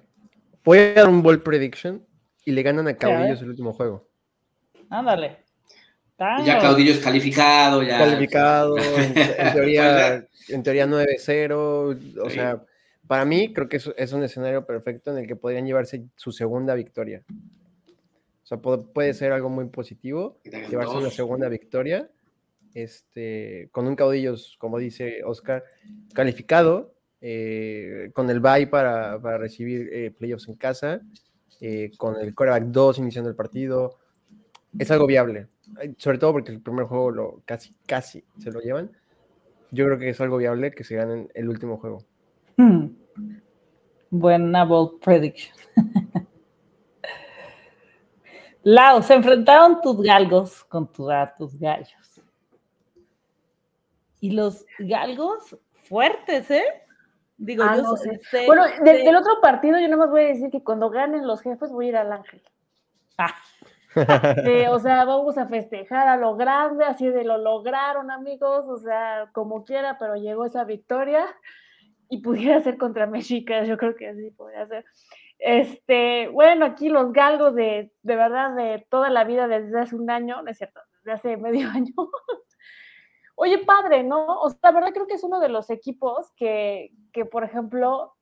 Voy 0.64 0.80
a 0.80 0.94
dar 0.96 1.10
un 1.10 1.22
ball 1.22 1.44
prediction 1.44 2.04
y 2.44 2.52
le 2.52 2.64
ganan 2.64 2.88
a 2.88 2.98
Caudillos 2.98 3.40
el 3.44 3.50
último 3.50 3.72
juego. 3.72 4.10
Ándale. 4.90 5.44
Ya 6.18 6.58
Caudillos 6.58 6.98
calificado, 6.98 7.84
ya. 7.84 8.00
Calificado, 8.00 8.78
en, 8.98 9.54
teoría, 9.54 10.28
en 10.50 10.64
teoría 10.64 10.88
9-0. 10.88 12.18
O 12.20 12.30
sea, 12.32 12.64
para 13.08 13.26
mí 13.26 13.54
creo 13.54 13.68
que 13.68 13.78
es, 13.78 14.14
un 14.14 14.24
escenario 14.24 14.66
perfecto 14.66 15.12
en 15.12 15.20
el 15.20 15.28
que 15.28 15.36
podrían 15.36 15.66
llevarse 15.66 16.06
su 16.16 16.32
segunda 16.32 16.74
victoria. 16.76 17.24
O 18.44 18.46
sea, 18.46 18.58
puede, 18.58 19.14
ser 19.14 19.32
algo 19.32 19.50
muy 19.50 19.66
positivo, 19.70 20.40
llevarse 20.44 20.98
una 20.98 21.10
segunda 21.10 21.50
victoria, 21.50 22.10
este, 22.74 23.70
con 23.72 23.88
un 23.88 23.96
caudillos, 23.96 24.56
como 24.60 24.78
dice 24.78 25.24
Oscar, 25.24 25.64
calificado, 26.14 26.94
eh, 27.22 28.12
con 28.14 28.30
el 28.30 28.40
bye 28.40 28.68
para, 28.68 29.18
recibir 29.38 29.90
eh, 29.94 30.12
playoffs 30.12 30.48
en 30.50 30.56
casa, 30.56 31.02
eh, 31.62 31.92
con 31.98 32.18
el 32.18 32.36
quarterback 32.36 32.72
2 32.72 33.00
iniciando 33.00 33.30
el 33.30 33.36
partido. 33.36 34.00
Es 34.78 34.92
algo 34.92 35.06
viable, 35.06 35.48
sobre 35.98 36.18
todo 36.18 36.34
porque 36.34 36.52
el 36.52 36.62
primer 36.62 36.86
juego 36.86 37.12
lo 37.12 37.42
casi, 37.46 37.76
casi 37.86 38.24
se 38.40 38.52
lo 38.52 38.60
llevan. 38.60 38.92
Yo 39.72 39.86
creo 39.86 39.98
que 39.98 40.10
es 40.10 40.20
algo 40.20 40.38
viable 40.38 40.72
que 40.72 40.84
se 40.84 40.96
ganen 40.96 41.30
el 41.34 41.48
último 41.48 41.78
juego. 41.78 42.06
Hmm. 42.58 42.88
Buena 44.10 44.64
bold 44.66 45.00
prediction. 45.00 45.56
Lau, 48.64 49.02
se 49.04 49.14
enfrentaron 49.16 49.82
tus 49.82 50.02
galgos 50.02 50.64
con 50.66 50.88
tus 50.92 51.60
gallos. 51.60 52.22
Y 54.22 54.32
los 54.32 54.66
galgos 54.80 55.58
fuertes, 55.74 56.50
¿eh? 56.50 56.64
Digo, 57.36 57.64
ah, 57.68 57.76
yo 57.76 57.96
sé, 57.98 58.46
Bueno, 58.46 58.64
del 58.84 59.16
otro 59.16 59.42
partido 59.42 59.78
yo 59.80 59.98
más 59.98 60.10
voy 60.10 60.22
a 60.22 60.28
decir 60.28 60.50
que 60.50 60.64
cuando 60.64 60.90
ganen 60.90 61.28
los 61.28 61.42
jefes 61.42 61.72
voy 61.72 61.88
a 61.88 61.90
ir 61.90 61.98
al 61.98 62.14
ángel. 62.14 62.42
Ah. 63.18 63.36
o 64.72 64.80
sea, 64.80 65.04
vamos 65.04 65.38
a 65.38 65.48
festejar 65.48 66.08
a 66.08 66.16
lo 66.16 66.36
grande, 66.36 66.86
así 66.86 67.08
de 67.08 67.26
lo 67.26 67.38
lograron, 67.38 68.12
amigos, 68.12 68.66
o 68.68 68.78
sea, 68.78 69.30
como 69.34 69.66
quiera, 69.66 69.98
pero 70.00 70.16
llegó 70.16 70.46
esa 70.46 70.64
victoria 70.64 71.26
y 72.10 72.22
pudiera 72.22 72.62
ser 72.62 72.78
contra 72.78 73.08
México, 73.08 73.54
yo 73.66 73.78
creo 73.78 73.96
que 73.96 74.08
así 74.10 74.32
podría 74.32 74.68
ser. 74.68 74.86
Este, 75.40 76.28
bueno, 76.30 76.66
aquí 76.66 76.90
los 76.90 77.12
galgos 77.12 77.54
de, 77.56 77.92
de 78.02 78.16
verdad, 78.16 78.56
de 78.56 78.86
toda 78.90 79.10
la 79.10 79.24
vida 79.24 79.48
desde 79.48 79.80
hace 79.80 79.96
un 79.96 80.10
año, 80.10 80.42
no 80.42 80.50
es 80.50 80.58
cierto, 80.58 80.80
desde 81.00 81.12
hace 81.12 81.38
medio 81.38 81.70
año. 81.74 81.94
Oye, 83.36 83.60
padre, 83.66 84.04
¿no? 84.04 84.40
O 84.40 84.50
sea, 84.50 84.60
la 84.64 84.72
verdad 84.72 84.94
creo 84.94 85.08
que 85.08 85.16
es 85.16 85.24
uno 85.24 85.40
de 85.40 85.50
los 85.50 85.70
equipos 85.70 86.32
que, 86.36 86.92
que 87.12 87.26
por 87.26 87.44
ejemplo, 87.44 88.14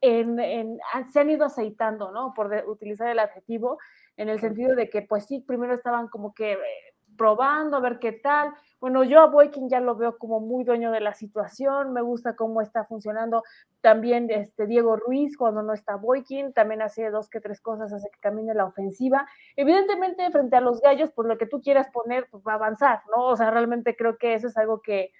en, 0.00 0.38
en, 0.38 0.78
se 1.12 1.20
han 1.20 1.30
ido 1.30 1.44
aceitando, 1.44 2.12
¿no? 2.12 2.32
Por 2.34 2.52
utilizar 2.66 3.08
el 3.08 3.18
adjetivo, 3.18 3.78
en 4.16 4.28
el 4.28 4.40
sentido 4.40 4.74
de 4.76 4.90
que, 4.90 5.02
pues 5.02 5.26
sí, 5.26 5.40
primero 5.40 5.74
estaban 5.74 6.08
como 6.08 6.34
que 6.34 6.52
eh, 6.52 6.91
probando 7.16 7.76
a 7.76 7.80
ver 7.80 7.98
qué 7.98 8.12
tal. 8.12 8.52
Bueno, 8.80 9.04
yo 9.04 9.20
a 9.20 9.26
Boykin 9.26 9.68
ya 9.68 9.80
lo 9.80 9.94
veo 9.94 10.18
como 10.18 10.40
muy 10.40 10.64
dueño 10.64 10.90
de 10.90 11.00
la 11.00 11.14
situación, 11.14 11.92
me 11.92 12.02
gusta 12.02 12.34
cómo 12.34 12.60
está 12.60 12.84
funcionando 12.84 13.44
también 13.80 14.30
este 14.30 14.66
Diego 14.66 14.96
Ruiz 14.96 15.36
cuando 15.36 15.62
no 15.62 15.72
está 15.72 15.96
Boykin, 15.96 16.52
también 16.52 16.82
hace 16.82 17.10
dos 17.10 17.28
que 17.28 17.40
tres 17.40 17.60
cosas, 17.60 17.92
hace 17.92 18.10
que 18.10 18.18
camine 18.20 18.54
la 18.54 18.64
ofensiva. 18.64 19.26
Evidentemente, 19.56 20.30
frente 20.30 20.56
a 20.56 20.60
los 20.60 20.80
gallos, 20.80 21.10
por 21.12 21.26
lo 21.26 21.38
que 21.38 21.46
tú 21.46 21.60
quieras 21.60 21.88
poner, 21.92 22.28
pues 22.30 22.42
va 22.46 22.52
a 22.52 22.56
avanzar, 22.56 23.02
¿no? 23.14 23.26
O 23.26 23.36
sea, 23.36 23.50
realmente 23.50 23.96
creo 23.96 24.18
que 24.18 24.34
eso 24.34 24.48
es 24.48 24.56
algo 24.56 24.82
que, 24.82 25.12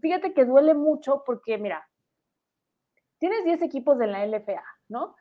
fíjate 0.00 0.32
que 0.32 0.44
duele 0.44 0.74
mucho 0.74 1.22
porque, 1.24 1.58
mira, 1.58 1.88
tienes 3.18 3.44
10 3.44 3.62
equipos 3.62 3.98
de 3.98 4.06
la 4.06 4.24
LFA, 4.26 4.64
¿no? 4.88 5.16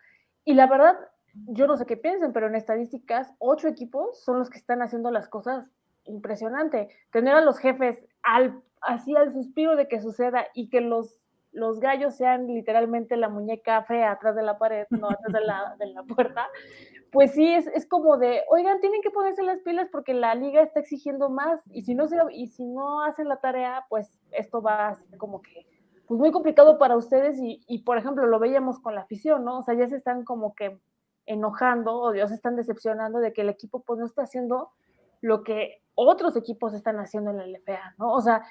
Y 0.46 0.54
la 0.54 0.68
verdad, 0.68 0.98
yo 1.34 1.68
no 1.68 1.78
sé 1.78 1.86
qué 1.86 1.98
piensen, 1.98 2.34
pero 2.34 2.48
en 2.48 2.56
estadísticas, 2.56 3.34
ocho 3.40 3.68
equipos 3.68 4.24
son 4.24 4.40
los 4.40 4.50
que 4.50 4.58
están 4.58 4.82
haciendo 4.82 5.12
las 5.12 5.28
cosas 5.28 5.70
impresionante. 6.06 6.90
Tener 7.12 7.36
a 7.36 7.42
los 7.42 7.58
jefes 7.58 8.06
al, 8.22 8.62
así 8.82 9.16
al 9.16 9.32
suspiro 9.32 9.76
de 9.76 9.88
que 9.88 10.02
suceda 10.02 10.46
y 10.54 10.70
que 10.70 10.82
los, 10.82 11.20
los 11.52 11.80
gallos 11.80 12.16
sean 12.16 12.48
literalmente 12.48 13.18
la 13.18 13.30
muñeca 13.30 13.84
fea 13.84 14.12
atrás 14.12 14.36
de 14.36 14.44
la 14.44 14.58
pared, 14.58 14.86
no 14.90 15.10
atrás 15.10 15.34
de 15.34 15.42
la, 15.42 15.76
de 15.80 15.88
la 15.88 16.04
puerta, 16.04 16.48
pues 17.12 17.32
sí, 17.32 17.54
es, 17.54 17.68
es, 17.68 17.88
como 17.88 18.18
de, 18.18 18.42
oigan, 18.50 18.80
tienen 18.80 19.02
que 19.02 19.12
ponerse 19.12 19.44
las 19.44 19.60
pilas 19.60 19.88
porque 19.92 20.14
la 20.14 20.34
liga 20.36 20.62
está 20.62 20.80
exigiendo 20.80 21.30
más 21.30 21.62
y 21.72 21.84
si 21.84 21.94
no, 21.94 22.08
se, 22.08 22.18
y 22.32 22.48
si 22.48 22.66
no 22.66 23.04
hacen 23.04 23.28
la 23.28 23.38
tarea, 23.38 23.86
pues 23.90 24.20
esto 24.32 24.62
va 24.62 24.90
a 24.90 24.96
ser 24.96 25.18
como 25.18 25.42
que 25.42 25.68
pues 26.08 26.20
muy 26.20 26.32
complicado 26.32 26.78
para 26.78 26.98
ustedes 26.98 27.40
y, 27.40 27.64
y, 27.68 27.84
por 27.84 27.98
ejemplo, 27.98 28.26
lo 28.26 28.38
veíamos 28.40 28.80
con 28.80 28.94
la 28.94 29.02
afición, 29.02 29.46
¿no? 29.46 29.60
O 29.60 29.64
sea, 29.64 29.74
ya 29.74 29.88
se 29.88 29.96
están 29.96 30.26
como 30.26 30.54
que 30.54 30.80
enojando 31.26 32.00
o 32.00 32.14
se 32.14 32.34
están 32.34 32.56
decepcionando 32.56 33.20
de 33.20 33.34
que 33.34 33.42
el 33.42 33.50
equipo 33.50 33.82
pues 33.82 34.00
no 34.00 34.06
está 34.06 34.24
haciendo 34.24 34.72
lo 35.22 35.44
que 35.44 35.82
otros 35.96 36.36
equipos 36.36 36.74
están 36.74 36.98
haciendo 37.00 37.32
en 37.32 37.38
la 37.38 37.48
LFA, 37.48 37.96
¿no? 37.98 38.14
O 38.14 38.22
sea, 38.22 38.44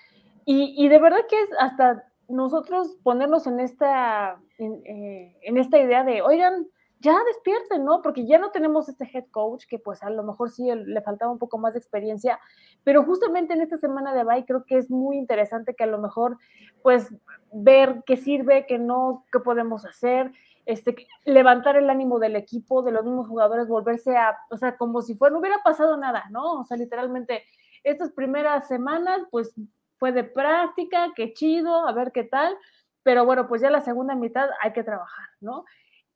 y, 0.45 0.89
de 0.89 0.99
verdad 0.99 1.21
que 1.29 1.41
es 1.41 1.51
hasta 1.59 2.05
nosotros 2.29 2.97
ponernos 3.05 3.47
en 3.47 3.61
esta, 3.61 4.41
eh, 4.59 5.37
en, 5.43 5.57
esta 5.57 5.79
idea 5.79 6.03
de, 6.03 6.21
oigan, 6.23 6.67
ya 6.99 7.17
despierten, 7.27 7.85
¿no? 7.85 8.01
Porque 8.03 8.27
ya 8.27 8.39
no 8.39 8.51
tenemos 8.51 8.89
este 8.89 9.09
head 9.13 9.27
coach, 9.31 9.67
que 9.69 9.79
pues 9.79 10.03
a 10.03 10.11
lo 10.11 10.23
mejor 10.23 10.51
sí 10.51 10.69
le 10.73 11.03
faltaba 11.03 11.31
un 11.31 11.39
poco 11.39 11.59
más 11.59 11.75
de 11.75 11.79
experiencia, 11.79 12.41
pero 12.85 13.05
justamente 13.05 13.55
en 13.55 13.61
esta 13.61 13.77
semana 13.77 14.15
de 14.15 14.25
bye 14.25 14.45
creo 14.45 14.65
que 14.65 14.79
es 14.79 14.91
muy 14.91 15.17
interesante 15.17 15.75
que 15.75 15.85
a 15.85 15.89
lo 15.89 15.99
mejor 15.99 16.39
pues 16.83 17.13
ver 17.53 18.03
qué 18.07 18.17
sirve, 18.17 18.67
qué 18.67 18.79
no, 18.79 19.25
qué 19.33 19.41
podemos 19.41 19.85
hacer, 19.85 20.33
este, 20.67 21.07
levantar 21.25 21.77
el 21.77 21.91
ánimo 21.91 22.19
del 22.19 22.37
equipo, 22.37 22.83
de 22.83 22.93
los 22.93 23.05
mismos 23.05 23.29
jugadores, 23.29 23.69
volverse 23.69 24.17
a, 24.17 24.37
o 24.51 24.57
sea, 24.57 24.77
como 24.77 25.03
si 25.03 25.15
fuera, 25.15 25.33
no 25.33 25.41
hubiera 25.41 25.59
pasado 25.63 25.97
nada, 25.97 26.25
¿no? 26.31 26.61
O 26.61 26.65
sea, 26.65 26.77
literalmente, 26.77 27.45
estas 27.83 28.13
primeras 28.13 28.69
semanas, 28.69 29.23
pues 29.31 29.55
fue 29.99 30.13
de 30.13 30.25
práctica, 30.25 31.13
qué 31.15 31.33
chido, 31.33 31.87
a 31.87 31.93
ver 31.93 32.13
qué 32.13 32.25
tal, 32.25 32.57
pero 33.03 33.25
bueno, 33.25 33.49
pues 33.49 33.63
ya 33.63 33.71
la 33.71 33.81
segunda 33.81 34.15
mitad 34.15 34.49
hay 34.61 34.73
que 34.73 34.85
trabajar, 34.85 35.29
¿no? 35.41 35.65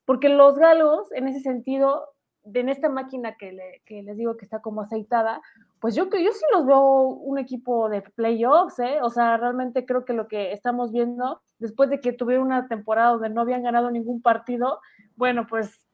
Porque 0.04 0.28
los 0.28 0.56
galos, 0.56 1.10
en 1.12 1.28
ese 1.28 1.40
sentido, 1.40 2.08
en 2.54 2.68
esta 2.68 2.88
máquina 2.88 3.36
que, 3.36 3.52
les 3.88 4.16
digo 4.16 4.36
que 4.36 4.44
está 4.44 4.60
como 4.60 4.82
aceitada, 4.82 5.42
pues 5.80 5.94
yo, 5.94 6.04
yo 6.04 6.32
sí 6.32 6.44
los 6.52 6.66
veo 6.66 7.02
un 7.02 7.38
equipo 7.38 7.88
de 7.88 8.02
playoffs, 8.02 8.78
¿eh? 8.78 8.98
O 9.02 9.10
sea, 9.10 9.36
realmente 9.36 9.84
creo 9.84 10.04
que 10.04 10.12
lo 10.12 10.28
que 10.28 10.52
estamos 10.52 10.92
viendo, 10.92 11.40
después 11.58 11.90
de 11.90 12.00
que 12.00 12.12
tuvieron 12.12 12.46
una 12.46 12.68
temporada 12.68 13.12
donde 13.12 13.30
no 13.30 13.40
habían 13.40 13.62
ganado 13.62 13.90
ningún 13.90 14.22
partido, 14.22 14.80
bueno, 15.16 15.46
pues 15.48 15.86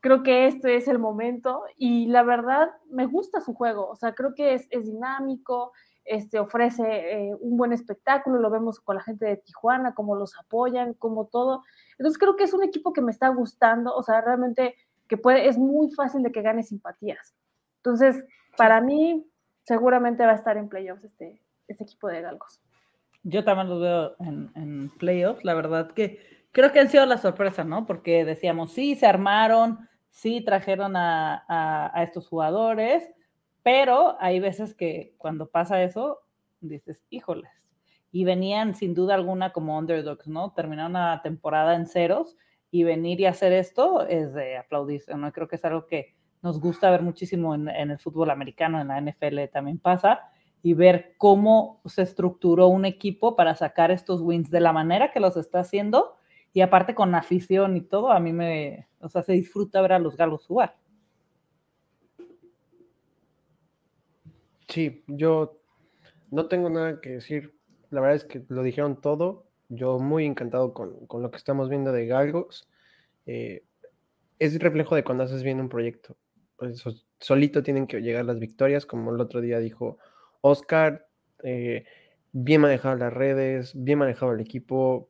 creo 0.00 0.22
que 0.22 0.46
este 0.46 0.76
es 0.76 0.88
el 0.88 0.98
momento 0.98 1.64
y 1.76 2.06
la 2.06 2.22
verdad 2.22 2.70
me 2.90 3.06
gusta 3.06 3.40
su 3.40 3.54
juego, 3.54 3.88
o 3.88 3.96
sea, 3.96 4.14
creo 4.14 4.34
que 4.34 4.54
es, 4.54 4.68
dinámico, 4.70 5.72
este, 6.04 6.38
ofrece 6.38 6.84
eh, 6.84 7.34
un 7.40 7.56
buen 7.56 7.72
espectáculo, 7.72 8.38
lo 8.38 8.50
vemos 8.50 8.78
con 8.80 8.96
la 8.96 9.02
gente 9.02 9.26
de 9.26 9.36
Tijuana, 9.38 9.94
cómo 9.94 10.14
los 10.14 10.38
apoyan, 10.38 10.94
como 10.94 11.26
todo. 11.26 11.64
Entonces 11.98 12.18
creo 12.18 12.36
que 12.36 12.44
es 12.44 12.54
un 12.54 12.62
equipo 12.62 12.92
que 12.92 13.02
me 13.02 13.10
está 13.10 13.28
gustando, 13.28 13.92
o 13.92 14.04
sea, 14.04 14.20
realmente 14.20 14.76
que 15.08 15.16
puede, 15.16 15.48
es 15.48 15.58
muy 15.58 15.90
fácil 15.92 16.22
de 16.22 16.32
que 16.32 16.42
gane 16.42 16.62
simpatías. 16.62 17.34
Entonces, 17.78 18.24
para 18.56 18.80
mí, 18.80 19.26
seguramente 19.62 20.24
va 20.24 20.32
a 20.32 20.36
estar 20.36 20.56
en 20.56 20.68
playoffs 20.68 21.04
este, 21.04 21.42
este 21.68 21.84
equipo 21.84 22.08
de 22.08 22.20
Galgos. 22.22 22.60
Yo 23.22 23.44
también 23.44 23.68
los 23.68 23.80
veo 23.80 24.16
en, 24.20 24.90
playoffs, 24.98 25.44
la 25.44 25.54
verdad 25.54 25.90
que 25.90 26.46
creo 26.52 26.72
que 26.72 26.78
han 26.78 26.88
sido 26.88 27.04
la 27.06 27.18
sorpresa, 27.18 27.64
¿no? 27.64 27.84
Porque 27.84 28.24
decíamos, 28.24 28.72
sí, 28.72 28.94
se 28.94 29.06
armaron, 29.06 29.88
sí, 30.10 30.42
trajeron 30.42 30.94
a, 30.96 31.92
estos 32.04 32.28
jugadores, 32.28 33.10
pero 33.64 34.16
hay 34.20 34.38
veces 34.38 34.74
que 34.74 35.14
cuando 35.18 35.48
pasa 35.48 35.82
eso, 35.82 36.20
dices, 36.60 37.02
híjoles, 37.10 37.50
y 38.12 38.24
venían 38.24 38.74
sin 38.74 38.94
duda 38.94 39.16
alguna 39.16 39.52
como 39.52 39.76
underdogs, 39.76 40.28
¿no? 40.28 40.52
Terminaron 40.52 40.92
la 40.92 41.20
temporada 41.22 41.74
en 41.74 41.86
ceros 41.86 42.36
y 42.70 42.84
venir 42.84 43.20
y 43.20 43.26
hacer 43.26 43.52
esto 43.52 44.06
es 44.06 44.34
de 44.34 44.56
aplaudirse, 44.56 45.14
¿no? 45.16 45.32
Creo 45.32 45.48
que 45.48 45.56
es 45.56 45.64
algo 45.64 45.86
que 45.86 46.14
nos 46.42 46.60
gusta 46.60 46.90
ver 46.90 47.02
muchísimo 47.02 47.54
en, 47.54 47.68
el 47.68 47.98
fútbol 47.98 48.30
americano, 48.30 48.80
en 48.80 48.88
la 48.88 49.00
NFL 49.00 49.48
también 49.52 49.78
pasa, 49.78 50.20
y 50.62 50.74
ver 50.74 51.14
cómo 51.18 51.80
se 51.86 52.02
estructuró 52.02 52.68
un 52.68 52.84
equipo 52.84 53.36
para 53.36 53.54
sacar 53.54 53.90
estos 53.90 54.20
wins 54.20 54.50
de 54.50 54.60
la 54.60 54.72
manera 54.72 55.10
que 55.12 55.20
los 55.20 55.36
está 55.36 55.60
haciendo, 55.60 56.16
y 56.52 56.60
aparte 56.60 56.94
con 56.94 57.14
afición 57.14 57.76
y 57.76 57.82
todo, 57.82 58.12
a 58.12 58.20
mí 58.20 58.32
me, 58.32 58.88
o 59.00 59.08
sea, 59.08 59.22
se 59.22 59.32
disfruta 59.32 59.80
ver 59.80 59.92
a 59.92 59.98
los 59.98 60.16
galos 60.16 60.46
jugar. 60.46 60.76
Sí, 64.68 65.04
yo 65.06 65.60
no 66.30 66.46
tengo 66.46 66.70
nada 66.70 67.00
que 67.00 67.10
decir. 67.10 67.54
La 67.90 68.00
verdad 68.00 68.16
es 68.16 68.24
que 68.24 68.44
lo 68.48 68.62
dijeron 68.62 69.00
todo. 69.00 69.45
Yo 69.68 69.98
muy 69.98 70.24
encantado 70.24 70.72
con, 70.72 71.06
lo 71.10 71.30
que 71.30 71.36
estamos 71.36 71.68
viendo 71.68 71.92
de 71.92 72.06
Galgos. 72.06 72.68
Eh, 73.26 73.64
es 74.38 74.58
reflejo 74.60 74.94
de 74.94 75.04
cuando 75.04 75.24
haces 75.24 75.42
bien 75.42 75.60
un 75.60 75.68
proyecto. 75.68 76.16
Pues 76.56 76.82
solito 77.18 77.62
tienen 77.62 77.86
que 77.86 78.00
llegar 78.00 78.24
las 78.24 78.38
victorias, 78.38 78.86
como 78.86 79.14
el 79.14 79.20
otro 79.20 79.40
día 79.40 79.58
dijo 79.58 79.98
Oscar, 80.40 81.08
eh, 81.42 81.84
bien 82.32 82.60
manejado 82.60 82.96
las 82.96 83.12
redes, 83.12 83.72
bien 83.74 83.98
manejado 83.98 84.32
el 84.32 84.40
equipo, 84.40 85.08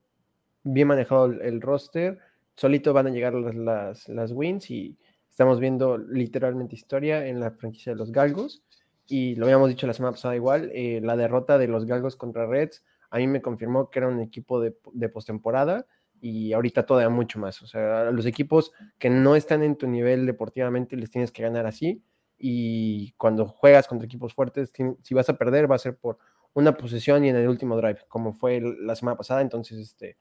bien 0.62 0.88
manejado 0.88 1.26
el, 1.26 1.60
roster, 1.60 2.18
solito 2.54 2.92
van 2.92 3.08
a 3.08 3.10
llegar 3.10 3.34
las, 3.34 4.08
las, 4.08 4.32
wins 4.32 4.70
y 4.70 4.96
estamos 5.28 5.60
viendo 5.60 5.98
literalmente 5.98 6.74
historia 6.74 7.26
en 7.26 7.40
la 7.40 7.50
franquicia 7.52 7.92
de 7.92 7.98
los 7.98 8.12
Galgos. 8.12 8.62
Y 9.08 9.36
lo 9.36 9.46
habíamos 9.46 9.68
dicho 9.68 9.86
la 9.86 9.92
semana 9.92 10.12
pasada 10.12 10.34
igual, 10.34 10.70
eh, 10.74 11.00
la 11.02 11.16
derrota 11.16 11.58
de 11.58 11.68
los 11.68 11.84
Galgos 11.84 12.16
contra 12.16 12.46
Reds 12.46 12.82
a 13.10 13.18
mí 13.18 13.26
me 13.26 13.42
confirmó 13.42 13.90
que 13.90 13.98
era 13.98 14.08
un 14.08 14.20
equipo 14.20 14.60
de, 14.60 14.76
de 14.92 15.08
postemporada 15.08 15.86
y 16.20 16.52
ahorita 16.52 16.86
todavía 16.86 17.08
mucho 17.08 17.38
más. 17.38 17.62
O 17.62 17.66
sea, 17.66 18.10
los 18.10 18.26
equipos 18.26 18.72
que 18.98 19.10
no 19.10 19.36
están 19.36 19.62
en 19.62 19.76
tu 19.76 19.86
nivel 19.86 20.26
deportivamente 20.26 20.96
les 20.96 21.10
tienes 21.10 21.30
que 21.30 21.42
ganar 21.42 21.66
así. 21.66 22.02
Y 22.38 23.12
cuando 23.12 23.46
juegas 23.46 23.86
contra 23.86 24.06
equipos 24.06 24.34
fuertes, 24.34 24.72
si 25.02 25.14
vas 25.14 25.28
a 25.28 25.36
perder, 25.38 25.70
va 25.70 25.76
a 25.76 25.80
ser 25.80 25.96
por 25.96 26.18
una 26.54 26.76
posesión 26.76 27.24
y 27.24 27.28
en 27.28 27.36
el 27.36 27.48
último 27.48 27.76
drive, 27.76 28.00
como 28.08 28.32
fue 28.32 28.60
la 28.60 28.96
semana 28.96 29.16
pasada. 29.16 29.42
Entonces, 29.42 29.78
este, 29.78 30.16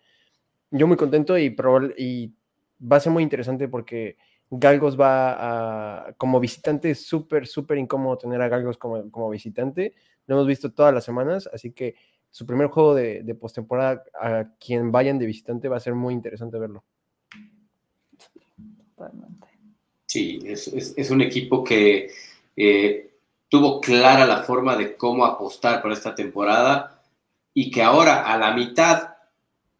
yo 0.71 0.88
muy 0.88 0.97
contento 0.97 1.38
y, 1.38 1.55
y 1.97 2.33
va 2.81 2.97
a 2.97 2.99
ser 2.99 3.11
muy 3.11 3.23
interesante 3.23 3.67
porque 3.67 4.17
Galgos 4.49 4.99
va 4.99 6.07
a, 6.07 6.13
como 6.13 6.39
visitante, 6.39 6.91
es 6.91 7.05
súper, 7.05 7.47
súper 7.47 7.77
incómodo 7.77 8.17
tener 8.17 8.41
a 8.41 8.49
Galgos 8.49 8.77
como, 8.77 9.09
como 9.11 9.29
visitante. 9.29 9.93
Lo 10.27 10.36
hemos 10.36 10.47
visto 10.47 10.73
todas 10.73 10.93
las 10.93 11.03
semanas, 11.03 11.49
así 11.53 11.71
que 11.71 11.95
su 12.36 12.45
primer 12.45 12.67
juego 12.67 12.93
de, 12.93 13.23
de 13.23 13.33
postemporada 13.33 14.03
a 14.13 14.43
quien 14.59 14.91
vayan 14.91 15.17
de 15.17 15.25
visitante 15.25 15.69
va 15.69 15.77
a 15.77 15.79
ser 15.79 15.95
muy 15.95 16.13
interesante 16.13 16.59
verlo. 16.59 16.83
Sí, 20.05 20.41
es, 20.43 21.09
un 21.11 21.21
equipo 21.21 21.63
que 21.63 22.11
eh, 22.57 23.13
tuvo 23.47 23.79
clara 23.79 24.25
la 24.25 24.43
forma 24.43 24.75
de 24.75 24.97
cómo 24.97 25.23
apostar 25.23 25.81
para 25.81 25.93
esta 25.93 26.13
temporada 26.13 27.01
y 27.53 27.71
que 27.71 27.81
ahora 27.81 28.25
a 28.25 28.38
la 28.38 28.53
mitad 28.53 29.15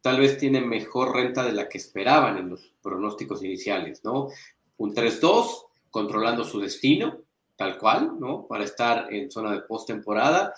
tal 0.00 0.18
vez 0.18 0.38
tiene 0.38 0.62
mejor 0.62 1.14
renta 1.14 1.44
de 1.44 1.52
la 1.52 1.68
que 1.68 1.76
esperaban 1.76 2.38
en 2.38 2.48
los 2.48 2.72
pronósticos 2.80 3.44
iniciales, 3.44 4.02
¿no? 4.02 4.28
Un 4.78 4.94
3-2, 4.94 5.66
controlando 5.90 6.42
su 6.42 6.58
destino, 6.58 7.18
tal 7.54 7.76
cual, 7.76 8.18
¿no? 8.18 8.46
Para 8.46 8.64
estar 8.64 9.12
en 9.12 9.30
zona 9.30 9.52
de 9.52 9.60
postemporada 9.60 10.54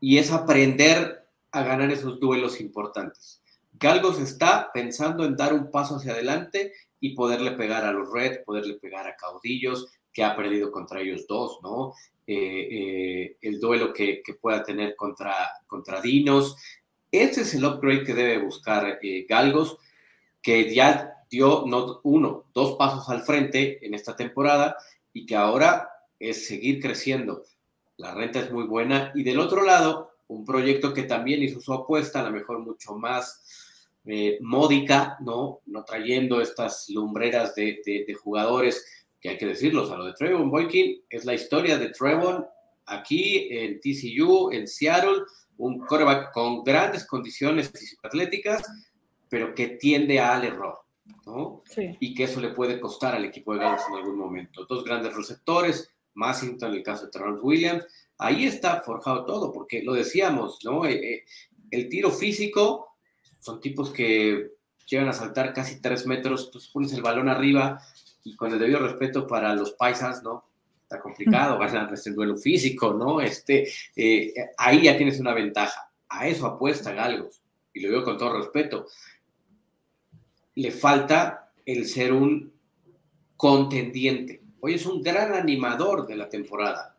y 0.00 0.18
es 0.18 0.30
aprender 0.30 1.26
a 1.50 1.62
ganar 1.62 1.90
esos 1.90 2.20
duelos 2.20 2.60
importantes. 2.60 3.42
Galgos 3.78 4.20
está 4.20 4.70
pensando 4.72 5.24
en 5.24 5.36
dar 5.36 5.52
un 5.52 5.70
paso 5.70 5.96
hacia 5.96 6.12
adelante 6.12 6.72
y 7.00 7.14
poderle 7.14 7.52
pegar 7.52 7.84
a 7.84 7.92
los 7.92 8.10
Reds, 8.12 8.38
poderle 8.44 8.74
pegar 8.74 9.06
a 9.06 9.16
Caudillos, 9.16 9.88
que 10.12 10.24
ha 10.24 10.34
perdido 10.34 10.72
contra 10.72 11.00
ellos 11.00 11.26
dos, 11.26 11.58
¿no? 11.62 11.92
Eh, 12.26 12.68
eh, 12.70 13.36
el 13.42 13.60
duelo 13.60 13.92
que, 13.92 14.22
pueda 14.40 14.62
tener 14.62 14.96
contra, 14.96 16.00
Dinos. 16.02 16.56
Ese 17.10 17.42
es 17.42 17.54
el 17.54 17.64
upgrade 17.64 18.04
que 18.04 18.14
debe 18.14 18.38
buscar 18.38 18.98
eh, 19.02 19.26
Galgos, 19.28 19.76
que 20.42 20.74
ya 20.74 21.12
dio 21.30 21.64
no 21.66 22.00
uno, 22.04 22.46
dos 22.54 22.76
pasos 22.76 23.08
al 23.08 23.22
frente 23.22 23.84
en 23.84 23.94
esta 23.94 24.16
temporada 24.16 24.76
y 25.12 25.26
que 25.26 25.36
ahora 25.36 25.88
es 26.18 26.46
seguir 26.46 26.80
creciendo 26.80 27.42
la 27.96 28.14
renta 28.14 28.40
es 28.40 28.52
muy 28.52 28.64
buena. 28.64 29.12
Y 29.14 29.22
del 29.22 29.40
otro 29.40 29.62
lado, 29.62 30.10
un 30.28 30.44
proyecto 30.44 30.92
que 30.92 31.04
también 31.04 31.42
hizo 31.42 31.60
su 31.60 31.72
apuesta, 31.72 32.20
a 32.20 32.24
lo 32.24 32.30
mejor 32.30 32.58
mucho 32.60 32.94
más 32.94 33.42
eh, 34.04 34.38
módica, 34.40 35.16
¿no? 35.20 35.60
No 35.66 35.84
trayendo 35.84 36.40
estas 36.40 36.88
lumbreras 36.90 37.54
de, 37.54 38.06
jugadores 38.22 39.06
que 39.20 39.30
hay 39.30 39.38
que 39.38 39.46
decirlos. 39.46 39.90
A 39.90 39.96
lo 39.96 40.04
de 40.04 40.12
Trevon 40.12 40.50
Boykin 40.50 41.02
es 41.08 41.24
la 41.24 41.34
historia 41.34 41.78
de 41.78 41.90
Trevon 41.90 42.46
aquí 42.86 43.48
en 43.50 43.80
TCU, 43.80 44.50
en 44.52 44.66
Seattle, 44.68 45.22
un 45.58 45.80
coreback 45.80 46.32
con 46.32 46.62
grandes 46.62 47.06
condiciones 47.06 47.72
atléticas, 48.02 48.62
pero 49.28 49.54
que 49.54 49.68
tiende 49.68 50.20
al 50.20 50.44
error. 50.44 50.78
¿no? 51.24 51.62
Y 52.00 52.14
que 52.14 52.24
eso 52.24 52.40
le 52.40 52.50
puede 52.50 52.80
costar 52.80 53.14
al 53.14 53.24
equipo 53.24 53.52
de 53.52 53.60
Gallos 53.60 53.82
en 53.88 53.96
algún 53.96 54.16
momento. 54.16 54.64
Dos 54.66 54.84
grandes 54.84 55.14
receptores, 55.14 55.90
Massington, 56.16 56.70
en 56.70 56.76
el 56.76 56.82
caso 56.82 57.06
de 57.06 57.12
Terrence 57.12 57.42
Williams, 57.42 57.84
ahí 58.18 58.46
está 58.46 58.80
forjado 58.80 59.24
todo, 59.24 59.52
porque 59.52 59.82
lo 59.82 59.94
decíamos, 59.94 60.58
¿no? 60.64 60.84
Eh, 60.84 60.94
eh, 60.94 61.24
el 61.70 61.88
tiro 61.88 62.10
físico 62.10 62.96
son 63.38 63.60
tipos 63.60 63.90
que 63.90 64.52
llegan 64.86 65.08
a 65.08 65.12
saltar 65.12 65.52
casi 65.52 65.80
tres 65.80 66.06
metros, 66.06 66.50
tú 66.50 66.60
pones 66.72 66.92
el 66.92 67.02
balón 67.02 67.28
arriba 67.28 67.80
y 68.24 68.34
con 68.34 68.52
el 68.52 68.58
debido 68.58 68.80
respeto 68.80 69.26
para 69.26 69.54
los 69.54 69.72
paisas, 69.72 70.22
¿no? 70.22 70.44
Está 70.82 71.00
complicado 71.00 71.58
ganar 71.58 71.92
el 71.92 72.14
duelo 72.14 72.36
físico, 72.36 72.94
¿no? 72.94 73.20
Este, 73.20 73.68
eh, 73.94 74.32
ahí 74.56 74.82
ya 74.82 74.96
tienes 74.96 75.18
una 75.20 75.34
ventaja. 75.34 75.90
A 76.08 76.28
eso 76.28 76.46
apuesta 76.46 76.92
Galgos, 76.92 77.42
y 77.74 77.80
lo 77.80 77.88
digo 77.88 78.04
con 78.04 78.16
todo 78.16 78.38
respeto. 78.38 78.86
Le 80.54 80.70
falta 80.70 81.52
el 81.64 81.86
ser 81.86 82.12
un 82.12 82.52
contendiente. 83.36 84.45
Hoy 84.60 84.74
es 84.74 84.86
un 84.86 85.02
gran 85.02 85.34
animador 85.34 86.06
de 86.06 86.16
la 86.16 86.28
temporada. 86.28 86.96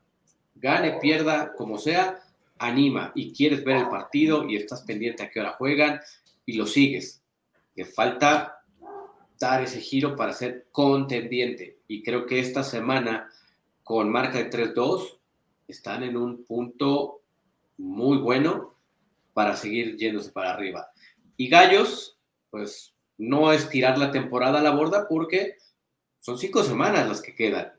Gane, 0.55 0.99
pierda, 0.99 1.53
como 1.53 1.77
sea, 1.77 2.23
anima 2.59 3.11
y 3.15 3.33
quieres 3.33 3.63
ver 3.63 3.77
el 3.77 3.89
partido 3.89 4.47
y 4.47 4.55
estás 4.55 4.81
pendiente 4.83 5.23
a 5.23 5.29
qué 5.29 5.39
hora 5.39 5.53
juegan 5.53 5.99
y 6.45 6.53
lo 6.53 6.65
sigues. 6.65 7.21
Le 7.75 7.85
falta 7.85 8.63
dar 9.39 9.63
ese 9.63 9.79
giro 9.79 10.15
para 10.15 10.33
ser 10.33 10.67
contendiente. 10.71 11.79
Y 11.87 12.03
creo 12.03 12.25
que 12.25 12.39
esta 12.39 12.63
semana, 12.63 13.29
con 13.83 14.09
marca 14.09 14.37
de 14.37 14.49
3-2, 14.49 15.17
están 15.67 16.03
en 16.03 16.17
un 16.17 16.43
punto 16.43 17.21
muy 17.77 18.17
bueno 18.17 18.75
para 19.33 19.55
seguir 19.55 19.97
yéndose 19.97 20.31
para 20.31 20.51
arriba. 20.51 20.89
Y 21.35 21.49
Gallos, 21.49 22.17
pues 22.49 22.95
no 23.17 23.51
es 23.51 23.69
tirar 23.69 23.97
la 23.97 24.11
temporada 24.11 24.59
a 24.59 24.63
la 24.63 24.71
borda 24.71 25.07
porque 25.07 25.57
son 26.27 26.37
cinco 26.37 26.61
semanas 26.61 27.07
las 27.07 27.21
que 27.21 27.33
quedan. 27.33 27.71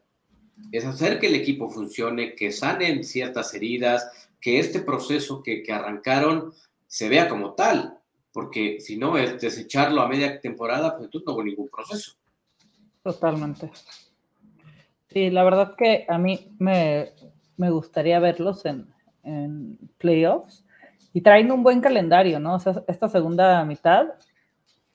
Es 0.72 0.86
hacer 0.86 1.20
que 1.20 1.26
el 1.26 1.34
equipo 1.34 1.68
funcione, 1.68 2.34
que 2.34 2.50
sanen 2.50 3.04
ciertas 3.04 3.52
heridas, 3.52 4.10
que 4.40 4.58
este 4.58 4.80
proceso 4.80 5.42
que, 5.42 5.62
arrancaron 5.70 6.54
se 6.86 7.10
vea 7.10 7.28
como 7.28 7.52
tal, 7.52 7.98
porque 8.32 8.80
si 8.80 8.96
no 8.96 9.18
es 9.18 9.38
desecharlo 9.38 10.00
a 10.00 10.08
media 10.08 10.40
temporada, 10.40 10.96
pues 10.96 11.10
tú 11.10 11.22
no 11.26 11.34
hubo 11.34 11.44
ningún 11.44 11.68
proceso. 11.68 12.12
Totalmente. 13.02 13.70
Sí, 15.10 15.28
la 15.28 15.44
verdad 15.44 15.74
que 15.76 16.06
a 16.08 16.16
mí 16.16 16.56
me, 16.58 17.12
gustaría 17.58 18.18
verlos 18.18 18.64
en, 18.64 18.88
en, 19.24 19.78
playoffs 19.98 20.64
y 21.12 21.20
traen 21.20 21.52
un 21.52 21.62
buen 21.62 21.82
calendario, 21.82 22.40
¿no? 22.40 22.54
O 22.54 22.60
sea, 22.60 22.82
esta 22.88 23.10
segunda 23.10 23.62
mitad 23.66 24.06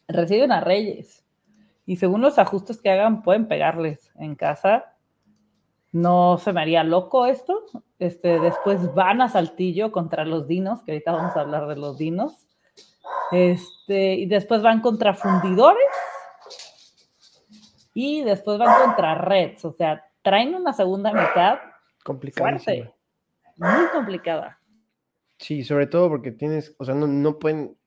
reciben 0.08 0.52
a 0.52 0.60
Reyes, 0.60 1.23
y 1.86 1.98
según 1.98 2.22
los 2.22 2.40
ajustes 2.40 2.82
que 2.82 2.90
hagan, 2.90 3.24
pueden 3.24 3.48
pegarles 3.48 4.12
en 4.16 4.36
casa. 4.36 4.96
No 5.92 6.38
se 6.38 6.54
me 6.54 6.62
haría 6.62 6.84
loco 6.84 7.26
esto. 7.26 7.66
Este, 8.00 8.40
después 8.40 8.94
van 8.94 9.22
a 9.22 9.30
Saltillo 9.30 9.92
contra 9.92 10.26
los 10.26 10.48
Dinos, 10.48 10.82
que 10.84 10.94
ahorita 10.94 11.12
vamos 11.12 11.36
a 11.36 11.42
hablar 11.42 11.68
de 11.68 11.76
los 11.76 11.98
Dinos. 11.98 12.48
Este, 13.32 14.16
y 14.16 14.26
después 14.28 14.62
van 14.62 14.82
contra 14.82 15.14
Fundidores. 15.14 15.84
Y 17.94 18.24
después 18.24 18.58
van 18.58 18.86
contra 18.86 19.16
Reds. 19.16 19.66
O 19.66 19.74
sea, 19.74 20.06
traen 20.22 20.56
una 20.56 20.74
segunda 20.74 21.12
mitad 21.12 21.60
fuerte. 22.34 22.94
Muy 23.58 23.88
complicada. 23.94 24.60
Sí, 25.38 25.64
sobre 25.64 25.88
todo 25.88 26.10
porque 26.10 26.32
tienes, 26.32 26.76
o 26.80 26.86
sea, 26.86 26.96
no, 26.96 27.08
no 27.08 27.38
pueden, 27.38 27.78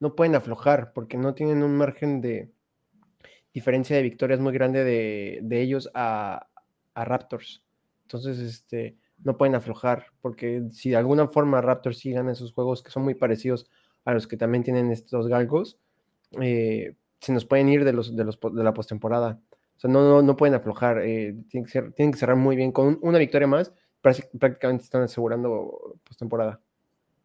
no 0.00 0.14
pueden 0.16 0.34
aflojar 0.34 0.92
porque 0.92 1.16
no 1.16 1.34
tienen 1.34 1.62
un 1.62 1.76
margen 1.76 2.20
de, 2.20 2.52
diferencia 3.52 3.96
de 3.96 4.02
victorias 4.02 4.40
muy 4.40 4.52
grande 4.52 4.84
de, 4.84 5.60
ellos 5.60 5.90
a, 5.94 6.46
Raptors. 6.94 7.62
Entonces, 8.02 8.38
este, 8.38 8.96
no 9.22 9.36
pueden 9.36 9.54
aflojar, 9.54 10.06
porque 10.20 10.64
si 10.70 10.90
de 10.90 10.96
alguna 10.96 11.28
forma 11.28 11.60
Raptors 11.60 11.98
sí 11.98 12.12
ganan 12.12 12.32
esos 12.32 12.52
juegos 12.52 12.82
que 12.82 12.90
son 12.90 13.04
muy 13.04 13.14
parecidos 13.14 13.70
a 14.04 14.12
los 14.12 14.26
que 14.26 14.36
también 14.36 14.64
tienen 14.64 14.90
estos 14.90 15.28
galgos, 15.28 15.78
eh, 16.40 16.94
se 17.20 17.32
nos 17.32 17.44
pueden 17.44 17.68
ir 17.68 17.84
de, 17.84 17.92
los, 17.92 18.14
de, 18.14 18.24
los, 18.24 18.38
de 18.40 18.64
la 18.64 18.74
postemporada. 18.74 19.40
O 19.76 19.80
sea, 19.80 19.90
no, 19.90 20.20
no, 20.20 20.36
pueden 20.36 20.54
aflojar, 20.54 20.98
eh, 20.98 21.34
tienen, 21.48 21.64
que 21.64 21.70
ser, 21.70 21.92
tienen 21.92 22.12
que 22.12 22.18
cerrar 22.18 22.36
muy 22.36 22.56
bien. 22.56 22.72
Con 22.72 22.98
una 23.02 23.18
victoria 23.18 23.46
más, 23.46 23.72
prácticamente 24.02 24.84
están 24.84 25.02
asegurando 25.02 25.98
postemporada. 26.04 26.60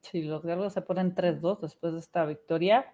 Sí, 0.01 0.21
los 0.21 0.43
galgos 0.43 0.73
se 0.73 0.81
ponen 0.81 1.15
3-2 1.15 1.61
después 1.61 1.93
de 1.93 1.99
esta 1.99 2.25
victoria 2.25 2.85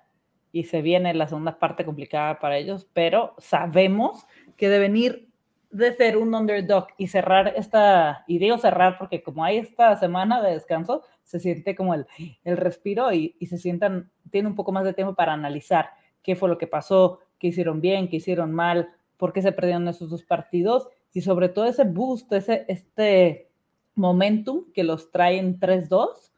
y 0.52 0.66
se 0.66 0.82
viene 0.82 1.14
la 1.14 1.28
segunda 1.28 1.60
parte 1.60 1.86
complicada 1.86 2.40
para 2.40 2.58
ellos, 2.58 2.88
pero 2.94 3.34
sabemos 3.38 4.26
que 4.58 4.70
de 4.70 4.80
venir 4.80 5.28
de 5.72 5.94
ser 5.94 6.18
un 6.18 6.36
underdog 6.36 6.88
y 6.98 7.08
cerrar 7.08 7.54
esta, 7.56 8.26
y 8.28 8.40
digo 8.40 8.58
cerrar 8.58 8.98
porque 8.98 9.24
como 9.24 9.44
hay 9.46 9.58
esta 9.58 9.96
semana 9.96 10.42
de 10.42 10.52
descanso, 10.52 11.04
se 11.24 11.40
siente 11.40 11.76
como 11.76 11.94
el, 11.94 12.06
el 12.44 12.58
respiro 12.58 13.14
y, 13.14 13.36
y 13.40 13.46
se 13.46 13.58
sientan, 13.58 14.12
tiene 14.32 14.50
un 14.50 14.56
poco 14.56 14.74
más 14.74 14.84
de 14.84 14.94
tiempo 14.94 15.16
para 15.16 15.34
analizar 15.34 15.92
qué 16.22 16.36
fue 16.36 16.50
lo 16.50 16.58
que 16.58 16.68
pasó, 16.68 17.20
qué 17.40 17.48
hicieron 17.48 17.80
bien, 17.80 18.10
qué 18.10 18.18
hicieron 18.18 18.52
mal, 18.52 18.90
por 19.16 19.32
qué 19.32 19.42
se 19.42 19.54
perdieron 19.54 19.88
esos 19.88 20.10
dos 20.10 20.24
partidos 20.24 20.90
y 21.14 21.22
sobre 21.22 21.48
todo 21.48 21.66
ese 21.66 21.86
boost, 21.86 22.32
ese, 22.34 22.66
este 22.68 23.50
momentum 23.96 24.66
que 24.74 24.84
los 24.84 25.12
trae 25.12 25.38
en 25.38 25.60
3-2 25.60 26.32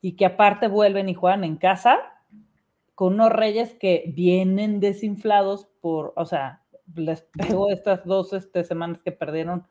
y 0.00 0.12
que 0.12 0.26
aparte 0.26 0.68
vuelven 0.68 1.08
y 1.08 1.14
juegan 1.14 1.44
en 1.44 1.56
casa 1.56 1.98
con 2.98 3.14
unos 3.14 3.30
Reyes 3.30 3.74
que 3.74 4.10
vienen 4.12 4.80
desinflados 4.80 5.68
por, 5.80 6.12
o 6.16 6.26
sea, 6.26 6.64
les 6.96 7.22
pego 7.22 7.70
estas 7.70 8.04
dos 8.04 8.32
este, 8.32 8.64
semanas 8.64 8.98
que 9.04 9.12
perdieron. 9.12 9.68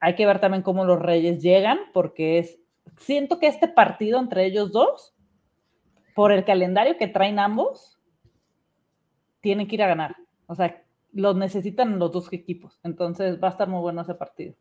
Hay 0.00 0.14
que 0.16 0.26
ver 0.26 0.38
también 0.38 0.62
cómo 0.62 0.84
los 0.84 1.00
Reyes 1.00 1.42
llegan, 1.42 1.78
porque 1.94 2.38
es, 2.38 2.60
siento 2.98 3.38
que 3.38 3.46
este 3.46 3.68
partido 3.68 4.18
entre 4.18 4.44
ellos 4.44 4.70
dos, 4.70 5.16
por 6.14 6.30
el 6.30 6.44
calendario 6.44 6.98
que 6.98 7.08
traen 7.08 7.38
ambos, 7.38 7.98
tienen 9.40 9.66
que 9.66 9.76
ir 9.76 9.82
a 9.82 9.88
ganar. 9.88 10.16
O 10.46 10.54
sea, 10.54 10.84
los 11.14 11.36
necesitan 11.36 11.98
los 11.98 12.12
dos 12.12 12.30
equipos. 12.34 12.78
Entonces 12.82 13.42
va 13.42 13.48
a 13.48 13.52
estar 13.52 13.66
muy 13.66 13.80
bueno 13.80 14.02
ese 14.02 14.14
partido. 14.14 14.54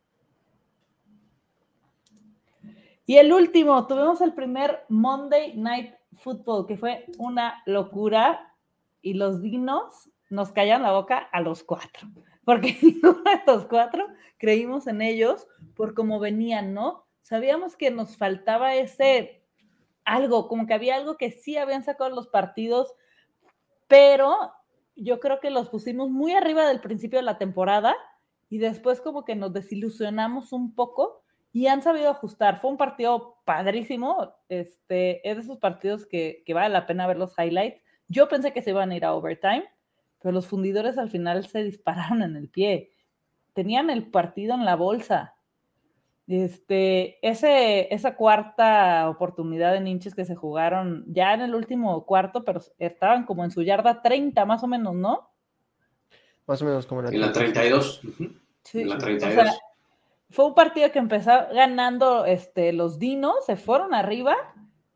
Y 3.06 3.18
el 3.18 3.34
último, 3.34 3.86
tuvimos 3.86 4.22
el 4.22 4.34
primer 4.34 4.86
Monday 4.88 5.58
Night 5.58 5.98
fútbol, 6.18 6.66
que 6.68 6.78
fue 6.78 7.06
una 7.18 7.62
locura 7.66 8.54
y 9.02 9.14
los 9.14 9.42
dinos 9.42 10.10
nos 10.30 10.52
callan 10.52 10.84
la 10.84 10.92
boca 10.92 11.18
a 11.18 11.42
los 11.42 11.64
cuatro, 11.64 12.10
porque 12.44 12.78
de 12.82 13.42
los 13.46 13.66
cuatro 13.66 14.06
creímos 14.38 14.88
en 14.88 15.02
ellos 15.02 15.48
por 15.76 15.94
cómo 15.94 16.20
venían, 16.20 16.74
¿no? 16.74 17.06
Sabíamos 17.22 17.76
que 17.76 17.92
nos 17.92 18.18
faltaba 18.18 18.76
ese 18.76 19.44
algo, 20.06 20.48
como 20.48 20.66
que 20.68 20.74
había 20.74 20.96
algo 20.96 21.18
que 21.18 21.32
sí 21.32 21.58
habían 21.58 21.84
sacado 21.84 22.10
los 22.10 22.28
partidos, 22.28 22.94
pero 23.88 24.54
yo 24.96 25.20
creo 25.20 25.40
que 25.40 25.50
los 25.50 25.70
pusimos 25.70 26.10
muy 26.10 26.34
arriba 26.34 26.68
del 26.68 26.82
principio 26.82 27.20
de 27.20 27.24
la 27.24 27.38
temporada 27.38 27.96
y 28.50 28.58
después 28.58 29.02
como 29.02 29.26
que 29.26 29.36
nos 29.36 29.54
desilusionamos 29.54 30.54
un 30.54 30.74
poco 30.74 31.24
y 31.58 31.66
han 31.66 31.82
sabido 31.82 32.12
ajustar. 32.12 32.62
Fue 32.62 32.70
un 32.70 32.78
partido 32.78 33.40
padrísimo. 33.44 34.36
Este, 34.48 35.28
es 35.28 35.38
de 35.38 35.42
esos 35.42 35.58
partidos 35.58 36.06
que, 36.06 36.44
que, 36.46 36.54
vale 36.54 36.70
la 36.72 36.86
pena 36.86 37.08
ver 37.08 37.18
los 37.18 37.34
highlights. 37.36 37.82
Yo 38.08 38.30
pensé 38.30 38.54
que 38.54 38.62
se 38.62 38.70
iban 38.70 38.92
a 38.92 38.96
ir 38.96 39.04
a 39.04 39.16
overtime, 39.16 39.68
pero 40.22 40.34
los 40.34 40.46
fundidores 40.46 41.00
al 41.00 41.10
final 41.10 41.48
se 41.48 41.64
dispararon 41.64 42.22
en 42.22 42.36
el 42.36 42.48
pie. 42.48 42.92
Tenían 43.54 43.90
el 43.90 44.06
partido 44.06 44.54
en 44.54 44.66
la 44.66 44.76
bolsa. 44.76 45.34
Este, 46.28 47.18
ese, 47.28 47.92
esa 47.92 48.16
cuarta 48.16 49.10
oportunidad 49.10 49.74
de 49.74 49.82
ninches 49.82 50.14
que 50.14 50.26
se 50.26 50.36
jugaron 50.36 51.06
ya 51.08 51.34
en 51.34 51.42
el 51.42 51.56
último 51.56 52.06
cuarto, 52.06 52.46
pero 52.46 52.62
estaban 52.78 53.26
como 53.26 53.44
en 53.44 53.50
su 53.50 53.64
yarda 53.64 54.04
30 54.04 54.46
más 54.46 54.62
o 54.62 54.68
menos, 54.68 54.94
¿no? 54.94 55.32
Más 56.46 56.62
o 56.62 56.66
menos 56.66 56.86
como 56.86 57.02
en 57.02 57.20
la 57.20 57.32
32. 57.32 58.02
Sí, 58.64 58.82
en 58.82 58.90
la 58.90 59.00
32. 59.00 59.32
O 59.32 59.42
sea, 59.42 59.58
fue 60.30 60.46
un 60.46 60.56
partido 60.56 60.92
que 60.92 61.00
empezó 61.00 61.32
ganando 61.54 62.26
este, 62.26 62.74
los 62.74 63.00
dinos, 63.00 63.46
se 63.46 63.56
fueron 63.56 63.94
arriba, 63.94 64.36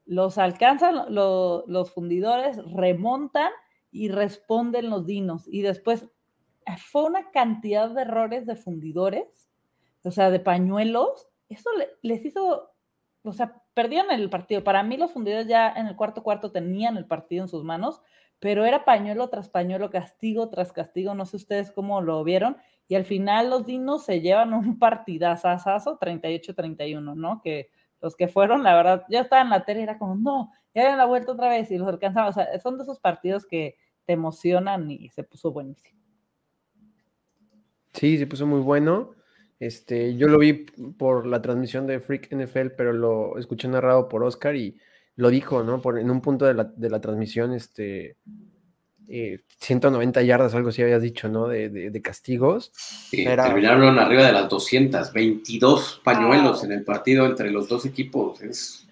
los 0.06 0.38
alcanzan 0.38 1.14
los 1.14 1.94
fundidores, 1.94 2.58
remontan 2.74 3.52
y 3.92 4.10
responden 4.10 4.90
los 4.90 5.06
dinos. 5.06 5.48
Y 5.48 5.62
después 5.62 6.04
eh, 6.66 6.76
fue 6.78 7.04
una 7.04 7.32
cantidad 7.32 7.90
de 7.90 8.02
errores 8.02 8.46
de 8.46 8.56
fundidores, 8.56 9.50
o 10.04 10.12
sea, 10.12 10.30
de 10.32 10.40
pañuelos. 10.40 11.30
Eso 11.48 11.70
les 12.02 12.26
hizo, 12.26 12.72
o 13.24 13.34
sea, 13.34 13.62
perdieron 13.74 14.12
el 14.12 14.30
partido. 14.30 14.64
Para 14.64 14.84
mí 14.84 14.98
los 14.98 15.12
fundidores 15.12 15.48
ya 15.48 15.72
en 15.72 15.88
el 15.88 15.96
cuarto 15.96 16.24
cuarto 16.24 16.52
tenían 16.52 16.98
el 16.98 17.06
partido 17.06 17.44
en 17.44 17.50
sus 17.50 17.64
manos, 17.64 18.02
pero 18.40 18.66
era 18.66 18.84
pañuelo 18.84 19.30
tras 19.30 19.48
pañuelo, 19.48 19.92
castigo 19.92 20.50
tras 20.50 20.74
castigo. 20.74 21.14
No 21.16 21.26
sé 21.26 21.38
ustedes 21.38 21.72
cómo 21.72 22.02
lo 22.02 22.22
vieron 22.26 22.58
y 22.88 22.96
al 22.96 23.06
final 23.06 23.50
los 23.50 23.66
dinos 23.66 24.06
se 24.06 24.22
llevan 24.22 24.54
un 24.54 24.78
partidazazazo 24.80 25.98
38-31, 26.00 27.16
¿no? 27.16 27.42
Que 27.42 27.70
los 28.02 28.16
que 28.16 28.28
fueron, 28.28 28.64
la 28.64 28.76
verdad, 28.76 29.06
ya 29.10 29.22
estaba 29.22 29.42
en 29.42 29.50
la 29.50 29.64
tele 29.64 29.84
era 29.84 29.98
como, 29.98 30.16
no, 30.16 30.52
ya 30.74 30.84
habían 30.84 30.98
la 30.98 31.06
vuelta 31.06 31.32
otra 31.32 31.50
vez 31.50 31.70
y 31.72 31.78
los 31.78 31.88
alcanzamos. 31.88 32.32
O 32.32 32.34
sea, 32.34 32.60
son 32.60 32.78
de 32.78 32.84
esos 32.84 33.00
partidos 33.00 33.46
que 33.46 33.78
te 34.06 34.14
emocionan 34.14 34.90
y 34.90 35.10
se 35.10 35.24
puso 35.24 35.52
buenísimo. 35.52 36.00
Sí, 37.94 38.18
se 38.18 38.28
puso 38.28 38.46
muy 38.48 38.62
bueno. 38.62 39.12
Este, 39.60 40.16
yo 40.16 40.28
lo 40.28 40.40
vi 40.40 40.54
por 40.98 41.28
la 41.28 41.42
transmisión 41.42 41.86
de 41.86 42.00
Freak 42.00 42.34
NFL, 42.34 42.70
pero 42.76 42.94
lo 42.94 43.38
escuché 43.38 43.68
narrado 43.68 44.10
por 44.10 44.24
Oscar 44.24 44.56
y 44.56 44.78
lo 45.16 45.30
dijo, 45.30 45.64
¿no? 45.64 45.82
Por, 45.82 46.00
en 46.00 46.10
un 46.10 46.22
punto 46.22 46.46
de 46.46 46.56
la, 46.56 46.64
de 46.64 46.90
la 46.90 47.00
transmisión, 47.00 47.54
este, 47.54 48.18
190 49.58 50.22
eh, 50.22 50.26
yardas, 50.26 50.56
algo 50.56 50.70
así 50.70 50.82
habías 50.82 51.02
dicho, 51.02 51.28
¿no? 51.28 51.48
De, 51.48 52.02
castigos. 52.02 52.72
terminaron 53.12 54.00
arriba 54.00 54.26
de 54.26 54.32
las 54.32 54.50
200, 54.50 55.12
22 55.12 56.02
pañuelos 56.04 56.64
en 56.64 56.72
el 56.72 56.84
partido 56.84 57.26
entre 57.26 57.52
los 57.52 57.68
dos 57.68 57.86
equipos. 57.86 58.42
Es 58.42 58.88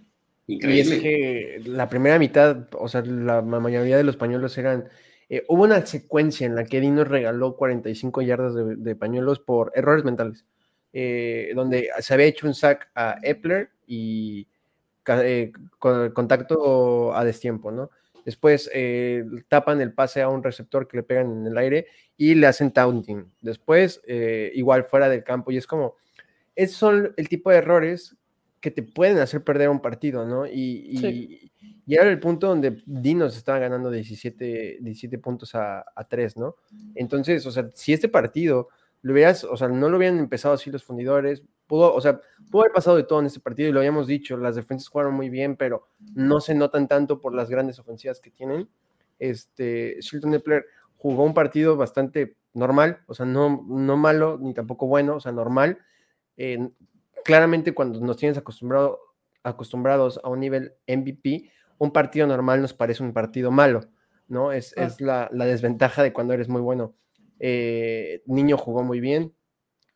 increíble. 0.48 0.96
Y 0.96 0.98
es 0.98 1.02
que 1.02 1.62
la 1.66 1.88
primera 1.88 2.20
mitad, 2.20 2.68
o 2.74 2.88
sea, 2.88 3.02
la 3.02 3.42
mayoría 3.42 3.98
de 3.98 4.04
los 4.04 4.18
pañuelos 4.18 4.58
eran. 4.58 4.90
Eh, 5.30 5.46
hubo 5.48 5.64
una 5.64 5.86
secuencia 5.86 6.48
en 6.48 6.56
la 6.56 6.66
que 6.66 6.82
Dino 6.82 7.04
regaló 7.04 7.56
45 7.56 8.22
yardas 8.24 8.56
de, 8.56 8.96
pañuelos 8.96 9.40
por 9.40 9.72
errores 9.76 10.04
mentales, 10.04 10.44
eh, 10.92 11.52
donde 11.56 11.90
se 12.00 12.14
había 12.14 12.26
hecho 12.26 12.48
un 12.48 12.56
sack 12.56 12.90
a 12.96 13.20
Epler 13.22 13.70
y 13.86 14.48
con 15.80 16.12
contacto 16.12 17.16
a 17.16 17.24
destiempo, 17.24 17.72
¿no? 17.72 17.90
Después 18.30 18.70
eh, 18.76 19.26
tapan 19.48 19.82
el 19.82 19.92
pase 19.92 20.22
a 20.22 20.30
un 20.30 20.44
receptor 20.44 20.88
que 20.88 20.98
le 20.98 21.02
pegan 21.02 21.32
en 21.32 21.48
el 21.48 21.58
aire 21.58 21.88
y 22.16 22.36
le 22.36 22.46
hacen 22.46 22.70
taunting. 22.72 23.26
Después, 23.42 24.02
eh, 24.06 24.52
igual 24.54 24.84
fuera 24.84 25.10
del 25.10 25.24
campo. 25.24 25.50
Y 25.50 25.58
es 25.58 25.66
como, 25.66 25.96
esos 26.56 26.78
son 26.78 27.12
el 27.18 27.28
tipo 27.28 27.50
de 27.50 27.58
errores 27.58 28.16
que 28.62 28.70
te 28.70 28.84
pueden 28.84 29.18
hacer 29.18 29.44
perder 29.44 29.70
un 29.70 29.82
partido, 29.82 30.28
¿no? 30.28 30.46
Y, 30.46 31.52
era 31.88 32.08
el 32.08 32.20
punto 32.20 32.46
donde 32.46 32.84
Dinos 32.86 33.36
estaba 33.36 33.58
ganando 33.58 33.90
17, 33.90 34.78
17 34.80 35.18
puntos 35.18 35.56
a, 35.56 35.84
a 35.96 36.08
3, 36.08 36.38
¿no? 36.38 36.56
Entonces, 36.94 37.44
o 37.48 37.52
sea, 37.52 37.68
si 37.74 37.94
este 37.94 38.10
partido 38.10 38.70
lo 39.02 39.14
hubieras, 39.14 39.44
o 39.44 39.58
sea, 39.58 39.70
no 39.70 39.90
lo 39.90 39.98
hubieran 39.98 40.20
empezado 40.20 40.54
así 40.54 40.70
los 40.70 40.84
fundidores, 40.84 41.42
pudo, 41.70 41.94
o 41.94 42.02
sea, 42.02 42.20
pudo 42.50 42.64
haber 42.64 42.74
pasado 42.74 42.98
de 42.98 43.04
todo 43.04 43.20
en 43.20 43.28
este 43.28 43.40
partido 43.40 43.70
y 43.70 43.72
lo 43.72 43.80
habíamos 43.80 44.08
dicho, 44.08 44.36
las 44.36 44.56
defensas 44.56 44.90
jugaron 44.90 45.14
muy 45.14 45.30
bien, 45.30 45.56
pero 45.56 45.88
no 46.16 46.42
se 46.42 46.56
notan 46.56 46.88
tanto 46.88 47.22
por 47.22 47.36
las 47.36 47.48
grandes 47.48 47.78
ofensivas 47.78 48.20
que 48.20 48.32
tienen. 48.32 48.68
Este, 49.20 49.98
Shilton 50.02 50.34
Epler 50.34 50.66
jugó 50.98 51.24
un 51.24 51.36
partido 51.36 51.78
bastante 51.78 52.38
normal, 52.56 53.02
o 53.06 53.14
sea, 53.14 53.28
no, 53.28 53.64
no 53.70 53.98
malo 53.98 54.40
ni 54.42 54.56
tampoco 54.56 54.88
bueno, 54.88 55.18
o 55.18 55.20
sea, 55.20 55.32
normal. 55.32 55.78
claramente 57.24 57.74
cuando 57.74 58.00
nos 58.02 58.18
tienes 58.18 58.40
acostumbrado, 58.40 59.00
acostumbrados 59.44 60.20
a 60.24 60.30
un 60.30 60.40
nivel 60.40 60.74
MVP, 60.88 61.52
un 61.78 61.92
partido 61.92 62.26
normal 62.26 62.64
nos 62.64 62.74
parece 62.74 63.04
un 63.04 63.14
partido 63.14 63.52
malo, 63.52 63.82
¿no? 64.28 64.52
Es, 64.52 64.76
es 64.76 65.00
la, 65.02 65.30
la, 65.32 65.46
desventaja 65.46 66.02
de 66.02 66.14
cuando 66.14 66.34
eres 66.34 66.50
muy 66.50 66.62
bueno. 66.62 66.96
Eh, 67.40 68.24
Niño 68.26 68.58
jugó 68.58 68.84
muy 68.84 69.00
bien, 69.00 69.34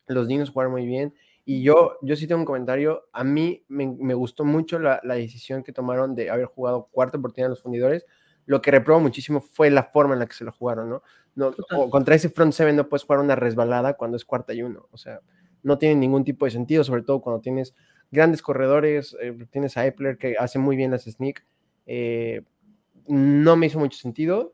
los 0.08 0.28
niños 0.28 0.52
jugaron 0.52 0.72
muy 0.72 0.86
bien. 0.86 1.16
Y 1.46 1.62
yo, 1.62 1.98
yo 2.02 2.16
sí 2.16 2.28
tengo 2.28 2.42
un 2.42 2.46
comentario. 2.46 3.08
A 3.12 3.24
mí 3.24 3.64
me, 3.68 4.14
gustó 4.14 4.46
mucho 4.46 4.80
la, 4.80 5.02
decisión 5.04 5.64
que 5.64 5.74
tomaron 5.74 6.16
de 6.16 6.30
haber 6.30 6.46
jugado 6.46 6.88
cuarta 6.92 7.18
oportunidad 7.18 7.50
los 7.50 7.62
fundidores. 7.62 8.06
Lo 8.46 8.62
que 8.62 8.72
reprobo 8.72 9.02
muchísimo 9.02 9.42
fue 9.42 9.70
la 9.70 9.84
forma 9.84 10.14
en 10.14 10.20
la 10.20 10.26
que 10.26 10.34
se 10.34 10.44
lo 10.44 10.52
jugaron, 10.52 10.90
¿no? 10.90 11.04
no 11.36 11.54
contra 11.90 12.14
ese 12.14 12.30
front 12.30 12.54
seven 12.54 12.76
no 12.76 12.88
puedes 12.88 13.04
jugar 13.04 13.20
una 13.20 13.36
resbalada 13.36 13.96
cuando 13.96 14.18
es 14.18 14.26
cuarta 14.26 14.54
y 14.54 14.62
uno. 14.62 14.88
O 14.92 14.98
sea, 14.98 15.20
no 15.64 15.78
tiene 15.78 15.96
ningún 15.96 16.24
tipo 16.24 16.46
de 16.46 16.52
sentido, 16.52 16.84
sobre 16.84 17.04
todo 17.04 17.22
cuando 17.22 17.42
tienes 17.42 17.74
grandes 18.12 18.42
corredores. 18.42 19.16
Eh, 19.22 19.36
tienes 19.50 19.76
a 19.78 19.86
Epler 19.86 20.18
que 20.18 20.36
hace 20.38 20.60
muy 20.60 20.76
bien 20.76 20.92
las 20.92 21.04
sneak. 21.04 21.46
Eh, 21.86 22.44
no 23.08 23.56
me 23.58 23.66
hizo 23.66 23.80
mucho 23.80 23.98
sentido, 23.98 24.54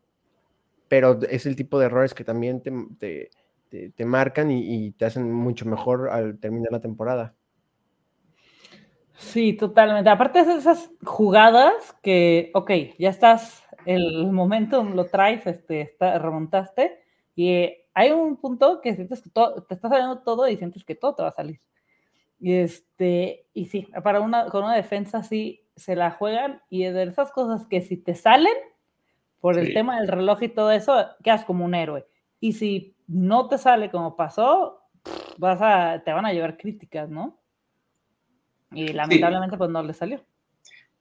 pero 0.87 1.19
es 1.29 1.45
el 1.45 1.55
tipo 1.55 1.79
de 1.79 1.85
errores 1.85 2.13
que 2.13 2.23
también 2.23 2.61
te 2.61 2.71
te, 2.97 3.29
marcan 4.05 4.51
y, 4.51 4.91
te 4.91 5.05
hacen 5.05 5.31
mucho 5.31 5.65
mejor 5.65 6.09
al 6.09 6.39
terminar 6.39 6.71
la 6.71 6.79
temporada. 6.79 7.35
Sí, 9.13 9.53
totalmente. 9.53 10.09
Aparte 10.09 10.43
de 10.45 10.55
esas 10.55 10.91
jugadas 11.03 11.95
que, 12.01 12.51
ok, 12.53 12.71
ya 12.97 13.09
estás, 13.09 13.63
el 13.85 14.31
momento 14.31 14.83
lo 14.83 15.05
traes, 15.05 15.45
este, 15.45 15.81
está, 15.81 16.17
remontaste, 16.19 16.99
y 17.35 17.73
hay 17.93 18.11
un 18.11 18.37
punto 18.37 18.81
que 18.81 18.95
sientes 18.95 19.21
que 19.21 19.29
todo, 19.29 19.63
te 19.63 19.73
está 19.73 19.89
saliendo 19.89 20.19
todo 20.19 20.47
y 20.47 20.57
sientes 20.57 20.85
que 20.85 20.95
todo 20.95 21.15
te 21.15 21.23
va 21.23 21.29
a 21.29 21.33
salir. 21.33 21.59
Y 22.39 22.53
este, 22.53 23.47
y 23.53 23.65
sí, 23.65 23.87
para 24.03 24.21
una, 24.21 24.45
con 24.45 24.63
una 24.63 24.75
defensa 24.75 25.17
así 25.17 25.65
se 25.75 25.95
la 25.95 26.11
juegan, 26.11 26.61
y 26.69 26.85
de 26.85 27.03
esas 27.03 27.31
cosas 27.31 27.65
que 27.67 27.81
si 27.81 27.97
te 27.97 28.15
salen, 28.15 28.55
por 29.39 29.57
el 29.57 29.73
tema 29.73 29.99
del 29.99 30.07
reloj 30.07 30.43
y 30.43 30.49
todo 30.49 30.71
eso, 30.71 31.05
quedas 31.23 31.45
como 31.45 31.65
un 31.65 31.73
héroe. 31.73 32.05
Y 32.39 32.53
si 32.53 32.95
no 33.07 33.47
te 33.47 33.57
sale 33.57 33.89
como 33.89 34.15
pasó, 34.15 34.79
vas 35.37 35.59
a, 35.61 36.01
te 36.03 36.11
van 36.11 36.25
a 36.25 36.33
llevar 36.33 36.57
críticas, 36.57 37.09
¿no? 37.09 37.39
Y 38.71 38.89
lamentablemente 38.89 39.57
pues 39.57 39.69
no 39.69 39.81
le 39.83 39.93
salió. 39.93 40.21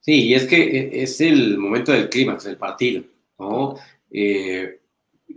Sí, 0.01 0.29
y 0.29 0.35
es 0.35 0.47
que 0.47 0.57
e, 0.57 1.03
es 1.03 1.21
el 1.21 1.59
momento 1.59 1.93
del 1.93 2.09
clímax 2.09 2.45
del 2.45 2.57
partido, 2.57 3.05
¿no? 3.39 3.77
Eh, 4.11 4.81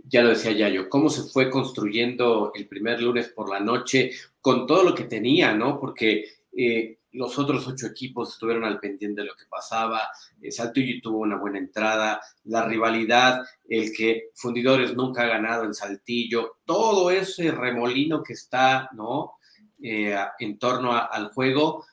ya 0.08 0.22
lo 0.22 0.30
decía 0.30 0.52
Yayo, 0.52 0.88
cómo 0.88 1.10
se 1.10 1.22
fue 1.22 1.50
construyendo 1.50 2.52
el 2.54 2.66
primer 2.66 3.02
lunes 3.02 3.28
por 3.28 3.50
la 3.50 3.60
noche 3.60 4.12
con 4.40 4.66
todo 4.66 4.82
lo 4.82 4.94
que 4.94 5.04
tenía, 5.04 5.54
¿no? 5.54 5.78
Porque 5.78 6.24
eh, 6.56 6.98
los 7.12 7.38
otros 7.38 7.66
ocho 7.68 7.86
equipos 7.86 8.32
estuvieron 8.32 8.64
al 8.64 8.80
pendiente 8.80 9.20
de 9.20 9.28
lo 9.28 9.34
que 9.34 9.44
pasaba, 9.48 10.08
eh, 10.40 10.50
Saltillo 10.50 11.00
tuvo 11.02 11.18
una 11.18 11.36
buena 11.36 11.58
entrada, 11.58 12.20
la 12.44 12.64
rivalidad, 12.64 13.42
el 13.68 13.92
que 13.92 14.30
Fundidores 14.34 14.94
nunca 14.94 15.22
ha 15.22 15.26
ganado 15.26 15.64
en 15.64 15.74
Saltillo, 15.74 16.58
todo 16.64 17.10
ese 17.10 17.50
remolino 17.50 18.22
que 18.22 18.32
está, 18.32 18.88
¿no? 18.92 19.34
Eh, 19.82 20.16
en 20.38 20.58
torno 20.58 20.92
al 20.92 21.28
juego, 21.32 21.84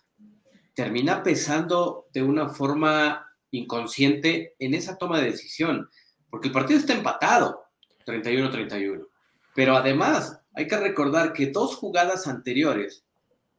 termina 0.73 1.23
pesando 1.23 2.07
de 2.13 2.23
una 2.23 2.49
forma 2.49 3.25
inconsciente 3.51 4.55
en 4.59 4.73
esa 4.73 4.97
toma 4.97 5.19
de 5.19 5.31
decisión, 5.31 5.89
porque 6.29 6.47
el 6.47 6.53
partido 6.53 6.79
está 6.79 6.93
empatado, 6.93 7.63
31-31. 8.05 9.07
Pero 9.55 9.75
además, 9.75 10.39
hay 10.53 10.67
que 10.67 10.77
recordar 10.77 11.33
que 11.33 11.47
dos 11.47 11.75
jugadas 11.75 12.27
anteriores, 12.27 13.03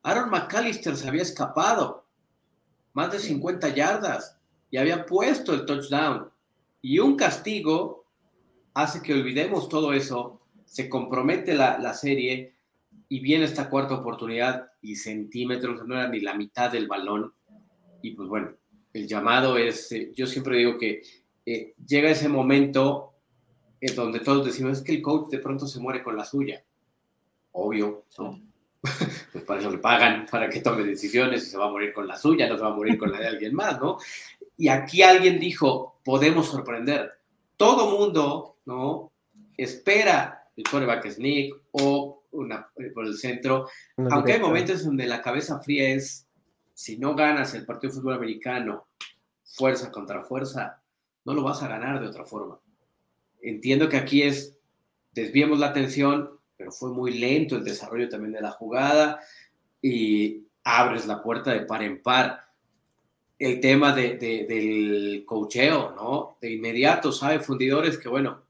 Aaron 0.03 0.31
McAllister 0.31 0.97
se 0.97 1.09
había 1.09 1.23
escapado 1.23 2.07
más 2.93 3.13
de 3.13 3.19
50 3.19 3.69
yardas 3.75 4.39
y 4.71 4.79
había 4.79 5.07
puesto 5.07 5.53
el 5.55 5.65
touchdown. 5.67 6.31
Y 6.83 6.99
un 6.99 7.17
castigo 7.17 8.07
hace 8.75 9.03
que 9.03 9.13
olvidemos 9.13 9.69
todo 9.69 9.93
eso, 9.93 10.41
se 10.65 10.89
compromete 10.89 11.55
la, 11.55 11.79
la 11.79 11.95
serie 11.95 12.55
y 13.09 13.21
viene 13.21 13.45
esta 13.45 13.69
cuarta 13.69 13.95
oportunidad 13.95 14.71
y 14.81 14.97
centímetros, 14.97 15.87
no 15.87 15.97
era 15.97 16.09
ni 16.09 16.21
la 16.21 16.35
mitad 16.35 16.71
del 16.71 16.87
balón. 16.87 17.33
Y 18.03 18.13
pues 18.13 18.29
bueno, 18.29 18.53
el 18.93 19.07
llamado 19.07 19.59
es, 19.59 19.91
eh, 19.93 20.13
yo 20.15 20.27
siempre 20.27 20.59
digo 20.59 20.79
que 20.79 21.03
eh, 21.45 21.75
llega 21.87 22.11
ese 22.11 22.29
momento 22.29 23.15
en 23.81 23.95
donde 23.95 24.21
todos 24.21 24.47
decimos, 24.47 24.79
es 24.79 24.85
que 24.85 24.93
el 24.93 25.03
coach 25.03 25.31
de 25.31 25.39
pronto 25.39 25.67
se 25.67 25.81
muere 25.81 26.03
con 26.03 26.17
la 26.17 26.25
suya. 26.25 26.65
Obvio, 27.53 28.05
¿no? 28.19 28.41
Pues 29.33 29.45
para 29.45 29.61
eso 29.61 29.71
le 29.71 29.79
pagan, 29.79 30.27
para 30.31 30.49
que 30.49 30.61
tome 30.61 30.85
decisiones 30.85 31.47
y 31.47 31.51
se 31.51 31.59
va 31.59 31.67
a 31.67 31.71
morir 31.71 31.93
con 31.93 32.07
la 32.07 32.17
suya, 32.17 32.49
no 32.49 32.57
se 32.57 32.63
va 32.63 32.69
a 32.69 32.75
morir 32.75 32.99
con 32.99 33.13
la 33.13 33.19
de 33.19 33.29
alguien 33.29 33.55
más, 33.55 33.81
¿no? 33.81 33.99
Y 34.57 34.69
aquí 34.69 35.03
alguien 35.03 35.39
dijo, 35.39 36.01
podemos 36.05 36.49
sorprender. 36.49 37.13
Todo 37.57 37.99
mundo, 37.99 38.57
¿no? 38.65 39.13
Espera 39.57 40.49
el 40.57 40.65
quarterback 40.65 41.11
sneak 41.11 41.55
o 41.73 42.25
una, 42.33 42.69
eh, 42.77 42.91
por 42.95 43.07
el 43.07 43.17
centro, 43.17 43.69
aunque 44.11 44.35
hay 44.35 44.41
momentos 44.41 44.85
donde 44.85 45.07
la 45.07 45.21
cabeza 45.21 45.61
fría 45.61 45.91
es, 45.91 46.27
si 46.75 46.97
no 46.97 47.15
ganas 47.15 47.55
el 47.55 47.67
partido 47.67 47.93
de 47.93 47.99
fútbol 47.99 48.15
americano, 48.15 48.87
fuerza 49.45 49.91
contra 49.91 50.23
fuerza, 50.23 50.81
no 51.25 51.35
lo 51.35 51.43
vas 51.43 51.63
a 51.63 51.69
ganar 51.69 52.01
de 52.01 52.07
otra 52.07 52.25
forma. 52.25 52.61
Entiendo 53.43 53.89
que 53.89 53.97
aquí 53.97 54.23
es, 54.23 54.57
desviemos 55.13 55.59
la 55.59 55.69
atención, 55.69 56.40
pero 56.61 56.73
fue 56.73 56.91
muy 56.91 57.19
lento 57.19 57.57
el 57.57 57.65
desarrollo 57.65 58.07
también 58.11 58.33
de 58.33 58.43
la 58.43 58.51
jugada 58.51 59.19
y 59.81 60.43
abres 60.63 61.07
la 61.07 61.23
puerta 61.23 61.53
de 61.53 61.61
par 61.61 61.83
en 61.83 62.03
par. 62.03 62.51
El 63.39 63.61
tema 63.61 63.95
de, 63.95 64.19
del 64.19 65.25
cocheo, 65.25 65.95
¿no? 65.97 66.37
De 66.39 66.53
inmediato, 66.53 67.13
sabe 67.13 67.41
Fundidores 67.41 67.97
que, 67.97 68.11
bueno, 68.11 68.43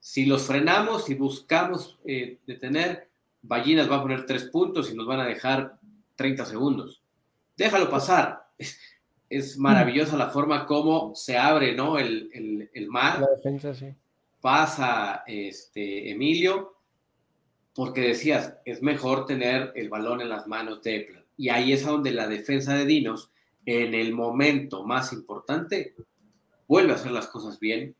si 0.00 0.24
los 0.24 0.44
frenamos 0.44 1.10
y 1.10 1.14
buscamos 1.14 1.98
eh, 2.06 2.38
detener, 2.46 3.10
Ballinas 3.42 3.90
va 3.90 3.96
a 3.96 4.02
poner 4.02 4.24
tres 4.24 4.44
puntos 4.44 4.90
y 4.90 4.94
nos 4.94 5.06
van 5.06 5.20
a 5.20 5.26
dejar 5.26 5.78
30 6.14 6.46
segundos. 6.46 7.02
Déjalo 7.54 7.90
pasar. 7.90 8.46
Es, 9.28 9.58
maravillosa 9.58 10.16
la 10.16 10.30
forma 10.30 10.64
como 10.64 11.14
se 11.14 11.36
abre, 11.36 11.74
¿no? 11.74 11.98
El, 11.98 12.30
el, 12.32 12.70
el 12.72 12.88
mar. 12.88 13.20
La 13.20 13.26
defensa, 13.36 13.74
sí 13.74 13.92
pasa 14.46 15.24
este, 15.26 16.12
Emilio, 16.12 16.75
porque 17.76 18.00
decías, 18.00 18.54
es 18.64 18.82
mejor 18.82 19.26
tener 19.26 19.70
el 19.76 19.90
balón 19.90 20.22
en 20.22 20.30
las 20.30 20.46
manos 20.46 20.82
de 20.82 20.96
Epler. 20.96 21.26
Y 21.36 21.50
ahí 21.50 21.74
es 21.74 21.84
donde 21.84 22.10
la 22.10 22.26
defensa 22.26 22.74
de 22.74 22.86
Dinos, 22.86 23.30
en 23.66 23.94
el 23.94 24.14
momento 24.14 24.84
más 24.84 25.12
importante, 25.12 25.94
vuelve 26.66 26.92
a 26.92 26.94
hacer 26.94 27.12
las 27.12 27.26
cosas 27.26 27.60
bien, 27.60 27.94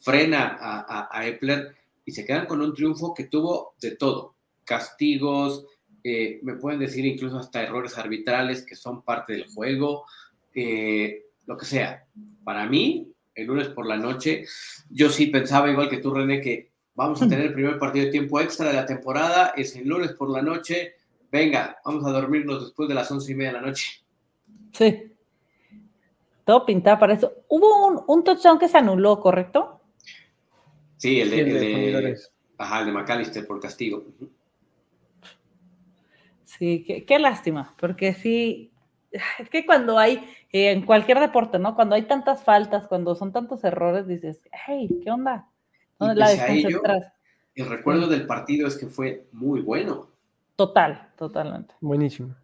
frena 0.00 0.58
a, 0.58 1.24
Epler 1.24 1.76
y 2.04 2.10
se 2.10 2.24
quedan 2.24 2.46
con 2.46 2.60
un 2.60 2.74
triunfo 2.74 3.14
que 3.14 3.24
tuvo 3.24 3.76
de 3.80 3.92
todo. 3.92 4.34
Castigos, 4.64 5.64
eh, 6.02 6.40
me 6.42 6.56
pueden 6.56 6.80
decir 6.80 7.06
incluso 7.06 7.38
hasta 7.38 7.62
errores 7.62 7.96
arbitrales 7.96 8.66
que 8.66 8.74
son 8.74 9.02
parte 9.02 9.34
del 9.34 9.46
juego, 9.46 10.04
eh, 10.52 11.26
lo 11.46 11.56
que 11.56 11.64
sea. 11.64 12.04
Para 12.42 12.66
mí, 12.66 13.12
el 13.36 13.46
lunes 13.46 13.68
por 13.68 13.86
la 13.86 13.96
noche. 13.96 14.46
Yo 14.90 15.10
sí 15.10 15.26
pensaba, 15.26 15.70
igual 15.70 15.88
que 15.88 15.98
tú, 15.98 16.12
René, 16.12 16.40
que 16.40 16.75
vamos 16.96 17.22
a 17.22 17.28
tener 17.28 17.46
el 17.46 17.52
primer 17.52 17.78
partido 17.78 18.06
de 18.06 18.10
tiempo 18.10 18.40
extra 18.40 18.68
de 18.68 18.74
la 18.74 18.86
temporada. 18.86 19.52
Es 19.56 19.76
el 19.76 19.86
lunes 19.86 20.12
por 20.14 20.30
la 20.30 20.42
noche. 20.42 20.94
Venga, 21.30 21.78
vamos 21.84 22.04
a 22.04 22.10
dormirnos 22.10 22.64
después 22.64 22.88
de 22.88 22.94
las 22.94 23.10
once 23.10 23.30
y 23.30 23.34
media 23.36 23.52
de 23.52 23.60
la 23.60 23.66
noche. 23.66 24.04
Sí. 24.72 25.12
Todo 26.44 26.64
pintado 26.66 26.98
para 26.98 27.14
eso. 27.14 27.32
Hubo 27.48 27.86
un, 27.86 28.02
un 28.06 28.24
touchdown 28.24 28.58
que 28.58 28.68
se 28.68 28.78
anuló, 28.78 29.20
¿correcto? 29.20 29.80
Sí, 30.96 31.20
el 31.20 31.30
de, 31.30 31.40
el 31.40 31.52
de, 31.52 32.18
ajá, 32.56 32.80
el 32.80 32.86
de 32.86 32.92
McAllister 32.92 33.46
por 33.46 33.60
castigo. 33.60 34.04
Sí, 36.44 36.84
qué, 36.86 37.04
qué 37.04 37.18
lástima, 37.18 37.74
porque 37.78 38.14
sí, 38.14 38.72
es 39.38 39.50
que 39.50 39.66
cuando 39.66 39.98
hay, 39.98 40.24
eh, 40.52 40.70
en 40.70 40.86
cualquier 40.86 41.20
deporte, 41.20 41.58
¿no? 41.58 41.74
Cuando 41.74 41.94
hay 41.94 42.02
tantas 42.02 42.44
faltas, 42.44 42.86
cuando 42.86 43.14
son 43.14 43.32
tantos 43.32 43.62
errores, 43.64 44.06
dices, 44.06 44.40
hey, 44.66 44.88
¿qué 45.02 45.10
onda? 45.10 45.48
El 47.54 47.68
recuerdo 47.68 48.06
del 48.06 48.26
partido 48.26 48.68
es 48.68 48.76
que 48.76 48.86
fue 48.86 49.26
muy 49.32 49.60
bueno. 49.60 50.08
Total, 50.56 51.10
totalmente. 51.16 51.74
Buenísimo. 51.80 52.34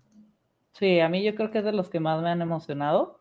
Sí, 0.72 1.00
a 1.00 1.08
mí 1.08 1.22
yo 1.22 1.34
creo 1.34 1.50
que 1.50 1.58
es 1.58 1.64
de 1.64 1.72
los 1.72 1.88
que 1.90 2.00
más 2.00 2.22
me 2.22 2.30
han 2.30 2.42
emocionado. 2.42 3.20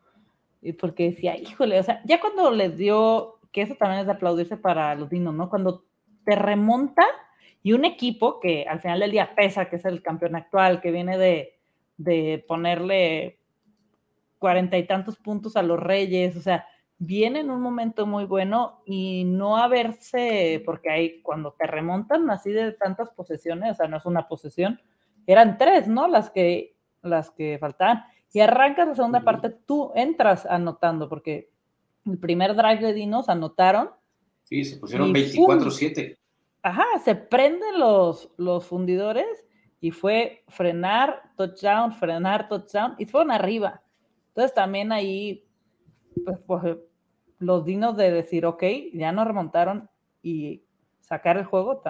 Y 0.61 0.73
porque 0.73 1.09
decía, 1.09 1.37
híjole, 1.37 1.79
o 1.79 1.83
sea, 1.83 2.01
ya 2.05 2.21
cuando 2.21 2.51
les 2.51 2.77
dio, 2.77 3.39
que 3.51 3.63
eso 3.63 3.75
también 3.75 4.01
es 4.01 4.05
de 4.05 4.13
aplaudirse 4.13 4.57
para 4.57 4.93
los 4.95 5.09
dinos, 5.09 5.33
¿no? 5.33 5.49
Cuando 5.49 5.83
te 6.23 6.35
remonta 6.35 7.03
y 7.63 7.73
un 7.73 7.83
equipo 7.83 8.39
que 8.39 8.65
al 8.67 8.79
final 8.79 8.99
del 8.99 9.11
día 9.11 9.33
pesa, 9.35 9.65
que 9.65 9.77
es 9.77 9.85
el 9.85 10.01
campeón 10.01 10.35
actual, 10.35 10.81
que 10.81 10.91
viene 10.91 11.17
de, 11.17 11.57
de 11.97 12.43
ponerle 12.47 13.39
cuarenta 14.39 14.77
y 14.77 14.87
tantos 14.87 15.17
puntos 15.17 15.55
a 15.55 15.61
los 15.61 15.79
Reyes, 15.79 16.35
o 16.35 16.41
sea, 16.41 16.65
viene 17.03 17.39
en 17.39 17.49
un 17.49 17.61
momento 17.61 18.05
muy 18.05 18.25
bueno 18.25 18.83
y 18.85 19.23
no 19.23 19.57
haberse, 19.57 20.61
porque 20.63 20.91
hay 20.91 21.21
cuando 21.23 21.55
te 21.57 21.65
remontan 21.65 22.29
así 22.29 22.51
de 22.51 22.73
tantas 22.73 23.09
posesiones, 23.09 23.71
o 23.71 23.75
sea, 23.75 23.87
no 23.87 23.97
es 23.97 24.05
una 24.05 24.27
posesión, 24.27 24.79
eran 25.25 25.57
tres, 25.57 25.87
¿no? 25.87 26.07
Las 26.07 26.29
que, 26.29 26.77
las 27.01 27.31
que 27.31 27.57
faltaban. 27.59 28.03
Y 28.31 28.41
arrancas 28.41 28.87
la 28.87 28.95
segunda 28.95 29.23
parte, 29.23 29.49
tú 29.49 29.91
entras 29.95 30.45
anotando, 30.45 31.09
porque 31.09 31.49
el 32.05 32.19
primer 32.19 32.55
drive 32.55 32.81
de 32.81 32.93
Dinos 32.93 33.29
anotaron. 33.29 33.89
Sí, 34.43 34.63
se 34.63 34.77
pusieron 34.77 35.11
24-7. 35.11 36.19
Ajá, 36.61 36.85
se 37.03 37.15
prenden 37.15 37.79
los, 37.79 38.29
los 38.37 38.67
fundidores 38.67 39.25
y 39.79 39.89
fue 39.89 40.43
frenar, 40.49 41.33
touchdown, 41.35 41.93
frenar, 41.93 42.47
touchdown, 42.47 42.93
y 42.99 43.07
fueron 43.07 43.31
arriba. 43.31 43.81
Entonces 44.27 44.53
también 44.53 44.91
ahí, 44.91 45.47
pues, 46.23 46.37
pues, 46.45 46.77
los 47.41 47.65
dinos 47.65 47.97
de 47.97 48.11
decir, 48.11 48.45
ok, 48.45 48.63
ya 48.93 49.11
nos 49.11 49.27
remontaron 49.27 49.89
y 50.21 50.63
sacar 51.01 51.37
el 51.37 51.45
juego, 51.45 51.81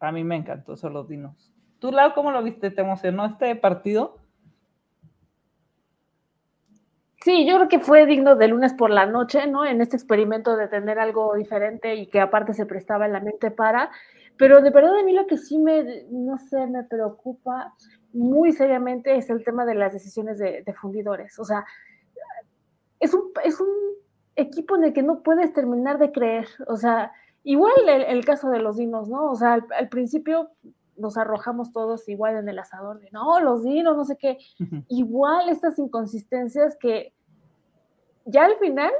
a 0.00 0.12
mí 0.12 0.24
me 0.24 0.36
encantó 0.36 0.72
eso, 0.72 0.88
los 0.88 1.06
dinos. 1.06 1.52
¿Tú, 1.78 1.92
Lau, 1.92 2.14
cómo 2.14 2.30
lo 2.30 2.42
viste? 2.42 2.70
¿Te 2.70 2.80
emocionó 2.80 3.26
este 3.26 3.54
partido? 3.56 4.18
Sí, 7.22 7.46
yo 7.46 7.56
creo 7.56 7.68
que 7.68 7.80
fue 7.80 8.06
digno 8.06 8.34
de 8.34 8.48
lunes 8.48 8.72
por 8.72 8.90
la 8.90 9.04
noche, 9.04 9.46
¿no? 9.46 9.66
En 9.66 9.82
este 9.82 9.96
experimento 9.96 10.56
de 10.56 10.68
tener 10.68 10.98
algo 10.98 11.34
diferente 11.34 11.94
y 11.94 12.06
que 12.06 12.20
aparte 12.20 12.54
se 12.54 12.64
prestaba 12.64 13.04
en 13.04 13.12
la 13.12 13.20
mente 13.20 13.50
para. 13.50 13.90
Pero 14.38 14.62
de 14.62 14.70
verdad 14.70 14.98
a 14.98 15.02
mí 15.02 15.12
lo 15.12 15.26
que 15.26 15.36
sí 15.36 15.58
me, 15.58 16.06
no 16.10 16.38
sé, 16.38 16.66
me 16.66 16.82
preocupa 16.84 17.74
muy 18.14 18.52
seriamente 18.52 19.16
es 19.16 19.28
el 19.28 19.44
tema 19.44 19.66
de 19.66 19.74
las 19.74 19.92
decisiones 19.92 20.38
de, 20.38 20.64
fundidores. 20.80 21.38
O 21.38 21.44
sea, 21.44 21.66
es 22.98 23.12
un, 23.12 23.30
es 23.44 23.60
un 23.60 23.68
equipo 24.40 24.76
en 24.76 24.84
el 24.84 24.92
que 24.92 25.02
no 25.02 25.22
puedes 25.22 25.52
terminar 25.52 25.98
de 25.98 26.12
creer. 26.12 26.46
O 26.66 26.76
sea, 26.76 27.12
igual 27.44 27.72
el, 27.88 28.24
caso 28.24 28.50
de 28.50 28.60
los 28.60 28.76
dinos, 28.76 29.08
¿no? 29.08 29.30
O 29.30 29.36
sea, 29.36 29.54
al, 29.54 29.88
principio 29.88 30.50
nos 30.96 31.16
arrojamos 31.16 31.72
todos 31.72 32.08
igual 32.08 32.36
en 32.36 32.48
el 32.48 32.58
asador 32.58 33.00
de, 33.00 33.10
no, 33.10 33.40
los 33.40 33.62
dinos, 33.62 33.96
no 33.96 34.04
sé 34.04 34.16
qué. 34.16 34.38
Igual 34.88 35.48
estas 35.48 35.78
inconsistencias 35.78 36.76
que 36.76 37.14
ya 38.24 38.44
al 38.44 38.56
final 38.56 38.92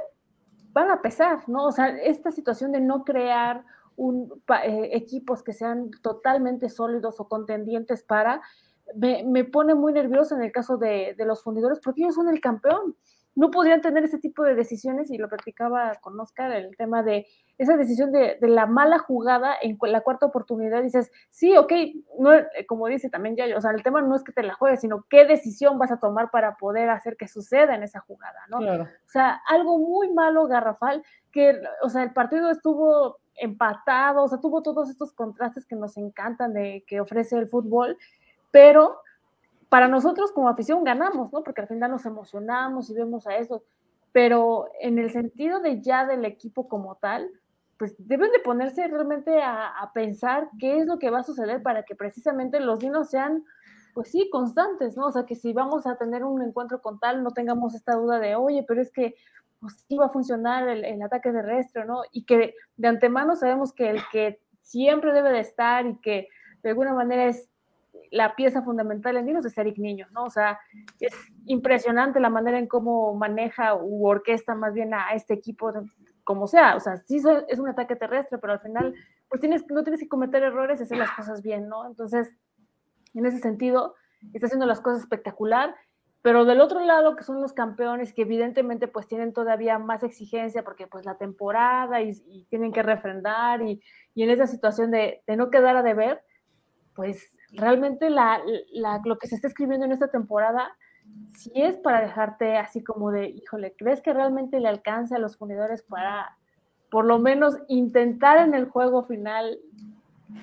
van 0.73 0.89
a 0.89 1.01
pesar, 1.01 1.47
¿no? 1.47 1.65
O 1.65 1.71
sea, 1.71 1.89
esta 1.89 2.31
situación 2.31 2.71
de 2.71 2.81
no 2.81 3.03
crear 3.03 3.63
un, 3.95 4.41
eh, 4.63 4.89
equipos 4.93 5.43
que 5.43 5.53
sean 5.53 5.91
totalmente 6.01 6.69
sólidos 6.69 7.19
o 7.19 7.27
contendientes 7.27 8.03
para, 8.03 8.41
me, 8.95 9.43
pone 9.45 9.75
muy 9.75 9.93
nervioso 9.93 10.35
en 10.35 10.43
el 10.43 10.51
caso 10.51 10.77
de, 10.77 11.15
los 11.19 11.43
fundidores 11.43 11.79
porque 11.79 12.01
ellos 12.01 12.15
son 12.15 12.29
el 12.29 12.41
campeón. 12.41 12.95
No 13.35 13.49
podrían 13.49 13.81
tener 13.81 14.03
ese 14.03 14.19
tipo 14.19 14.43
de 14.43 14.55
decisiones, 14.55 15.09
y 15.09 15.17
lo 15.17 15.29
practicaba 15.29 15.95
con 16.01 16.19
Oscar, 16.19 16.51
el 16.51 16.75
tema 16.75 17.01
de 17.01 17.27
esa 17.57 17.77
decisión 17.77 18.11
de, 18.11 18.37
la 18.41 18.65
mala 18.65 18.99
jugada 18.99 19.55
en 19.61 19.77
la 19.81 20.01
cuarta 20.01 20.25
oportunidad, 20.25 20.81
dices, 20.81 21.11
sí, 21.29 21.55
ok, 21.55 21.71
no, 22.19 22.33
eh, 22.33 22.65
como 22.67 22.87
dice 22.87 23.09
también 23.09 23.35
ya, 23.35 23.45
o 23.55 23.61
sea, 23.61 23.71
el 23.71 23.83
tema 23.83 24.01
no 24.01 24.15
es 24.15 24.23
que 24.23 24.31
te 24.31 24.43
la 24.43 24.53
juegues, 24.53 24.81
sino 24.81 25.05
qué 25.09 25.25
decisión 25.25 25.77
vas 25.77 25.91
a 25.91 25.99
tomar 25.99 26.31
para 26.31 26.57
poder 26.57 26.89
hacer 26.89 27.15
que 27.17 27.27
suceda 27.27 27.75
en 27.75 27.83
esa 27.83 27.99
jugada, 28.01 28.39
¿no? 28.49 28.57
O 28.59 28.87
sea, 29.09 29.41
algo 29.47 29.77
muy 29.77 30.11
malo, 30.11 30.47
garrafal, 30.47 31.03
que, 31.31 31.61
o 31.83 31.89
sea, 31.89 32.03
el 32.03 32.13
partido 32.13 32.49
estuvo 32.49 33.17
empatado, 33.35 34.23
o 34.23 34.27
sea, 34.27 34.39
tuvo 34.39 34.61
todos 34.61 34.89
estos 34.89 35.13
contrastes 35.13 35.65
que 35.65 35.75
nos 35.75 35.97
encantan 35.97 36.53
de 36.53 36.83
que 36.87 36.99
ofrece 36.99 37.37
el 37.37 37.47
fútbol, 37.47 37.97
pero 38.51 38.99
para 39.71 39.87
nosotros 39.87 40.33
como 40.33 40.49
afición 40.49 40.83
ganamos, 40.83 41.31
¿no? 41.31 41.43
Porque 41.45 41.61
al 41.61 41.67
final 41.69 41.91
nos 41.91 42.05
emocionamos 42.05 42.89
y 42.89 42.93
vemos 42.93 43.25
a 43.25 43.37
eso, 43.37 43.63
pero 44.11 44.67
en 44.81 44.99
el 44.99 45.11
sentido 45.11 45.61
de 45.61 45.81
ya 45.81 46.05
del 46.05 46.25
equipo 46.25 46.67
como 46.67 46.95
tal, 46.95 47.29
pues 47.77 47.95
deben 47.97 48.33
de 48.33 48.39
ponerse 48.39 48.85
realmente 48.89 49.41
a, 49.41 49.89
pensar 49.93 50.49
qué 50.59 50.79
es 50.79 50.87
lo 50.87 50.99
que 50.99 51.09
va 51.09 51.19
a 51.19 51.23
suceder 51.23 51.63
para 51.63 51.83
que 51.83 51.95
precisamente 51.95 52.59
los 52.59 52.79
dinos 52.79 53.11
sean, 53.11 53.45
pues 53.93 54.11
sí, 54.11 54.29
constantes, 54.29 54.97
¿no? 54.97 55.05
O 55.05 55.11
sea, 55.13 55.25
que 55.25 55.35
si 55.35 55.53
vamos 55.53 55.87
a 55.87 55.95
tener 55.95 56.25
un 56.25 56.41
encuentro 56.41 56.81
con 56.81 56.99
tal, 56.99 57.23
no 57.23 57.31
tengamos 57.31 57.73
esta 57.73 57.95
duda 57.95 58.19
de, 58.19 58.35
oye, 58.35 58.65
pero 58.67 58.81
es 58.81 58.91
que 58.91 59.15
pues 59.61 59.85
sí 59.87 59.95
va 59.95 60.07
a 60.07 60.09
funcionar 60.09 60.67
el, 60.67 60.83
el 60.83 61.01
ataque 61.01 61.31
terrestre, 61.31 61.85
¿no? 61.85 62.01
Y 62.11 62.25
que 62.25 62.55
de 62.75 62.87
antemano 62.89 63.37
sabemos 63.37 63.71
que 63.71 63.89
el 63.89 64.01
que 64.11 64.41
siempre 64.63 65.13
debe 65.13 65.31
de 65.31 65.39
estar 65.39 65.85
y 65.85 65.97
que 66.01 66.27
de 66.61 66.71
alguna 66.71 66.93
manera 66.93 67.23
es 67.23 67.50
la 68.11 68.35
pieza 68.35 68.61
fundamental 68.61 69.15
en 69.17 69.25
Dinos 69.25 69.45
es 69.45 69.57
Eric 69.57 69.77
Niño, 69.77 70.05
¿no? 70.11 70.25
O 70.25 70.29
sea, 70.29 70.59
es 70.99 71.15
impresionante 71.45 72.19
la 72.19 72.29
manera 72.29 72.59
en 72.59 72.67
cómo 72.67 73.15
maneja 73.15 73.73
u 73.75 74.05
orquesta 74.05 74.53
más 74.53 74.73
bien 74.73 74.93
a 74.93 75.13
este 75.13 75.33
equipo, 75.33 75.71
como 76.25 76.45
sea. 76.47 76.75
O 76.75 76.81
sea, 76.81 76.97
sí 76.97 77.21
es 77.47 77.59
un 77.59 77.69
ataque 77.69 77.95
terrestre, 77.95 78.37
pero 78.37 78.53
al 78.53 78.59
final, 78.59 78.93
pues 79.29 79.39
tienes, 79.39 79.63
no 79.69 79.83
tienes 79.83 80.01
que 80.01 80.09
cometer 80.09 80.43
errores 80.43 80.79
y 80.79 80.83
hacer 80.83 80.97
las 80.97 81.11
cosas 81.11 81.41
bien, 81.41 81.69
¿no? 81.69 81.87
Entonces, 81.87 82.35
en 83.13 83.25
ese 83.25 83.39
sentido, 83.39 83.95
está 84.33 84.47
haciendo 84.47 84.65
las 84.65 84.81
cosas 84.81 85.03
espectacular. 85.03 85.73
Pero 86.21 86.45
del 86.45 86.61
otro 86.61 86.81
lado, 86.81 87.15
que 87.15 87.23
son 87.23 87.41
los 87.41 87.53
campeones, 87.53 88.13
que 88.13 88.23
evidentemente 88.23 88.87
pues 88.87 89.07
tienen 89.07 89.33
todavía 89.33 89.79
más 89.79 90.03
exigencia 90.03 90.63
porque 90.63 90.85
pues 90.85 91.03
la 91.03 91.17
temporada 91.17 91.99
y, 92.01 92.45
tienen 92.49 92.71
que 92.71 92.83
refrendar 92.83 93.63
y, 93.63 93.81
y, 94.13 94.21
en 94.21 94.29
esa 94.29 94.45
situación 94.45 94.91
de, 94.91 95.23
de 95.25 95.35
no 95.35 95.49
quedar 95.49 95.77
a 95.77 95.81
deber, 95.81 96.21
pues 96.95 97.37
realmente 97.53 98.09
la, 98.09 98.41
lo 99.05 99.17
que 99.17 99.27
se 99.27 99.35
está 99.35 99.47
escribiendo 99.47 99.85
en 99.85 99.91
esta 99.91 100.09
temporada 100.09 100.71
si 101.35 101.51
es 101.55 101.77
para 101.77 102.01
dejarte 102.01 102.57
así 102.57 102.83
como 102.83 103.11
de, 103.11 103.29
híjole, 103.29 103.73
¿crees 103.77 104.01
que 104.01 104.13
realmente 104.13 104.59
le 104.59 104.67
alcance 104.67 105.15
a 105.15 105.19
los 105.19 105.37
fundidores 105.37 105.81
para 105.81 106.37
por 106.89 107.05
lo 107.05 107.19
menos 107.19 107.57
intentar 107.67 108.37
en 108.39 108.53
el 108.53 108.65
juego 108.65 109.03
final 109.03 109.59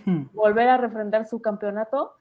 hmm. 0.07 0.25
volver 0.33 0.69
a 0.69 0.79
refrendar 0.79 1.27
su 1.27 1.41
campeonato? 1.41 2.15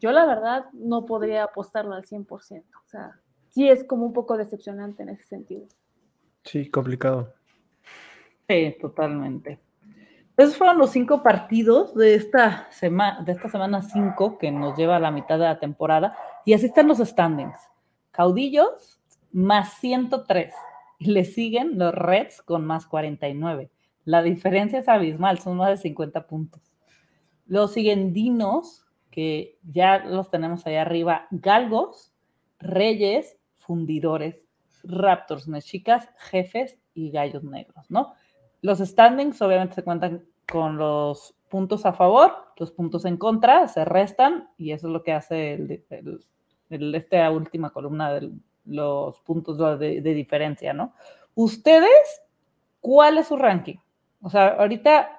Yo 0.00 0.10
la 0.10 0.26
verdad 0.26 0.66
no 0.72 1.06
podría 1.06 1.44
apostarlo 1.44 1.94
al 1.94 2.04
100%. 2.04 2.28
O 2.30 2.88
sea, 2.88 3.20
sí 3.50 3.68
es 3.68 3.84
como 3.84 4.06
un 4.06 4.12
poco 4.12 4.36
decepcionante 4.36 5.02
en 5.02 5.10
ese 5.10 5.24
sentido. 5.24 5.66
Sí, 6.42 6.70
complicado. 6.70 7.32
Sí, 8.48 8.76
totalmente. 8.80 9.60
Esos 10.36 10.56
fueron 10.56 10.78
los 10.78 10.90
cinco 10.90 11.22
partidos 11.22 11.94
de 11.94 12.14
esta, 12.14 12.66
semana 12.72 13.22
de 13.22 13.32
esta 13.32 13.48
semana 13.48 13.82
5 13.82 14.36
que 14.38 14.50
nos 14.50 14.76
lleva 14.76 14.96
a 14.96 15.00
la 15.00 15.12
mitad 15.12 15.38
de 15.38 15.44
la 15.44 15.60
temporada. 15.60 16.16
Y 16.44 16.54
así 16.54 16.66
están 16.66 16.88
los 16.88 16.98
standings. 16.98 17.58
Caudillos 18.10 19.00
más 19.30 19.74
103. 19.74 20.52
Y 20.98 21.12
le 21.12 21.24
siguen 21.24 21.78
los 21.78 21.94
Reds 21.94 22.42
con 22.42 22.66
más 22.66 22.86
49. 22.86 23.70
La 24.04 24.22
diferencia 24.22 24.80
es 24.80 24.88
abismal, 24.88 25.38
son 25.38 25.56
más 25.56 25.70
de 25.70 25.76
50 25.76 26.26
puntos. 26.26 26.62
Luego 27.46 27.68
siguen 27.68 28.12
Dinos, 28.12 28.84
que 29.10 29.58
ya 29.62 30.04
los 30.04 30.30
tenemos 30.30 30.66
ahí 30.66 30.76
arriba. 30.76 31.26
Galgos, 31.30 32.12
Reyes, 32.58 33.36
Fundidores, 33.56 34.40
Raptors, 34.82 35.46
Mexicas, 35.46 36.08
Jefes 36.18 36.78
y 36.92 37.10
Gallos 37.10 37.44
Negros, 37.44 37.88
¿no? 37.88 38.14
Los 38.64 38.78
standings 38.78 39.42
obviamente 39.42 39.74
se 39.74 39.84
cuentan 39.84 40.24
con 40.50 40.78
los 40.78 41.34
puntos 41.50 41.84
a 41.84 41.92
favor, 41.92 42.32
los 42.56 42.70
puntos 42.70 43.04
en 43.04 43.18
contra 43.18 43.68
se 43.68 43.84
restan 43.84 44.48
y 44.56 44.72
eso 44.72 44.86
es 44.86 44.92
lo 44.94 45.02
que 45.02 45.12
hace 45.12 45.52
el, 46.70 46.94
esta 46.94 47.30
última 47.30 47.68
columna 47.68 48.14
de 48.14 48.30
los 48.64 49.20
puntos 49.20 49.58
de, 49.78 50.00
diferencia, 50.00 50.72
¿no? 50.72 50.94
Ustedes, 51.34 52.22
¿cuál 52.80 53.18
es 53.18 53.26
su 53.26 53.36
ranking? 53.36 53.76
O 54.22 54.30
sea, 54.30 54.48
ahorita 54.54 55.10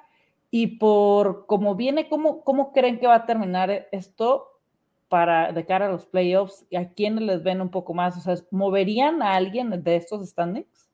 y 0.50 0.78
por 0.78 1.46
cómo 1.46 1.76
viene, 1.76 2.10
¿cómo, 2.10 2.44
¿cómo 2.44 2.74
creen 2.74 2.98
que 2.98 3.06
va 3.06 3.14
a 3.14 3.26
terminar 3.28 3.88
esto 3.92 4.60
para 5.08 5.52
de 5.52 5.68
cara 5.68 5.86
a 5.86 5.92
los 5.92 6.08
playoffs? 6.08 6.66
¿A 6.76 6.86
quiénes 6.86 7.24
les 7.24 7.44
ven 7.44 7.62
un 7.62 7.70
poco 7.70 7.94
más? 7.94 8.18
O 8.18 8.22
sea, 8.22 8.44
¿moverían 8.50 9.22
a 9.22 9.36
alguien 9.36 9.84
de 9.84 9.96
estos 9.98 10.28
standings? 10.28 10.90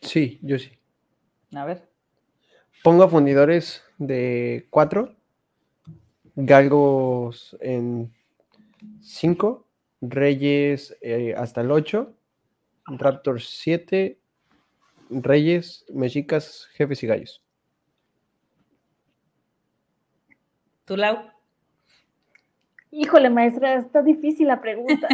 Sí, 0.00 0.40
yo 0.42 0.58
sí. 0.58 0.77
A 1.54 1.64
ver. 1.64 1.88
Pongo 2.82 3.04
a 3.04 3.08
fundidores 3.08 3.82
de 3.98 4.66
4, 4.70 5.14
galgos 6.36 7.56
en 7.60 8.12
5, 9.00 9.66
reyes 10.00 10.96
eh, 11.00 11.34
hasta 11.36 11.62
el 11.62 11.70
8, 11.70 12.14
raptors 12.86 13.48
7, 13.60 14.18
reyes, 15.10 15.84
mexicas, 15.92 16.68
jefes 16.74 17.02
y 17.02 17.06
gallos. 17.06 17.42
¿Tú, 20.84 20.96
Lau? 20.96 21.30
Híjole, 22.90 23.28
maestra, 23.28 23.74
está 23.74 24.02
difícil 24.02 24.46
la 24.46 24.60
pregunta. 24.60 25.08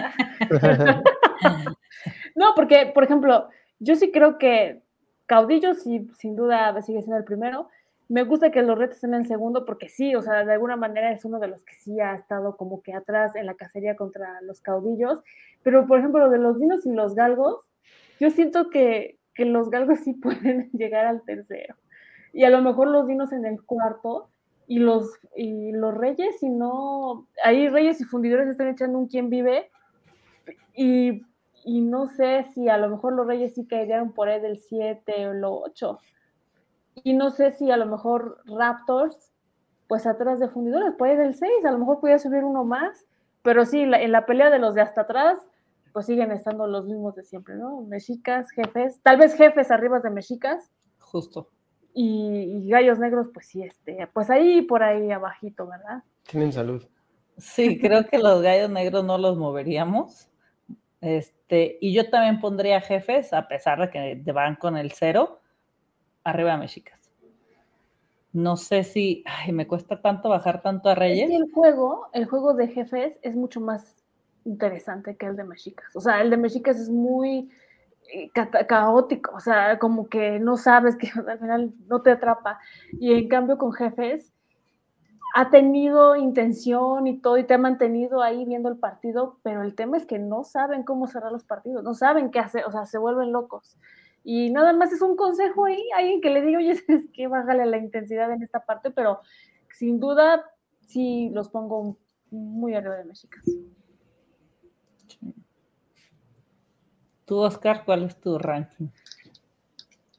no, 2.36 2.54
porque, 2.54 2.92
por 2.94 3.04
ejemplo, 3.04 3.48
yo 3.78 3.96
sí 3.96 4.12
creo 4.12 4.38
que 4.38 4.83
Caudillo 5.26 5.74
sí, 5.74 6.08
sin 6.18 6.36
duda 6.36 6.80
sigue 6.82 7.00
siendo 7.00 7.16
el 7.16 7.24
primero. 7.24 7.68
Me 8.08 8.24
gusta 8.24 8.50
que 8.50 8.62
los 8.62 8.78
retos 8.78 8.96
estén 8.96 9.14
en 9.14 9.22
el 9.22 9.26
segundo 9.26 9.64
porque 9.64 9.88
sí, 9.88 10.14
o 10.14 10.20
sea, 10.20 10.44
de 10.44 10.52
alguna 10.52 10.76
manera 10.76 11.10
es 11.10 11.24
uno 11.24 11.38
de 11.38 11.48
los 11.48 11.64
que 11.64 11.74
sí 11.74 12.00
ha 12.00 12.14
estado 12.14 12.56
como 12.56 12.82
que 12.82 12.92
atrás 12.92 13.34
en 13.34 13.46
la 13.46 13.54
cacería 13.54 13.96
contra 13.96 14.40
los 14.42 14.60
caudillos. 14.60 15.20
Pero, 15.62 15.86
por 15.86 15.98
ejemplo, 15.98 16.20
lo 16.20 16.30
de 16.30 16.38
los 16.38 16.58
dinos 16.60 16.84
y 16.84 16.92
los 16.92 17.14
galgos, 17.14 17.60
yo 18.20 18.30
siento 18.30 18.68
que, 18.68 19.18
que 19.34 19.46
los 19.46 19.70
galgos 19.70 20.00
sí 20.00 20.12
pueden 20.22 20.70
llegar 20.72 21.06
al 21.06 21.22
tercero. 21.22 21.76
Y 22.32 22.44
a 22.44 22.50
lo 22.50 22.60
mejor 22.60 22.88
los 22.88 23.06
dinos 23.06 23.32
en 23.32 23.46
el 23.46 23.62
cuarto 23.62 24.28
y 24.66 24.78
los, 24.78 25.18
y 25.36 25.72
los 25.72 25.94
reyes, 25.94 26.38
si 26.40 26.50
no, 26.50 27.26
ahí 27.42 27.68
reyes 27.68 28.00
y 28.00 28.04
fundidores 28.04 28.48
están 28.48 28.68
echando 28.68 28.98
un 28.98 29.08
quién 29.08 29.30
vive. 29.30 29.70
Y 30.74 31.22
y 31.64 31.80
no 31.80 32.06
sé 32.08 32.44
si 32.54 32.68
a 32.68 32.76
lo 32.76 32.88
mejor 32.88 33.14
los 33.14 33.26
Reyes 33.26 33.54
sí 33.54 33.66
caerían 33.66 34.12
por 34.12 34.28
ahí 34.28 34.40
del 34.40 34.58
7 34.58 35.26
o 35.26 35.32
el 35.32 35.44
8. 35.44 35.98
Y 37.02 37.14
no 37.14 37.30
sé 37.30 37.52
si 37.52 37.70
a 37.70 37.76
lo 37.76 37.86
mejor 37.86 38.42
Raptors, 38.44 39.32
pues 39.88 40.06
atrás 40.06 40.38
de 40.38 40.48
fundidores, 40.48 40.94
puede 40.96 41.16
del 41.16 41.34
6, 41.34 41.64
a 41.64 41.70
lo 41.70 41.78
mejor 41.78 42.00
podría 42.00 42.18
subir 42.18 42.44
uno 42.44 42.64
más, 42.64 43.06
pero 43.42 43.64
sí, 43.64 43.80
en 43.80 44.12
la 44.12 44.26
pelea 44.26 44.50
de 44.50 44.58
los 44.58 44.74
de 44.74 44.82
hasta 44.82 45.02
atrás, 45.02 45.38
pues 45.92 46.06
siguen 46.06 46.32
estando 46.32 46.66
los 46.66 46.86
mismos 46.86 47.14
de 47.14 47.22
siempre, 47.22 47.56
¿no? 47.56 47.82
Mexicas, 47.82 48.50
jefes, 48.50 49.00
tal 49.02 49.16
vez 49.16 49.34
jefes 49.34 49.70
arriba 49.70 50.00
de 50.00 50.10
mexicas. 50.10 50.70
Justo. 50.98 51.48
Y, 51.94 52.68
gallos 52.68 52.98
negros, 52.98 53.28
pues 53.32 53.46
sí, 53.46 53.62
este, 53.62 54.08
pues 54.12 54.28
ahí 54.28 54.62
por 54.62 54.82
ahí 54.82 55.12
abajito, 55.12 55.66
¿verdad? 55.66 56.02
Tienen 56.28 56.52
salud. 56.52 56.84
Sí, 57.38 57.78
creo 57.80 58.06
que 58.06 58.18
los 58.18 58.42
gallos 58.42 58.70
negros 58.70 59.04
no 59.04 59.18
los 59.18 59.36
moveríamos. 59.38 60.28
Este, 61.04 61.76
y 61.82 61.92
yo 61.92 62.08
también 62.08 62.40
pondría 62.40 62.80
jefes, 62.80 63.34
a 63.34 63.46
pesar 63.46 63.78
de 63.78 63.90
que 63.90 64.32
van 64.32 64.56
con 64.56 64.78
el 64.78 64.92
cero, 64.92 65.40
arriba 66.24 66.52
de 66.52 66.58
Mexicas. 66.58 66.98
No 68.32 68.56
sé 68.56 68.84
si 68.84 69.22
ay, 69.26 69.52
me 69.52 69.66
cuesta 69.66 70.00
tanto 70.00 70.30
bajar 70.30 70.62
tanto 70.62 70.88
a 70.88 70.94
Reyes. 70.94 71.30
el 71.30 71.52
juego, 71.52 72.08
el 72.14 72.24
juego 72.24 72.54
de 72.54 72.68
jefes 72.68 73.18
es 73.20 73.36
mucho 73.36 73.60
más 73.60 74.02
interesante 74.46 75.16
que 75.16 75.26
el 75.26 75.36
de 75.36 75.44
Mexicas. 75.44 75.94
O 75.94 76.00
sea, 76.00 76.22
el 76.22 76.30
de 76.30 76.38
Mexicas 76.38 76.80
es 76.80 76.88
muy 76.88 77.50
eh, 78.10 78.30
caótico, 78.66 79.36
o 79.36 79.40
sea, 79.40 79.78
como 79.78 80.08
que 80.08 80.40
no 80.40 80.56
sabes 80.56 80.96
que 80.96 81.10
al 81.28 81.38
final 81.38 81.74
no 81.86 82.00
te 82.00 82.12
atrapa. 82.12 82.58
Y 82.98 83.12
en 83.12 83.28
cambio 83.28 83.58
con 83.58 83.74
jefes, 83.74 84.32
ha 85.36 85.50
tenido 85.50 86.14
intención 86.14 87.08
y 87.08 87.18
todo 87.18 87.38
y 87.38 87.44
te 87.44 87.54
ha 87.54 87.58
mantenido 87.58 88.22
ahí 88.22 88.44
viendo 88.44 88.68
el 88.68 88.78
partido, 88.78 89.40
pero 89.42 89.62
el 89.62 89.74
tema 89.74 89.96
es 89.96 90.06
que 90.06 90.20
no 90.20 90.44
saben 90.44 90.84
cómo 90.84 91.08
cerrar 91.08 91.32
los 91.32 91.42
partidos, 91.42 91.82
no 91.82 91.92
saben 91.92 92.30
qué 92.30 92.38
hacer, 92.38 92.64
o 92.66 92.70
sea, 92.70 92.86
se 92.86 92.98
vuelven 92.98 93.32
locos. 93.32 93.76
Y 94.22 94.50
nada 94.50 94.72
más 94.72 94.92
es 94.92 95.02
un 95.02 95.16
consejo 95.16 95.64
ahí, 95.64 95.82
alguien 95.96 96.20
que 96.20 96.30
le 96.30 96.40
diga, 96.40 96.58
oye, 96.58 96.70
es 96.88 97.10
que 97.12 97.26
bájale 97.26 97.66
la 97.66 97.78
intensidad 97.78 98.30
en 98.30 98.44
esta 98.44 98.64
parte, 98.64 98.92
pero 98.92 99.22
sin 99.72 99.98
duda 99.98 100.44
sí 100.86 101.30
los 101.32 101.48
pongo 101.48 101.98
muy 102.30 102.76
arriba 102.76 102.94
de 102.94 103.04
Mexicas. 103.04 103.44
Tú, 107.24 107.38
Oscar, 107.38 107.84
¿cuál 107.84 108.04
es 108.04 108.20
tu 108.20 108.38
ranking? 108.38 108.86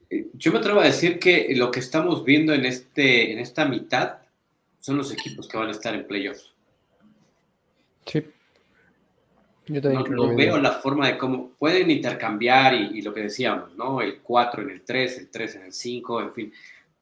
Eh, 0.09 0.27
yo 0.33 0.51
me 0.51 0.59
atrevo 0.59 0.81
a 0.81 0.85
decir 0.85 1.19
que 1.19 1.55
lo 1.55 1.71
que 1.71 1.79
estamos 1.79 2.25
viendo 2.25 2.53
en, 2.53 2.65
este, 2.65 3.31
en 3.31 3.39
esta 3.39 3.63
mitad 3.63 4.24
son 4.85 4.97
los 4.97 5.11
equipos 5.11 5.47
que 5.47 5.57
van 5.57 5.69
a 5.69 5.71
estar 5.71 5.95
en 5.95 6.05
playoffs. 6.05 6.53
Sí. 8.05 8.23
Yo 9.65 9.81
también 9.81 10.11
no, 10.11 10.35
veo 10.35 10.59
la 10.59 10.73
forma 10.73 11.07
de 11.07 11.17
cómo 11.17 11.49
pueden 11.57 11.89
intercambiar 11.89 12.75
y, 12.75 13.01
lo 13.01 13.11
que 13.11 13.21
decíamos, 13.21 13.75
¿no? 13.75 13.99
El 13.99 14.21
4 14.21 14.61
en 14.61 14.69
el 14.69 14.83
3, 14.83 15.17
el 15.17 15.31
3 15.31 15.55
en 15.55 15.61
el 15.63 15.73
5, 15.73 16.21
en 16.21 16.33
fin. 16.33 16.53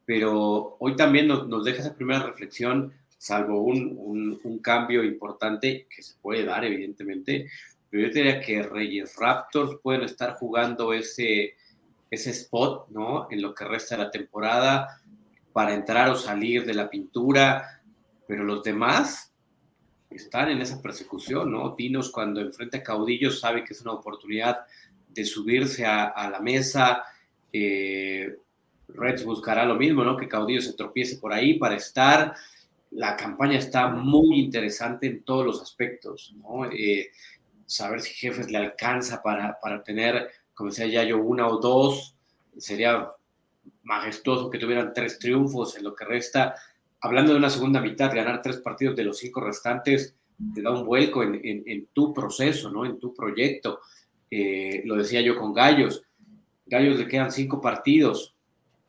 Pero 0.06 0.78
hoy 0.80 0.96
también 0.96 1.28
nos, 1.28 1.46
nos 1.50 1.66
deja 1.66 1.82
esa 1.82 1.94
primera 1.94 2.24
reflexión, 2.24 2.94
salvo 3.18 3.60
un, 3.60 4.40
un, 4.42 4.60
cambio 4.60 5.04
importante 5.04 5.86
que 5.94 6.02
se 6.02 6.16
puede 6.22 6.46
dar, 6.46 6.64
evidentemente. 6.64 7.50
Pero 7.90 8.08
yo 8.08 8.14
diría 8.14 8.40
que 8.40 8.64
Reyes 8.64 9.18
Raptors 9.18 9.78
pueden 9.84 10.04
estar 10.04 10.36
jugando 10.36 10.94
ese, 10.94 11.56
ese 12.10 12.30
spot, 12.30 12.88
¿no? 12.92 13.28
En 13.30 13.42
lo 13.42 13.54
que 13.54 13.66
resta 13.66 13.98
de 13.98 14.06
la 14.06 14.12
temporada 14.12 15.03
para 15.54 15.74
entrar 15.74 16.10
o 16.10 16.16
salir 16.16 16.66
de 16.66 16.74
la 16.74 16.90
pintura, 16.90 17.82
pero 18.28 18.44
los 18.44 18.64
demás 18.64 19.32
están 20.10 20.50
en 20.50 20.62
esa 20.62 20.82
persecución, 20.82 21.52
¿no? 21.52 21.76
Dinos 21.76 22.12
cuando 22.12 22.42
enfrenta 22.42 22.80
a 22.80 22.84
Caudillos 22.84 23.40
sabe 23.40 23.64
que 23.64 23.74
es 23.74 23.82
una 23.82 23.94
oportunidad 23.94 24.66
de 25.10 25.26
subirse 25.26 25.86
a, 25.86 26.30
la 26.30 26.40
mesa. 26.40 27.04
Eh, 27.52 28.36
Reds 28.88 29.24
buscará 29.26 29.66
lo 29.66 29.76
mismo, 29.76 30.04
¿no? 30.04 30.18
Que 30.18 30.28
Caudillos 30.28 30.66
se 30.66 30.74
tropiece 30.74 31.18
por 31.18 31.34
ahí 31.34 31.58
para 31.58 31.76
estar. 31.76 32.34
La 32.92 33.16
campaña 33.16 33.58
está 33.58 33.88
muy 33.88 34.40
interesante 34.40 35.08
en 35.08 35.24
todos 35.24 35.46
los 35.46 35.62
aspectos, 35.62 36.34
¿no? 36.38 36.66
Eh, 36.66 37.12
saber 37.66 38.02
si 38.02 38.14
Jefes 38.14 38.52
le 38.52 38.58
alcanza 38.58 39.22
para, 39.22 39.60
para 39.60 39.84
tener, 39.84 40.30
como 40.54 40.70
decía 40.70 40.88
ya 40.88 41.04
yo, 41.04 41.20
una 41.20 41.48
o 41.48 41.58
dos, 41.58 42.16
sería 42.58 43.10
majestuoso 43.84 44.50
que 44.50 44.58
tuvieran 44.58 44.94
tres 44.94 45.20
triunfos 45.20 45.78
en 45.78 45.84
lo 45.84 45.96
que 45.96 46.06
resta. 46.06 46.56
Hablando 47.02 47.34
de 47.34 47.38
una 47.38 47.50
segunda 47.50 47.82
mitad, 47.82 48.14
ganar 48.14 48.42
tres 48.42 48.58
partidos 48.58 48.96
de 48.96 49.04
los 49.04 49.18
cinco 49.18 49.42
restantes 49.42 50.16
te 50.54 50.62
da 50.62 50.72
un 50.72 50.86
vuelco 50.86 51.24
en, 51.24 51.88
tu 51.94 52.14
proceso, 52.14 52.70
¿no? 52.70 52.86
En 52.86 53.00
tu 53.00 53.14
proyecto. 53.14 53.82
Eh, 54.30 54.82
lo 54.86 54.96
decía 54.96 55.22
yo 55.22 55.38
con 55.38 55.54
Gallos. 55.54 56.04
Gallos 56.66 56.98
le 56.98 57.08
quedan 57.08 57.32
cinco 57.32 57.62
partidos. 57.62 58.36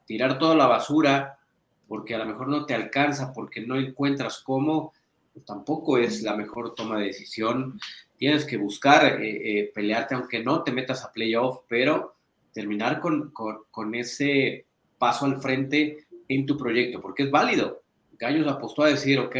Tirar 0.07 0.39
toda 0.39 0.57
la 0.57 0.67
basura 0.67 1.39
porque 1.87 2.15
a 2.15 2.19
lo 2.19 2.27
mejor 2.27 2.49
no 2.49 2.67
te 2.67 2.75
alcanza, 2.75 3.33
porque 3.33 3.61
no 3.61 3.77
encuentras 3.77 4.43
cómo, 4.43 4.93
pues 5.33 5.45
tampoco 5.45 5.99
es 5.99 6.23
la 6.23 6.37
mejor 6.37 6.75
toma 6.75 6.99
de 6.99 7.07
decisión. 7.07 7.79
Tienes 8.17 8.45
que 8.45 8.57
buscar 8.57 9.23
eh, 9.23 9.61
eh, 9.61 9.73
pelearte, 9.75 10.15
aunque 10.15 10.43
no 10.43 10.63
te 10.63 10.73
metas 10.73 11.05
a 11.05 11.13
playoff, 11.13 11.61
pero 11.69 12.15
terminar 12.53 13.01
con, 13.01 13.33
con, 13.33 13.95
ese 13.95 14.67
paso 15.05 15.27
al 15.27 15.39
frente 15.39 16.07
en 16.29 16.47
tu 16.47 16.57
proyecto, 16.57 16.99
porque 16.99 17.25
es 17.25 17.31
válido. 17.31 17.83
Gallos 18.13 18.49
apostó 18.49 18.85
a 18.85 18.89
decir, 18.89 19.19
ok, 19.19 19.37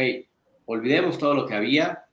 olvidemos 0.65 1.17
todo 1.17 1.33
lo 1.33 1.47
que 1.47 1.55
había, 1.55 2.05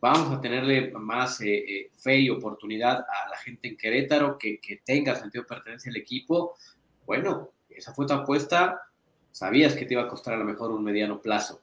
vamos 0.00 0.30
a 0.30 0.40
tenerle 0.40 0.92
más 0.92 1.40
eh, 1.40 1.56
eh, 1.56 1.90
fe 1.96 2.20
y 2.20 2.30
oportunidad 2.30 3.00
a 3.00 3.28
la 3.28 3.36
gente 3.38 3.66
en 3.66 3.76
Querétaro 3.76 4.38
que, 4.38 4.60
que, 4.60 4.82
tenga 4.84 5.16
sentido 5.16 5.42
de 5.42 5.48
pertenencia 5.48 5.90
al 5.90 5.96
equipo. 5.96 6.54
Bueno, 7.04 7.50
esa 7.68 7.92
fue 7.92 8.06
tu 8.06 8.12
apuesta, 8.12 8.80
sabías 9.32 9.74
que 9.74 9.86
te 9.86 9.94
iba 9.94 10.04
a 10.04 10.08
costar 10.08 10.34
a 10.34 10.38
lo 10.38 10.44
mejor 10.44 10.70
un 10.70 10.84
mediano 10.84 11.20
plazo. 11.20 11.62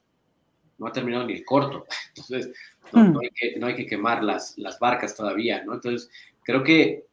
No 0.77 0.87
ha 0.87 0.91
terminado 0.91 1.25
ni 1.25 1.31
el 1.31 1.45
corto, 1.45 1.85
entonces 2.09 2.51
no, 2.91 3.05
hmm. 3.05 3.19
hay, 3.21 3.29
que, 3.29 3.57
no 3.57 3.67
hay, 3.67 3.75
que, 3.75 3.85
quemar 3.85 4.21
las, 4.21 4.57
las 4.57 4.77
barcas 4.79 5.15
todavía, 5.15 5.63
¿no? 5.63 5.75
Entonces, 5.75 6.09
creo 6.43 6.61
que 6.61 7.05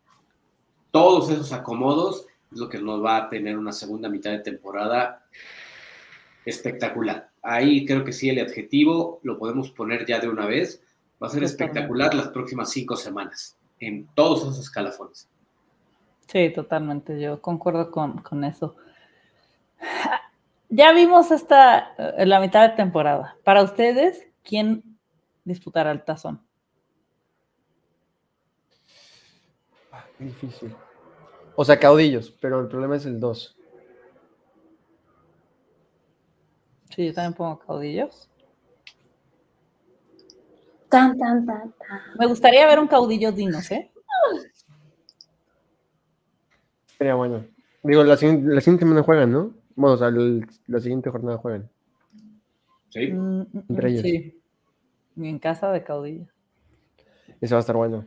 todos 0.91 1.31
esos 1.31 1.53
acomodos 1.53 2.27
es 2.55 2.61
lo 2.61 2.69
que 2.69 2.79
nos 2.79 3.05
va 3.05 3.17
a 3.17 3.29
tener 3.29 3.59
una 3.59 3.73
segunda 3.73 4.09
mitad 4.09 4.31
de 4.31 4.39
temporada 4.39 5.25
espectacular. 6.45 7.31
Ahí 7.43 7.85
creo 7.85 8.05
que 8.05 8.13
sí 8.13 8.31
el 8.31 8.39
adjetivo 8.41 9.21
lo 9.23 9.39
podemos 9.39 9.71
poner 9.71 10.07
ya 10.07 10.21
de 10.21 10.29
una 10.29 10.47
vez. 10.47 10.83
Va 11.23 11.27
a 11.27 11.31
ser 11.31 11.43
espectacular 11.43 12.15
las 12.15 12.29
próximas 12.29 12.71
cinco 12.71 12.97
semanas 12.97 13.59
en 13.81 14.07
todos 14.15 14.43
esos 14.43 14.59
escalafones. 14.61 15.29
Sí, 16.27 16.51
totalmente. 16.55 17.21
Yo 17.21 17.43
concuerdo 17.43 17.91
con, 17.91 18.19
con 18.19 18.45
eso. 18.45 18.77
Ya 20.69 20.93
vimos 20.93 21.31
esta, 21.31 21.95
eh, 21.99 22.27
la 22.27 22.41
mitad 22.41 22.69
de 22.69 22.77
temporada. 22.77 23.37
Para 23.45 23.63
ustedes, 23.63 24.27
¿quién 24.43 24.83
disputará 25.45 25.91
el 25.93 26.05
tazón? 26.05 26.41
Difícil. 30.19 30.75
O 31.57 31.65
sea, 31.65 31.79
caudillos, 31.79 32.35
pero 32.41 32.61
el 32.61 32.69
problema 32.69 32.97
es 32.97 33.07
el 33.07 33.21
2. 33.21 33.57
Sí, 36.95 37.07
yo 37.07 37.15
también 37.15 37.35
pongo 37.35 37.59
caudillos. 37.59 38.29
Tan, 40.89 41.19
tan, 41.19 41.45
tan, 41.45 41.73
tan. 41.73 42.01
Me 42.19 42.27
gustaría 42.27 42.67
ver 42.67 42.79
un 42.79 42.87
caudillo 42.87 43.33
dinos, 43.33 43.71
¿eh? 43.73 43.91
Sería 46.99 47.15
bueno. 47.15 47.45
Digo, 47.83 48.05
la, 48.05 48.17
siguiente 48.17 48.79
semana 48.79 49.03
juegan, 49.03 49.33
¿no? 49.33 49.53
Bueno, 49.75 49.95
o 49.95 49.99
sea, 49.99 50.11
la 50.11 50.81
siguiente 50.81 51.11
jornada 51.11 51.39
juegan. 51.39 51.69
Sí. 52.91 53.09
Mm, 53.13 53.41
mm, 53.41 53.65
Entre 53.69 53.91
ellos. 53.91 54.03
Sí. 54.03 54.43
en 55.17 55.39
casa 55.39 55.73
de 55.73 55.83
caudillo. 55.83 56.27
Eso 57.41 57.57
va 57.57 57.59
a 57.59 57.61
estar 57.61 57.77
bueno. 57.77 58.07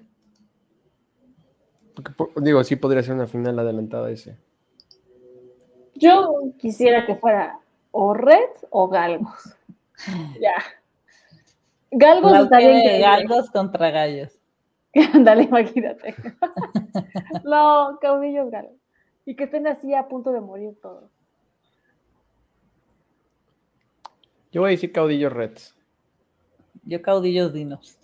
Digo, 2.38 2.64
sí 2.64 2.76
podría 2.76 3.04
ser 3.04 3.16
una 3.16 3.28
final 3.28 3.58
adelantada 3.60 4.10
ese. 4.12 4.38
Yo 5.96 6.54
quisiera 6.58 7.06
que 7.06 7.16
fuera 7.16 7.60
o 7.92 8.14
Red 8.14 8.50
o 8.70 8.88
Galgos. 8.88 9.56
ya. 10.42 10.64
Galgos 11.92 12.40
está 12.40 12.60
bien. 12.60 13.02
Galgos 13.02 13.50
contra 13.50 13.90
gallos. 13.90 14.40
Dale, 15.24 15.44
imagínate. 15.44 16.16
no, 17.44 17.98
caudillos 18.02 18.50
galgos. 18.52 18.78
Y 19.26 19.36
que 19.36 19.46
estén 19.46 19.68
así 19.68 19.94
a 19.94 20.08
punto 20.08 20.32
de 20.32 20.42
morir 20.42 20.78
todos. 20.82 21.10
Yo 24.52 24.62
voy 24.62 24.70
a 24.70 24.72
decir 24.72 24.92
caudillos 24.92 25.34
Reds. 25.34 25.76
Yo 26.84 27.02
caudillos 27.02 27.54
dinos. 27.54 27.98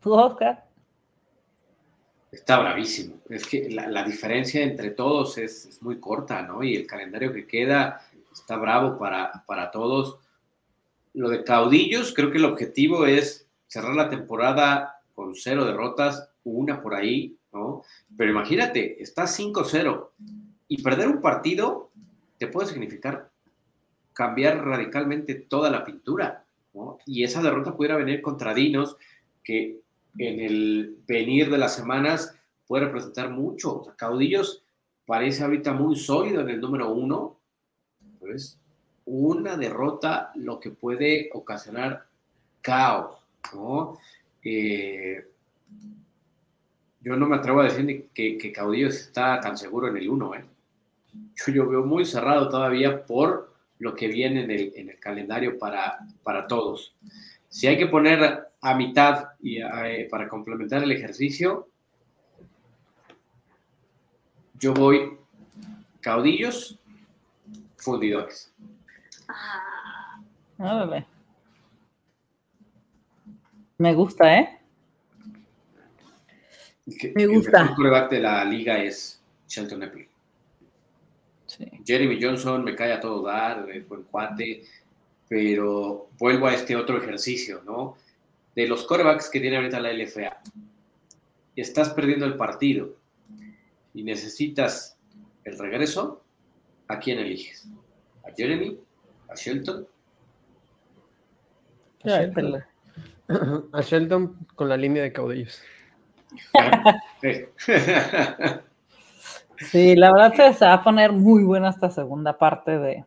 ¿Tú, 0.00 0.12
Oscar? 0.14 0.64
Está 2.32 2.58
bravísimo. 2.60 3.20
Es 3.28 3.46
que 3.46 3.68
la, 3.70 4.04
diferencia 4.04 4.62
entre 4.62 4.90
todos 4.90 5.36
es, 5.38 5.80
muy 5.82 5.98
corta, 5.98 6.42
¿no? 6.42 6.62
Y 6.62 6.76
el 6.76 6.86
calendario 6.86 7.32
que 7.32 7.46
queda 7.46 8.06
está 8.32 8.56
bravo 8.56 8.98
para, 8.98 9.44
para 9.46 9.70
todos. 9.70 10.18
Lo 11.14 11.28
de 11.28 11.42
caudillos, 11.42 12.14
creo 12.14 12.30
que 12.30 12.38
el 12.38 12.44
objetivo 12.44 13.06
es 13.06 13.48
cerrar 13.66 13.94
la 13.94 14.08
temporada 14.08 15.00
con 15.14 15.34
cero 15.34 15.64
derrotas, 15.64 16.30
una 16.44 16.80
por 16.80 16.94
ahí, 16.94 17.36
¿no? 17.52 17.82
Pero 18.16 18.30
imagínate, 18.30 19.02
está 19.02 19.24
5-0 19.24 20.08
y 20.68 20.82
perder 20.82 21.08
un 21.08 21.20
partido 21.20 21.90
te 22.38 22.46
puede 22.46 22.68
significar 22.68 23.30
cambiar 24.12 24.64
radicalmente 24.64 25.34
toda 25.34 25.70
la 25.70 25.84
pintura, 25.84 26.44
¿no? 26.74 26.98
Y 27.06 27.24
esa 27.24 27.42
derrota 27.42 27.76
pudiera 27.76 27.96
venir 27.96 28.22
contra 28.22 28.54
Dinos, 28.54 28.96
que 29.42 29.80
en 30.18 30.40
el 30.40 30.98
venir 31.06 31.50
de 31.50 31.58
las 31.58 31.74
semanas 31.74 32.34
puede 32.66 32.86
representar 32.86 33.30
mucho. 33.30 33.82
Caudillos 33.96 34.62
parece 35.06 35.42
ahorita 35.42 35.72
muy 35.72 35.96
sólido 35.96 36.42
en 36.42 36.50
el 36.50 36.60
número 36.60 36.92
uno, 36.92 37.40
pero 38.20 38.34
es 38.34 38.58
una 39.04 39.56
derrota 39.56 40.30
lo 40.36 40.60
que 40.60 40.70
puede 40.70 41.30
ocasionar 41.32 42.06
caos, 42.60 43.16
¿no? 43.54 43.98
Eh, 44.44 45.26
yo 47.00 47.16
no 47.16 47.26
me 47.26 47.36
atrevo 47.36 47.60
a 47.60 47.64
decir 47.64 48.10
que, 48.12 48.36
que, 48.38 48.52
Caudillos 48.52 48.94
está 48.94 49.40
tan 49.40 49.56
seguro 49.56 49.88
en 49.88 49.96
el 49.96 50.08
uno, 50.08 50.34
¿eh? 50.34 50.44
Yo, 51.34 51.52
yo, 51.52 51.68
veo 51.68 51.84
muy 51.84 52.04
cerrado 52.04 52.48
todavía 52.48 53.04
por 53.04 53.52
lo 53.78 53.94
que 53.94 54.06
viene 54.06 54.44
en 54.44 54.50
el, 54.50 54.72
en 54.76 54.90
el 54.90 55.00
calendario 55.00 55.58
para, 55.58 55.98
para 56.22 56.46
todos. 56.46 56.94
Si 57.48 57.66
hay 57.66 57.78
que 57.78 57.86
poner 57.86 58.49
a 58.60 58.74
mitad 58.74 59.28
y 59.40 59.60
eh, 59.62 60.08
para 60.10 60.28
complementar 60.28 60.82
el 60.82 60.92
ejercicio, 60.92 61.68
yo 64.58 64.74
voy 64.74 65.18
caudillos, 66.00 66.78
fundidores. 67.76 68.52
Ah, 69.28 70.20
Me 73.78 73.94
gusta, 73.94 74.38
¿eh? 74.38 74.60
Me 77.14 77.26
gusta. 77.26 77.62
El 77.62 77.78
mejor 77.78 78.10
de 78.10 78.20
la 78.20 78.44
liga 78.44 78.78
es 78.82 79.22
Shelton 79.48 79.82
Epley. 79.84 80.08
Jeremy 81.84 82.18
Johnson 82.20 82.62
me 82.62 82.76
cae 82.76 82.92
a 82.92 83.00
todo 83.00 83.22
dar, 83.26 83.66
buen 83.88 84.02
cuate, 84.04 84.64
pero 85.28 86.08
vuelvo 86.18 86.46
a 86.46 86.54
este 86.54 86.76
otro 86.76 86.98
ejercicio, 86.98 87.62
¿no? 87.64 87.96
De 88.60 88.68
los 88.68 88.84
corebacks 88.84 89.30
que 89.30 89.40
tiene 89.40 89.56
ahorita 89.56 89.80
la 89.80 89.90
LFA. 89.92 90.42
Estás 91.56 91.90
perdiendo 91.90 92.26
el 92.26 92.36
partido. 92.36 92.96
y 93.92 94.04
necesitas 94.04 94.98
el 95.44 95.58
regreso, 95.58 96.22
¿a 96.86 97.00
quién 97.00 97.18
eliges? 97.18 97.66
¿A 98.22 98.30
Jeremy? 98.36 98.78
¿A 99.28 99.34
Shelton? 99.34 99.88
A 102.04 103.80
Shelton, 103.82 104.46
con 104.54 104.68
la 104.68 104.76
línea 104.76 105.02
de 105.02 105.12
caudillos. 105.12 105.60
sí, 109.58 109.96
la 109.96 110.12
verdad 110.12 110.52
se 110.52 110.64
va 110.64 110.74
a 110.74 110.84
poner 110.84 111.10
muy 111.12 111.42
buena 111.42 111.70
esta 111.70 111.90
segunda 111.90 112.38
parte 112.38 112.78
de, 112.78 113.04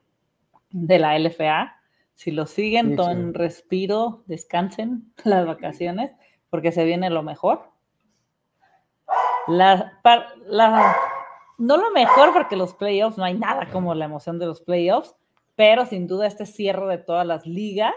de 0.72 1.00
la 1.00 1.18
LFA. 1.18 1.80
Si 2.16 2.32
lo 2.32 2.46
siguen, 2.46 2.96
tomen 2.96 3.34
respiro, 3.34 4.24
descansen 4.28 5.14
las 5.24 5.46
vacaciones, 5.46 6.12
porque 6.50 6.72
se 6.72 6.86
viene 6.86 7.10
lo 7.10 7.24
mejor. 7.24 7.72
La, 9.48 10.00
la, 10.48 10.96
no 11.58 11.78
lo 11.78 11.92
mejor 11.92 12.32
porque 12.34 12.56
los 12.56 12.74
playoffs, 12.74 13.18
no 13.18 13.26
hay 13.26 13.38
nada 13.38 13.70
como 13.72 13.94
la 13.94 14.06
emoción 14.06 14.40
de 14.40 14.46
los 14.46 14.62
playoffs, 14.62 15.16
pero 15.56 15.86
sin 15.86 16.08
duda 16.08 16.28
este 16.28 16.46
cierre 16.46 16.88
de 16.88 16.98
todas 16.98 17.28
las 17.28 17.46
ligas, 17.46 17.94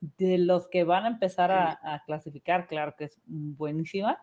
de 0.00 0.38
los 0.38 0.68
que 0.68 0.84
van 0.84 1.04
a 1.04 1.08
empezar 1.08 1.50
a, 1.50 2.02
clasificar, 2.04 2.66
claro 2.66 2.94
que 2.96 3.04
es 3.04 3.20
buenísima. 3.26 4.20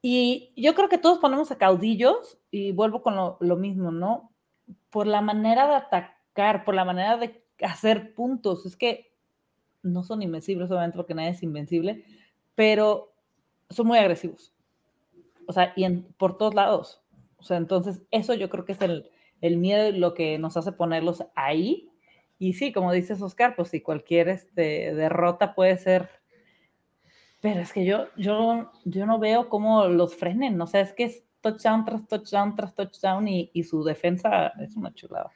Y 0.00 0.52
yo 0.56 0.74
creo 0.76 0.88
que 0.88 0.98
todos 0.98 1.18
ponemos 1.18 1.50
a 1.50 1.58
caudillos 1.58 2.38
y 2.52 2.70
vuelvo 2.70 3.02
con 3.02 3.16
lo, 3.16 3.36
lo 3.40 3.56
mismo, 3.56 3.90
¿no? 3.90 4.32
Por 4.90 5.08
la 5.08 5.20
manera 5.20 5.66
de 5.66 5.74
atacar, 5.74 6.64
por 6.64 6.76
la 6.76 6.84
manera 6.84 7.16
de 7.16 7.47
hacer 7.62 8.14
puntos. 8.14 8.66
Es 8.66 8.76
que 8.76 9.12
no 9.82 10.02
son 10.02 10.22
invencibles, 10.22 10.70
obviamente, 10.70 10.96
porque 10.96 11.14
nadie 11.14 11.30
es 11.30 11.42
invencible, 11.42 12.04
pero 12.54 13.14
son 13.70 13.86
muy 13.86 13.98
agresivos. 13.98 14.52
O 15.46 15.52
sea, 15.52 15.72
y 15.76 15.88
por 16.18 16.36
todos 16.36 16.54
lados. 16.54 17.02
O 17.38 17.42
sea, 17.42 17.56
entonces 17.56 18.02
eso 18.10 18.34
yo 18.34 18.50
creo 18.50 18.64
que 18.64 18.72
es 18.72 18.80
el, 18.80 19.10
el 19.40 19.56
miedo 19.56 19.90
lo 19.92 20.14
que 20.14 20.38
nos 20.38 20.56
hace 20.56 20.72
ponerlos 20.72 21.24
ahí. 21.34 21.90
Y 22.38 22.54
sí, 22.54 22.72
como 22.72 22.92
dices 22.92 23.20
Oscar, 23.22 23.54
pues 23.56 23.68
si 23.68 23.80
cualquier 23.80 24.28
este, 24.28 24.94
derrota 24.94 25.54
puede 25.54 25.76
ser, 25.76 26.08
pero 27.40 27.60
es 27.60 27.72
que 27.72 27.84
yo, 27.84 28.06
yo, 28.16 28.70
yo 28.84 29.06
no 29.06 29.18
veo 29.18 29.48
cómo 29.48 29.86
los 29.86 30.14
frenen, 30.14 30.60
o 30.60 30.66
sea, 30.66 30.80
es 30.80 30.92
que 30.92 31.04
es 31.04 31.24
touchdown 31.40 31.84
tras 31.84 32.06
touchdown 32.06 32.56
tras 32.56 32.74
touchdown 32.74 33.26
y, 33.28 33.50
y 33.54 33.64
su 33.64 33.82
defensa 33.82 34.52
es 34.60 34.76
una 34.76 34.92
chulada. 34.94 35.30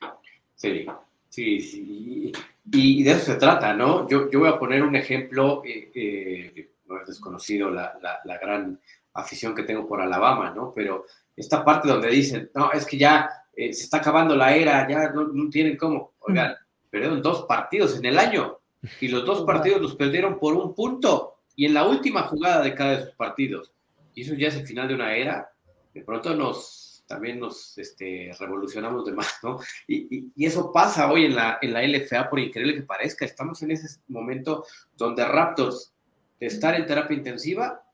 Sí, 0.55 0.87
Sí, 1.33 1.63
sí. 1.63 2.33
Y 2.71 3.03
de 3.03 3.13
eso 3.13 3.33
se 3.33 3.37
trata, 3.37 3.73
¿no? 3.73 4.07
Yo, 4.07 4.31
yo 4.31 4.41
voy 4.41 4.51
a 4.51 4.59
poner 4.59 4.83
un 4.83 4.95
ejemplo, 4.95 5.63
eh, 5.65 5.91
eh, 5.95 6.73
no 6.87 7.01
es 7.01 7.07
desconocido 7.07 7.71
la, 7.71 7.99
la, 8.23 8.39
gran 8.39 8.79
afición 9.15 9.55
que 9.55 9.63
tengo 9.63 9.89
por 9.89 10.03
Alabama, 10.03 10.53
¿no? 10.55 10.75
Pero 10.77 11.07
esta 11.35 11.65
parte 11.65 11.89
donde 11.89 12.09
dicen, 12.09 12.51
no, 12.55 12.71
es 12.73 12.85
que 12.85 12.99
ya 12.99 13.31
eh, 13.57 13.73
se 13.73 13.85
está 13.85 13.97
acabando 13.97 14.37
la 14.37 14.55
era, 14.55 14.87
ya 14.87 15.09
no, 15.09 15.29
no 15.29 15.49
tienen 15.49 15.79
cómo. 15.79 16.13
Oigan, 16.19 16.55
perdieron 16.91 17.23
dos 17.23 17.47
partidos 17.47 17.97
en 17.97 18.05
el 18.05 18.19
año 18.19 18.59
y 19.01 19.09
los 19.09 19.25
dos 19.25 19.45
partidos 19.45 19.81
los 19.81 19.97
perdieron 19.97 20.39
por 20.39 20.53
un 20.53 20.75
punto 20.75 21.39
y 21.57 21.65
en 21.65 21.73
la 21.73 21.87
última 21.87 22.25
jugada 22.25 22.61
de 22.61 22.75
cada 22.75 22.99
de 22.99 23.07
sus 23.07 23.15
partidos. 23.15 23.73
Y 24.15 24.21
eso 24.21 24.35
ya 24.35 24.49
es 24.49 24.57
el 24.57 24.67
final 24.67 24.87
de 24.87 24.97
una 24.97 25.17
era. 25.17 25.51
De 25.95 26.03
pronto 26.03 26.37
nos 26.37 26.82
también 27.13 27.41
nos 27.41 27.77
este, 27.77 28.33
revolucionamos 28.41 29.05
de 29.05 29.13
más, 29.13 29.39
¿no? 29.43 29.61
Y, 29.87 30.33
eso 30.43 30.73
pasa 30.73 31.13
hoy 31.13 31.27
en 31.27 31.37
la, 31.37 31.59
en 31.61 31.75
la 31.75 31.87
LFA, 31.87 32.31
por 32.31 32.41
increíble 32.41 32.75
que 32.75 32.83
parezca. 32.83 33.27
Estamos 33.27 33.63
en 33.63 33.73
ese 33.73 34.01
momento 34.09 34.65
donde 34.97 35.23
Raptors, 35.23 35.93
de 36.41 36.47
estar 36.47 36.75
en 36.75 36.87
terapia 36.87 37.15
intensiva, 37.15 37.85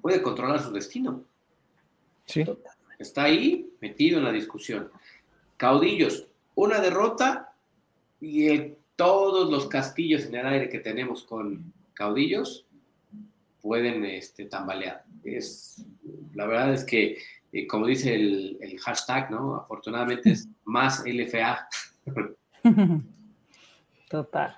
puede 0.00 0.22
controlar 0.22 0.62
su 0.62 0.72
destino. 0.72 1.22
Sí. 2.24 2.46
Está 2.98 3.24
ahí 3.24 3.70
metido 3.82 4.18
en 4.18 4.24
la 4.24 4.32
discusión. 4.32 4.90
Caudillos, 5.58 6.26
una 6.54 6.80
derrota 6.80 7.52
y 8.22 8.72
todos 8.96 9.50
los 9.50 9.66
castillos 9.66 10.24
en 10.24 10.36
el 10.36 10.46
aire 10.46 10.70
que 10.70 10.80
tenemos 10.80 11.24
con 11.24 11.74
caudillos 11.92 12.63
pueden 13.64 14.04
este, 14.04 14.44
tambalear. 14.44 15.04
Es, 15.24 15.86
la 16.34 16.46
verdad 16.46 16.74
es 16.74 16.84
que 16.84 17.16
eh, 17.50 17.66
como 17.66 17.86
dice 17.86 18.14
el, 18.14 18.78
hashtag, 18.80 19.30
¿no? 19.30 19.56
Afortunadamente 19.56 20.32
es 20.32 20.48
más 20.64 21.02
LFA. 21.06 21.66
Total. 24.10 24.56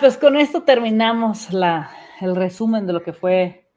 pues 0.00 0.16
con 0.16 0.36
esto 0.36 0.64
terminamos 0.64 1.52
la, 1.52 1.90
el 2.20 2.34
resumen 2.34 2.86
de 2.86 2.92
lo 2.92 3.02
que 3.02 3.12
fue 3.12 3.68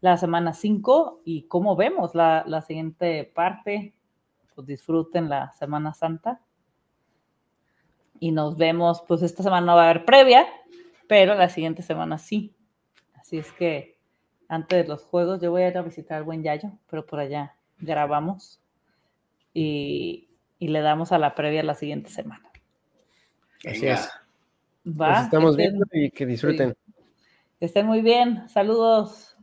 la 0.00 0.16
semana 0.16 0.54
5 0.54 1.22
y 1.26 1.42
cómo 1.42 1.76
vemos 1.76 2.14
la, 2.14 2.42
la, 2.46 2.62
siguiente 2.62 3.30
parte. 3.34 3.92
Pues 4.54 4.66
disfruten 4.66 5.28
la 5.28 5.52
Semana 5.52 5.92
Santa. 5.92 6.40
Y 8.18 8.32
nos 8.32 8.56
vemos, 8.56 9.02
pues 9.06 9.22
esta 9.22 9.42
semana 9.42 9.66
no 9.66 9.76
va 9.76 9.82
a 9.82 9.90
haber 9.90 10.06
previa, 10.06 10.46
pero 11.06 11.34
la 11.34 11.50
siguiente 11.50 11.82
semana 11.82 12.16
sí. 12.16 12.54
Así 13.30 13.38
es 13.38 13.52
que 13.52 13.96
antes 14.48 14.82
de 14.82 14.88
los 14.88 15.04
juegos. 15.04 15.40
Yo 15.40 15.52
voy 15.52 15.62
a 15.62 15.68
ir 15.68 15.78
a 15.78 15.82
visitar 15.82 16.18
al 16.18 16.24
buen 16.24 16.42
Yayo, 16.42 16.72
pero 16.90 17.06
por 17.06 17.20
allá 17.20 17.54
grabamos 17.78 18.60
y, 19.54 20.26
le 20.58 20.80
damos 20.80 21.12
a 21.12 21.18
la 21.18 21.36
previa 21.36 21.62
la 21.62 21.74
siguiente 21.74 22.10
semana. 22.10 22.42
Así 23.64 23.86
es. 23.86 24.10
Va, 24.84 25.22
estamos 25.22 25.56
viendo 25.56 25.86
y 25.92 26.10
que 26.10 26.26
disfruten. 26.26 26.74
estén 27.60 27.86
muy 27.86 28.02
bien. 28.02 28.48
Saludos. 28.48 29.36